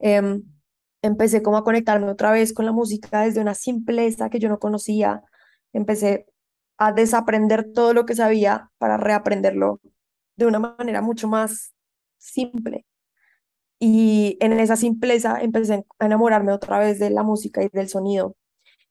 Em, 0.00 0.42
empecé 1.02 1.40
como 1.42 1.56
a 1.56 1.64
conectarme 1.64 2.08
otra 2.10 2.32
vez 2.32 2.52
con 2.52 2.66
la 2.66 2.72
música 2.72 3.22
desde 3.22 3.40
una 3.40 3.54
simpleza 3.54 4.28
que 4.28 4.40
yo 4.40 4.48
no 4.48 4.58
conocía. 4.58 5.22
Empecé 5.72 6.26
a 6.78 6.92
desaprender 6.92 7.72
todo 7.72 7.94
lo 7.94 8.06
que 8.06 8.16
sabía 8.16 8.70
para 8.78 8.96
reaprenderlo 8.96 9.80
de 10.36 10.46
una 10.46 10.58
manera 10.58 11.00
mucho 11.02 11.28
más 11.28 11.74
simple. 12.18 12.86
Y 13.78 14.36
en 14.40 14.52
esa 14.54 14.76
simpleza 14.76 15.40
empecé 15.40 15.84
a 15.98 16.06
enamorarme 16.06 16.52
otra 16.52 16.78
vez 16.80 16.98
de 16.98 17.10
la 17.10 17.22
música 17.22 17.62
y 17.62 17.68
del 17.68 17.88
sonido. 17.88 18.36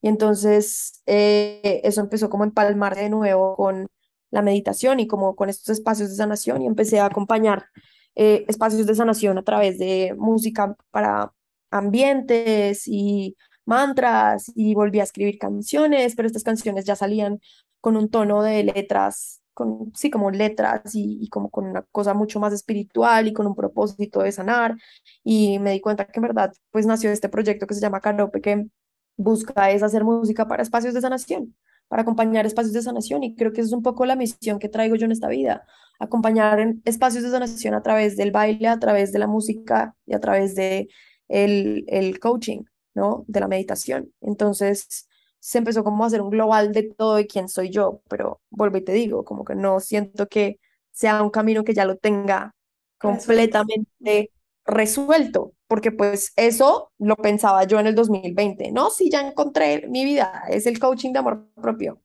Y 0.01 0.07
entonces 0.07 1.01
eh, 1.05 1.81
eso 1.83 2.01
empezó 2.01 2.29
como 2.29 2.43
a 2.43 2.47
empalmar 2.47 2.95
de 2.95 3.09
nuevo 3.09 3.55
con 3.55 3.87
la 4.31 4.41
meditación 4.41 4.99
y 4.99 5.07
como 5.07 5.35
con 5.35 5.49
estos 5.49 5.69
espacios 5.69 6.09
de 6.09 6.15
sanación 6.15 6.61
y 6.61 6.67
empecé 6.67 6.99
a 6.99 7.05
acompañar 7.05 7.65
eh, 8.15 8.45
espacios 8.47 8.85
de 8.87 8.95
sanación 8.95 9.37
a 9.37 9.43
través 9.43 9.77
de 9.77 10.15
música 10.17 10.75
para 10.91 11.33
ambientes 11.69 12.87
y 12.87 13.35
mantras 13.65 14.51
y 14.55 14.73
volví 14.75 14.99
a 14.99 15.03
escribir 15.03 15.37
canciones, 15.37 16.15
pero 16.15 16.27
estas 16.27 16.43
canciones 16.43 16.85
ya 16.85 16.95
salían 16.95 17.39
con 17.79 17.97
un 17.97 18.09
tono 18.09 18.43
de 18.43 18.63
letras, 18.63 19.41
con, 19.53 19.91
sí, 19.95 20.09
como 20.11 20.31
letras 20.31 20.81
y, 20.93 21.27
como 21.29 21.49
con 21.49 21.65
una 21.65 21.83
cosa 21.91 22.13
mucho 22.13 22.39
más 22.39 22.53
espiritual 22.53 23.27
y 23.27 23.33
con 23.33 23.47
un 23.47 23.55
propósito 23.55 24.21
de 24.21 24.31
sanar. 24.31 24.75
Y 25.23 25.59
me 25.59 25.71
di 25.71 25.81
cuenta 25.81 26.05
que 26.05 26.19
en 26.19 26.23
verdad, 26.23 26.53
pues 26.71 26.85
nació 26.85 27.11
este 27.11 27.29
proyecto 27.29 27.67
que 27.67 27.73
se 27.73 27.81
llama 27.81 28.01
Canope, 28.01 28.41
que 28.41 28.67
busca 29.17 29.71
es 29.71 29.83
hacer 29.83 30.03
música 30.03 30.47
para 30.47 30.63
espacios 30.63 30.93
de 30.93 31.01
sanación, 31.01 31.55
para 31.87 32.03
acompañar 32.03 32.45
espacios 32.45 32.73
de 32.73 32.81
sanación. 32.81 33.23
Y 33.23 33.35
creo 33.35 33.51
que 33.53 33.61
esa 33.61 33.69
es 33.69 33.73
un 33.73 33.83
poco 33.83 34.05
la 34.05 34.15
misión 34.15 34.59
que 34.59 34.69
traigo 34.69 34.95
yo 34.95 35.05
en 35.05 35.11
esta 35.11 35.27
vida, 35.27 35.65
acompañar 35.99 36.59
en 36.59 36.81
espacios 36.85 37.23
de 37.23 37.29
sanación 37.31 37.73
a 37.73 37.83
través 37.83 38.17
del 38.17 38.31
baile, 38.31 38.67
a 38.67 38.79
través 38.79 39.11
de 39.11 39.19
la 39.19 39.27
música 39.27 39.95
y 40.05 40.13
a 40.15 40.19
través 40.19 40.55
de 40.55 40.89
el, 41.27 41.85
el 41.87 42.19
coaching, 42.19 42.63
¿no? 42.93 43.25
De 43.27 43.39
la 43.39 43.47
meditación. 43.47 44.11
Entonces 44.21 45.07
se 45.39 45.57
empezó 45.57 45.83
como 45.83 46.03
a 46.03 46.07
hacer 46.07 46.21
un 46.21 46.29
global 46.29 46.71
de 46.71 46.83
todo 46.83 47.15
de 47.15 47.27
quién 47.27 47.49
soy 47.49 47.69
yo, 47.71 48.01
pero 48.09 48.41
vuelvo 48.49 48.77
y 48.77 48.83
te 48.83 48.93
digo, 48.93 49.25
como 49.25 49.43
que 49.43 49.55
no 49.55 49.79
siento 49.79 50.27
que 50.27 50.59
sea 50.91 51.23
un 51.23 51.29
camino 51.31 51.63
que 51.63 51.73
ya 51.73 51.85
lo 51.85 51.97
tenga 51.97 52.53
completamente 52.99 54.31
resuelto, 54.65 55.53
porque 55.67 55.91
pues 55.91 56.33
eso 56.35 56.91
lo 56.99 57.15
pensaba 57.15 57.63
yo 57.65 57.79
en 57.79 57.87
el 57.87 57.95
2020, 57.95 58.71
no, 58.71 58.89
sí, 58.89 59.09
ya 59.09 59.27
encontré 59.27 59.87
mi 59.87 60.05
vida, 60.05 60.43
es 60.49 60.65
el 60.65 60.79
coaching 60.79 61.13
de 61.13 61.19
amor 61.19 61.47
propio 61.55 62.01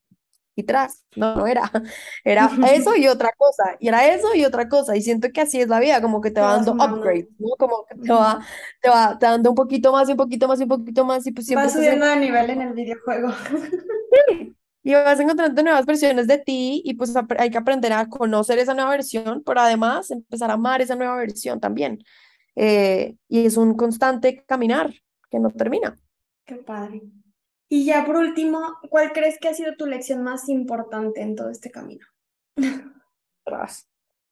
y 0.58 0.62
tras, 0.62 1.04
no, 1.14 1.36
no 1.36 1.46
era, 1.46 1.70
era 2.24 2.50
eso 2.72 2.96
y 2.96 3.06
otra 3.06 3.30
cosa, 3.36 3.76
y 3.78 3.88
era 3.88 4.08
eso 4.08 4.34
y 4.34 4.44
otra 4.44 4.68
cosa, 4.68 4.96
y 4.96 5.02
siento 5.02 5.28
que 5.32 5.42
así 5.42 5.60
es 5.60 5.68
la 5.68 5.78
vida, 5.78 6.00
como 6.00 6.20
que 6.20 6.30
te 6.30 6.40
va 6.40 6.56
dando 6.56 6.72
upgrade, 6.72 7.28
¿no? 7.38 7.50
Como 7.58 7.84
que 7.84 7.94
te 7.96 8.12
va, 8.12 8.40
te 8.80 8.88
va 8.88 9.16
dando 9.20 9.50
un 9.50 9.54
poquito 9.54 9.92
más 9.92 10.08
y 10.08 10.12
un 10.12 10.18
poquito 10.18 10.48
más 10.48 10.58
y 10.58 10.62
un 10.62 10.70
poquito 10.70 11.04
más, 11.04 11.26
y 11.26 11.32
pues 11.32 11.46
siempre... 11.46 11.66
Vas 11.66 11.74
subiendo 11.74 12.06
de 12.06 12.16
nivel 12.16 12.50
en 12.50 12.62
el 12.62 12.72
videojuego. 12.72 13.28
Sí, 14.28 14.56
y 14.82 14.94
vas 14.94 15.20
encontrando 15.20 15.62
nuevas 15.62 15.84
versiones 15.84 16.26
de 16.26 16.38
ti, 16.38 16.80
y 16.84 16.94
pues 16.94 17.12
hay 17.38 17.50
que 17.50 17.58
aprender 17.58 17.92
a 17.92 18.08
conocer 18.08 18.58
esa 18.58 18.72
nueva 18.72 18.90
versión, 18.90 19.42
pero 19.44 19.60
además 19.60 20.10
empezar 20.10 20.50
a 20.50 20.54
amar 20.54 20.80
esa 20.80 20.96
nueva 20.96 21.16
versión 21.16 21.60
también. 21.60 21.98
Eh, 22.56 23.16
y 23.28 23.46
es 23.46 23.56
un 23.56 23.74
constante 23.74 24.44
caminar 24.46 24.92
que 25.30 25.38
no 25.38 25.50
termina. 25.50 25.96
Qué 26.44 26.56
padre. 26.56 27.02
Y 27.68 27.84
ya 27.84 28.04
por 28.04 28.16
último, 28.16 28.60
¿cuál 28.90 29.12
crees 29.12 29.38
que 29.38 29.48
ha 29.48 29.54
sido 29.54 29.76
tu 29.76 29.86
lección 29.86 30.22
más 30.22 30.48
importante 30.48 31.20
en 31.20 31.34
todo 31.34 31.50
este 31.50 31.70
camino? 31.70 32.06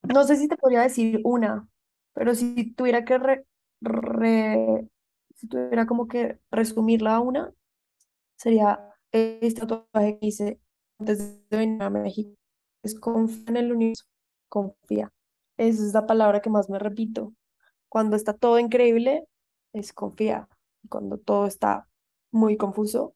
No 0.03 0.25
sé 0.25 0.37
si 0.37 0.49
te 0.49 0.57
podría 0.57 0.83
decir 0.83 1.21
una, 1.25 1.69
pero 2.15 2.35
si 2.35 2.73
tuviera 2.75 3.05
que 3.05 3.19
re, 3.19 3.45
si 5.35 5.49
tuviera 5.49 5.87
como 5.87 6.07
que 6.07 6.39
resumirla 6.51 7.17
a 7.17 7.21
una, 7.21 7.53
sería 8.37 8.91
este 9.13 9.67
tatuaje 9.67 10.19
que 10.19 10.27
hice 10.27 10.61
antes 10.99 11.49
de 11.49 11.57
venir 11.57 11.83
a 11.83 11.91
México. 11.91 12.35
Es 12.83 12.99
confía 12.99 13.45
en 13.49 13.57
el 13.57 13.73
universo, 13.73 14.05
confía. 14.49 15.11
Esa 15.57 15.87
es 15.87 15.95
la 15.95 16.07
palabra 16.07 16.41
que 16.41 16.51
más 16.51 16.69
me 16.69 16.79
repito. 16.79 17.33
Cuando 17.95 18.17
está 18.17 18.33
todo 18.33 18.59
increíble, 18.59 19.29
es 19.73 19.93
confía. 19.93 20.49
Cuando 20.89 21.17
todo 21.17 21.47
está 21.47 21.87
muy 22.33 22.57
confuso, 22.57 23.15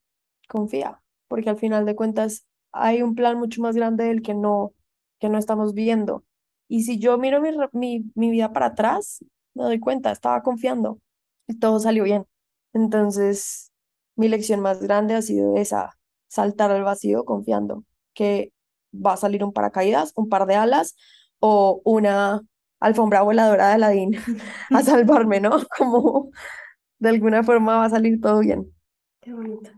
confía, 0.49 1.03
porque 1.27 1.51
al 1.51 1.57
final 1.59 1.85
de 1.85 1.97
cuentas 1.97 2.47
hay 2.71 3.03
un 3.03 3.17
plan 3.17 3.41
mucho 3.41 3.61
más 3.61 3.75
grande 3.75 4.05
del 4.05 4.23
que 4.23 4.35
no, 4.35 4.73
que 5.19 5.29
no 5.29 5.37
estamos 5.37 5.75
viendo. 5.75 6.23
Y 6.69 6.85
si 6.85 7.01
yo 7.01 7.19
miro 7.19 7.41
mi, 7.41 7.51
mi, 7.73 8.05
mi 8.15 8.31
vida 8.31 8.53
para 8.53 8.67
atrás, 8.67 9.19
me 9.55 9.65
doy 9.65 9.81
cuenta, 9.81 10.13
estaba 10.13 10.45
confiando 10.45 11.01
y 11.49 11.59
todo 11.59 11.81
salió 11.81 12.05
bien. 12.05 12.27
Entonces, 12.73 13.73
mi 14.15 14.29
lección 14.29 14.61
más 14.61 14.81
grande 14.81 15.15
ha 15.17 15.23
sido 15.23 15.57
esa, 15.57 15.99
saltar 16.29 16.71
al 16.71 16.85
vacío 16.85 17.25
confiando 17.25 17.83
que 18.15 18.53
va 18.95 19.15
a 19.15 19.17
salir 19.17 19.43
un 19.43 19.53
paracaídas, 19.53 20.13
un 20.15 20.29
par 20.29 20.47
de 20.47 20.55
alas 20.55 20.95
o 21.41 21.83
una 21.85 22.43
alfombra 22.81 23.23
voladora 23.23 23.69
de 23.69 23.75
Aladdin 23.75 24.17
a 24.71 24.83
salvarme, 24.83 25.41
¿no? 25.41 25.51
Como 25.79 26.31
de 26.99 27.09
alguna 27.09 27.43
forma 27.43 27.77
va 27.77 27.85
a 27.85 27.91
salir 27.91 28.21
todo 28.21 28.41
bien. 28.41 28.73
Qué 29.21 29.33
bonito. 29.33 29.71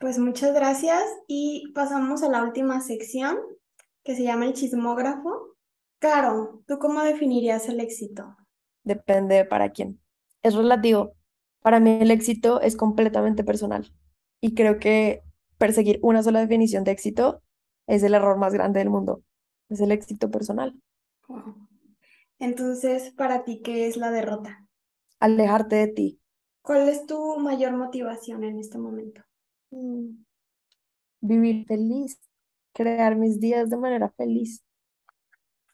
Pues 0.00 0.18
muchas 0.18 0.54
gracias 0.54 1.02
y 1.26 1.72
pasamos 1.74 2.22
a 2.22 2.28
la 2.28 2.42
última 2.42 2.80
sección 2.80 3.38
que 4.02 4.14
se 4.14 4.24
llama 4.24 4.44
el 4.44 4.52
chismógrafo. 4.52 5.54
Caro, 5.98 6.62
¿tú 6.66 6.78
cómo 6.78 7.02
definirías 7.02 7.68
el 7.68 7.80
éxito? 7.80 8.36
Depende 8.82 9.46
para 9.46 9.70
quién. 9.70 9.98
Es 10.42 10.54
relativo. 10.54 11.14
Para 11.62 11.80
mí 11.80 11.98
el 12.02 12.10
éxito 12.10 12.60
es 12.60 12.76
completamente 12.76 13.44
personal 13.44 13.90
y 14.42 14.54
creo 14.54 14.78
que 14.78 15.22
perseguir 15.56 15.98
una 16.02 16.22
sola 16.22 16.40
definición 16.40 16.84
de 16.84 16.90
éxito 16.90 17.42
es 17.86 18.02
el 18.02 18.12
error 18.12 18.36
más 18.36 18.52
grande 18.52 18.80
del 18.80 18.90
mundo. 18.90 19.22
Es 19.70 19.80
el 19.80 19.90
éxito 19.90 20.30
personal. 20.30 20.74
Entonces, 22.38 23.12
para 23.12 23.44
ti, 23.44 23.62
¿qué 23.62 23.86
es 23.86 23.96
la 23.96 24.10
derrota? 24.10 24.66
Alejarte 25.20 25.76
de 25.76 25.88
ti. 25.88 26.20
¿Cuál 26.62 26.88
es 26.88 27.06
tu 27.06 27.38
mayor 27.38 27.72
motivación 27.72 28.44
en 28.44 28.58
este 28.58 28.78
momento? 28.78 29.22
Mm. 29.70 30.24
Vivir 31.20 31.66
feliz, 31.66 32.20
crear 32.72 33.16
mis 33.16 33.40
días 33.40 33.70
de 33.70 33.76
manera 33.76 34.10
feliz. 34.10 34.62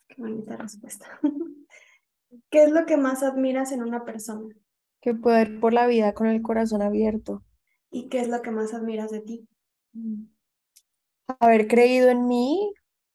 Qué 0.08 0.20
bonita 0.20 0.56
respuesta. 0.56 1.06
¿Qué 2.50 2.64
es 2.64 2.70
lo 2.70 2.86
que 2.86 2.96
más 2.96 3.22
admiras 3.22 3.72
en 3.72 3.82
una 3.82 4.04
persona? 4.04 4.54
Que 5.00 5.14
pueda 5.14 5.42
ir 5.42 5.60
por 5.60 5.72
la 5.72 5.86
vida 5.86 6.14
con 6.14 6.28
el 6.28 6.42
corazón 6.42 6.82
abierto. 6.82 7.42
¿Y 7.90 8.08
qué 8.08 8.20
es 8.20 8.28
lo 8.28 8.42
que 8.42 8.50
más 8.50 8.74
admiras 8.74 9.10
de 9.10 9.20
ti? 9.20 9.48
Mm. 9.92 10.24
Haber 11.38 11.68
creído 11.68 12.10
en 12.10 12.26
mí 12.26 12.72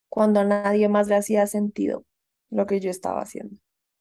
cuando 0.08 0.40
a 0.40 0.44
nadie 0.44 0.88
más 0.88 1.08
le 1.08 1.16
hacía 1.16 1.46
sentido 1.46 2.04
lo 2.50 2.66
que 2.66 2.80
yo 2.80 2.90
estaba 2.90 3.20
haciendo. 3.20 3.56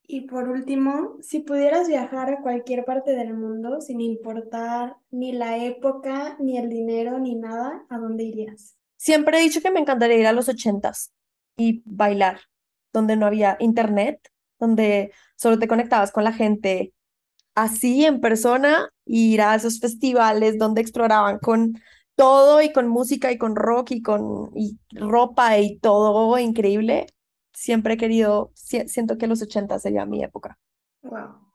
Y 0.08 0.22
por 0.22 0.50
último, 0.50 1.18
si 1.22 1.40
pudieras 1.40 1.88
viajar 1.88 2.30
a 2.30 2.42
cualquier 2.42 2.86
parte 2.86 3.16
del 3.16 3.34
mundo 3.34 3.82
sin 3.82 4.02
importar 4.02 4.98
ni 5.10 5.32
la 5.32 5.58
época, 5.58 6.38
ni 6.40 6.58
el 6.58 6.70
dinero, 6.70 7.18
ni 7.20 7.36
nada, 7.36 7.86
¿a 7.90 7.98
dónde 7.98 8.24
irías? 8.24 8.76
Siempre 8.98 9.40
he 9.40 9.42
dicho 9.42 9.62
que 9.62 9.72
me 9.72 9.80
encantaría 9.80 10.20
ir 10.20 10.28
a 10.28 10.34
los 10.34 10.48
ochentas 10.48 11.12
y 11.58 11.82
bailar, 11.86 12.42
donde 12.94 13.16
no 13.16 13.26
había 13.26 13.58
internet, 13.60 14.20
donde 14.60 15.12
solo 15.36 15.58
te 15.58 15.68
conectabas 15.68 16.12
con 16.12 16.24
la 16.24 16.34
gente 16.34 16.94
así 17.56 18.06
en 18.06 18.22
persona, 18.22 18.90
y 19.06 19.34
ir 19.34 19.42
a 19.42 19.56
esos 19.56 19.80
festivales 19.80 20.58
donde 20.58 20.82
exploraban 20.82 21.40
con 21.40 21.80
todo 22.16 22.62
y 22.62 22.72
con 22.72 22.88
música 22.88 23.32
y 23.32 23.38
con 23.38 23.56
rock 23.56 23.92
y 23.92 24.02
con 24.02 24.52
y 24.56 24.80
ropa 24.92 25.58
y 25.60 25.78
todo 25.80 26.38
increíble 26.40 27.08
siempre 27.56 27.96
he 27.96 27.98
querido, 27.98 28.52
siento 28.54 29.18
que 29.18 29.28
los 29.28 29.42
80 29.42 29.80
sería 29.80 30.06
mi 30.06 30.24
época. 30.24 30.60
Wow. 31.02 31.46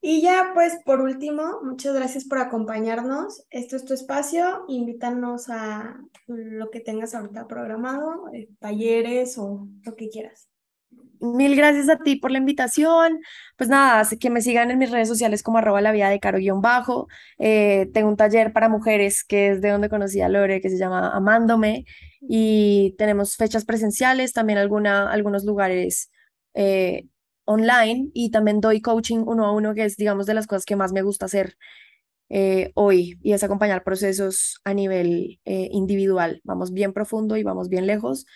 Y 0.00 0.20
ya, 0.20 0.50
pues 0.52 0.80
por 0.84 1.00
último, 1.00 1.60
muchas 1.62 1.94
gracias 1.94 2.24
por 2.24 2.38
acompañarnos. 2.38 3.46
Esto 3.50 3.76
es 3.76 3.84
tu 3.84 3.94
espacio. 3.94 4.64
Invítanos 4.66 5.48
a 5.48 6.00
lo 6.26 6.70
que 6.70 6.80
tengas 6.80 7.14
ahorita 7.14 7.46
programado, 7.46 8.28
eh, 8.32 8.48
talleres 8.58 9.38
o 9.38 9.68
lo 9.84 9.94
que 9.94 10.08
quieras. 10.08 10.48
Mil 11.22 11.54
gracias 11.54 11.88
a 11.88 11.98
ti 11.98 12.16
por 12.16 12.32
la 12.32 12.38
invitación. 12.38 13.20
Pues 13.56 13.70
nada, 13.70 14.08
que 14.18 14.28
me 14.28 14.42
sigan 14.42 14.72
en 14.72 14.78
mis 14.78 14.90
redes 14.90 15.06
sociales 15.06 15.44
como 15.44 15.58
arroba 15.58 15.80
la 15.80 15.92
vida 15.92 16.10
de 16.10 16.18
caro-bajo. 16.18 17.06
Eh, 17.38 17.88
tengo 17.94 18.08
un 18.08 18.16
taller 18.16 18.52
para 18.52 18.68
mujeres 18.68 19.22
que 19.22 19.50
es 19.50 19.60
de 19.60 19.70
donde 19.70 19.88
conocí 19.88 20.20
a 20.20 20.28
Lore, 20.28 20.60
que 20.60 20.68
se 20.68 20.78
llama 20.78 21.12
Amándome. 21.14 21.84
Y 22.20 22.96
tenemos 22.98 23.36
fechas 23.36 23.64
presenciales, 23.64 24.32
también 24.32 24.58
alguna, 24.58 25.12
algunos 25.12 25.44
lugares 25.44 26.10
eh, 26.54 27.06
online. 27.44 28.10
Y 28.14 28.32
también 28.32 28.60
doy 28.60 28.80
coaching 28.80 29.22
uno 29.24 29.46
a 29.46 29.52
uno, 29.52 29.74
que 29.74 29.84
es, 29.84 29.96
digamos, 29.96 30.26
de 30.26 30.34
las 30.34 30.48
cosas 30.48 30.64
que 30.64 30.74
más 30.74 30.92
me 30.92 31.02
gusta 31.02 31.26
hacer 31.26 31.56
eh, 32.30 32.72
hoy. 32.74 33.20
Y 33.22 33.32
es 33.32 33.44
acompañar 33.44 33.84
procesos 33.84 34.60
a 34.64 34.74
nivel 34.74 35.40
individual. 35.44 36.40
Vamos 36.42 36.72
bien 36.72 36.92
profundo 36.92 37.36
y 37.36 37.44
vamos 37.44 37.68
bien 37.68 37.86
lejos 37.86 38.26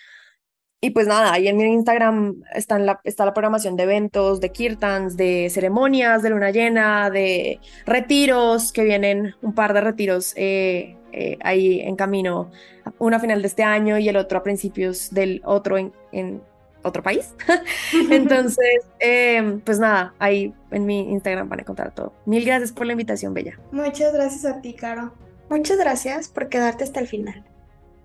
y 0.79 0.91
pues 0.91 1.07
nada, 1.07 1.33
ahí 1.33 1.47
en 1.47 1.57
mi 1.57 1.63
Instagram 1.63 2.43
está 2.53 2.77
la, 2.77 2.99
está 3.03 3.25
la 3.25 3.33
programación 3.33 3.75
de 3.75 3.83
eventos, 3.83 4.39
de 4.39 4.51
kirtans, 4.51 5.17
de 5.17 5.49
ceremonias, 5.49 6.21
de 6.21 6.29
luna 6.29 6.51
llena, 6.51 7.09
de 7.09 7.59
retiros, 7.85 8.71
que 8.71 8.83
vienen 8.83 9.33
un 9.41 9.53
par 9.53 9.73
de 9.73 9.81
retiros 9.81 10.33
eh, 10.35 10.95
eh, 11.13 11.39
ahí 11.41 11.81
en 11.81 11.95
camino, 11.95 12.51
uno 12.99 13.15
a 13.15 13.19
final 13.19 13.41
de 13.41 13.47
este 13.47 13.63
año 13.63 13.97
y 13.97 14.07
el 14.07 14.17
otro 14.17 14.37
a 14.37 14.43
principios 14.43 15.11
del 15.11 15.41
otro 15.45 15.79
en, 15.79 15.93
en 16.11 16.43
otro 16.83 17.01
país. 17.01 17.33
Entonces, 18.11 18.85
em, 18.99 19.59
pues 19.61 19.79
nada, 19.79 20.13
ahí 20.19 20.53
en 20.69 20.85
mi 20.85 21.11
Instagram 21.11 21.49
van 21.49 21.59
a 21.59 21.61
encontrar 21.63 21.91
todo. 21.95 22.13
Mil 22.27 22.45
gracias 22.45 22.71
por 22.71 22.85
la 22.85 22.91
invitación, 22.91 23.33
Bella. 23.33 23.59
Muchas 23.71 24.13
gracias 24.13 24.45
a 24.45 24.61
ti, 24.61 24.75
Caro. 24.75 25.11
Muchas 25.49 25.77
gracias 25.77 26.27
por 26.27 26.49
quedarte 26.49 26.83
hasta 26.83 26.99
el 26.99 27.07
final. 27.07 27.43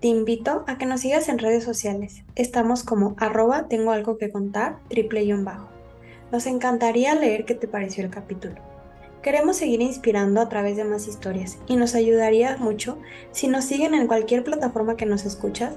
Te 0.03 0.09
invito 0.09 0.64
a 0.66 0.78
que 0.78 0.86
nos 0.86 1.03
sigas 1.03 1.28
en 1.28 1.38
redes 1.38 1.62
sociales. 1.62 2.24
Estamos 2.34 2.82
como 2.82 3.14
arroba 3.18 3.68
tengo 3.68 3.92
algo 3.92 4.18
que 4.18 4.32
contar, 4.32 4.80
triple 4.88 5.22
y 5.22 5.32
bajo. 5.32 5.68
Nos 6.32 6.46
encantaría 6.46 7.14
leer 7.14 7.44
qué 7.44 7.55
te 7.55 7.68
pareció 7.68 8.03
el 8.03 8.11
capítulo. 8.11 8.57
Queremos 9.22 9.59
seguir 9.59 9.80
inspirando 9.80 10.40
a 10.40 10.48
través 10.48 10.76
de 10.76 10.82
más 10.82 11.07
historias 11.07 11.57
y 11.68 11.76
nos 11.76 11.94
ayudaría 11.94 12.57
mucho 12.57 12.98
si 13.30 13.46
nos 13.46 13.64
siguen 13.64 13.94
en 13.94 14.09
cualquier 14.09 14.42
plataforma 14.42 14.96
que 14.96 15.07
nos 15.07 15.24
escuchas, 15.24 15.74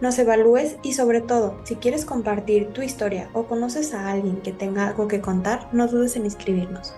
nos 0.00 0.18
evalúes 0.18 0.74
y 0.82 0.94
sobre 0.94 1.20
todo, 1.20 1.60
si 1.64 1.76
quieres 1.76 2.04
compartir 2.04 2.72
tu 2.72 2.82
historia 2.82 3.30
o 3.32 3.44
conoces 3.44 3.94
a 3.94 4.10
alguien 4.10 4.38
que 4.38 4.50
tenga 4.50 4.88
algo 4.88 5.06
que 5.06 5.20
contar, 5.20 5.68
no 5.72 5.86
dudes 5.86 6.16
en 6.16 6.24
inscribirnos. 6.24 6.96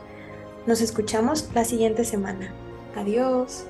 Nos 0.66 0.80
escuchamos 0.80 1.50
la 1.54 1.66
siguiente 1.66 2.06
semana. 2.06 2.54
Adiós. 2.96 3.66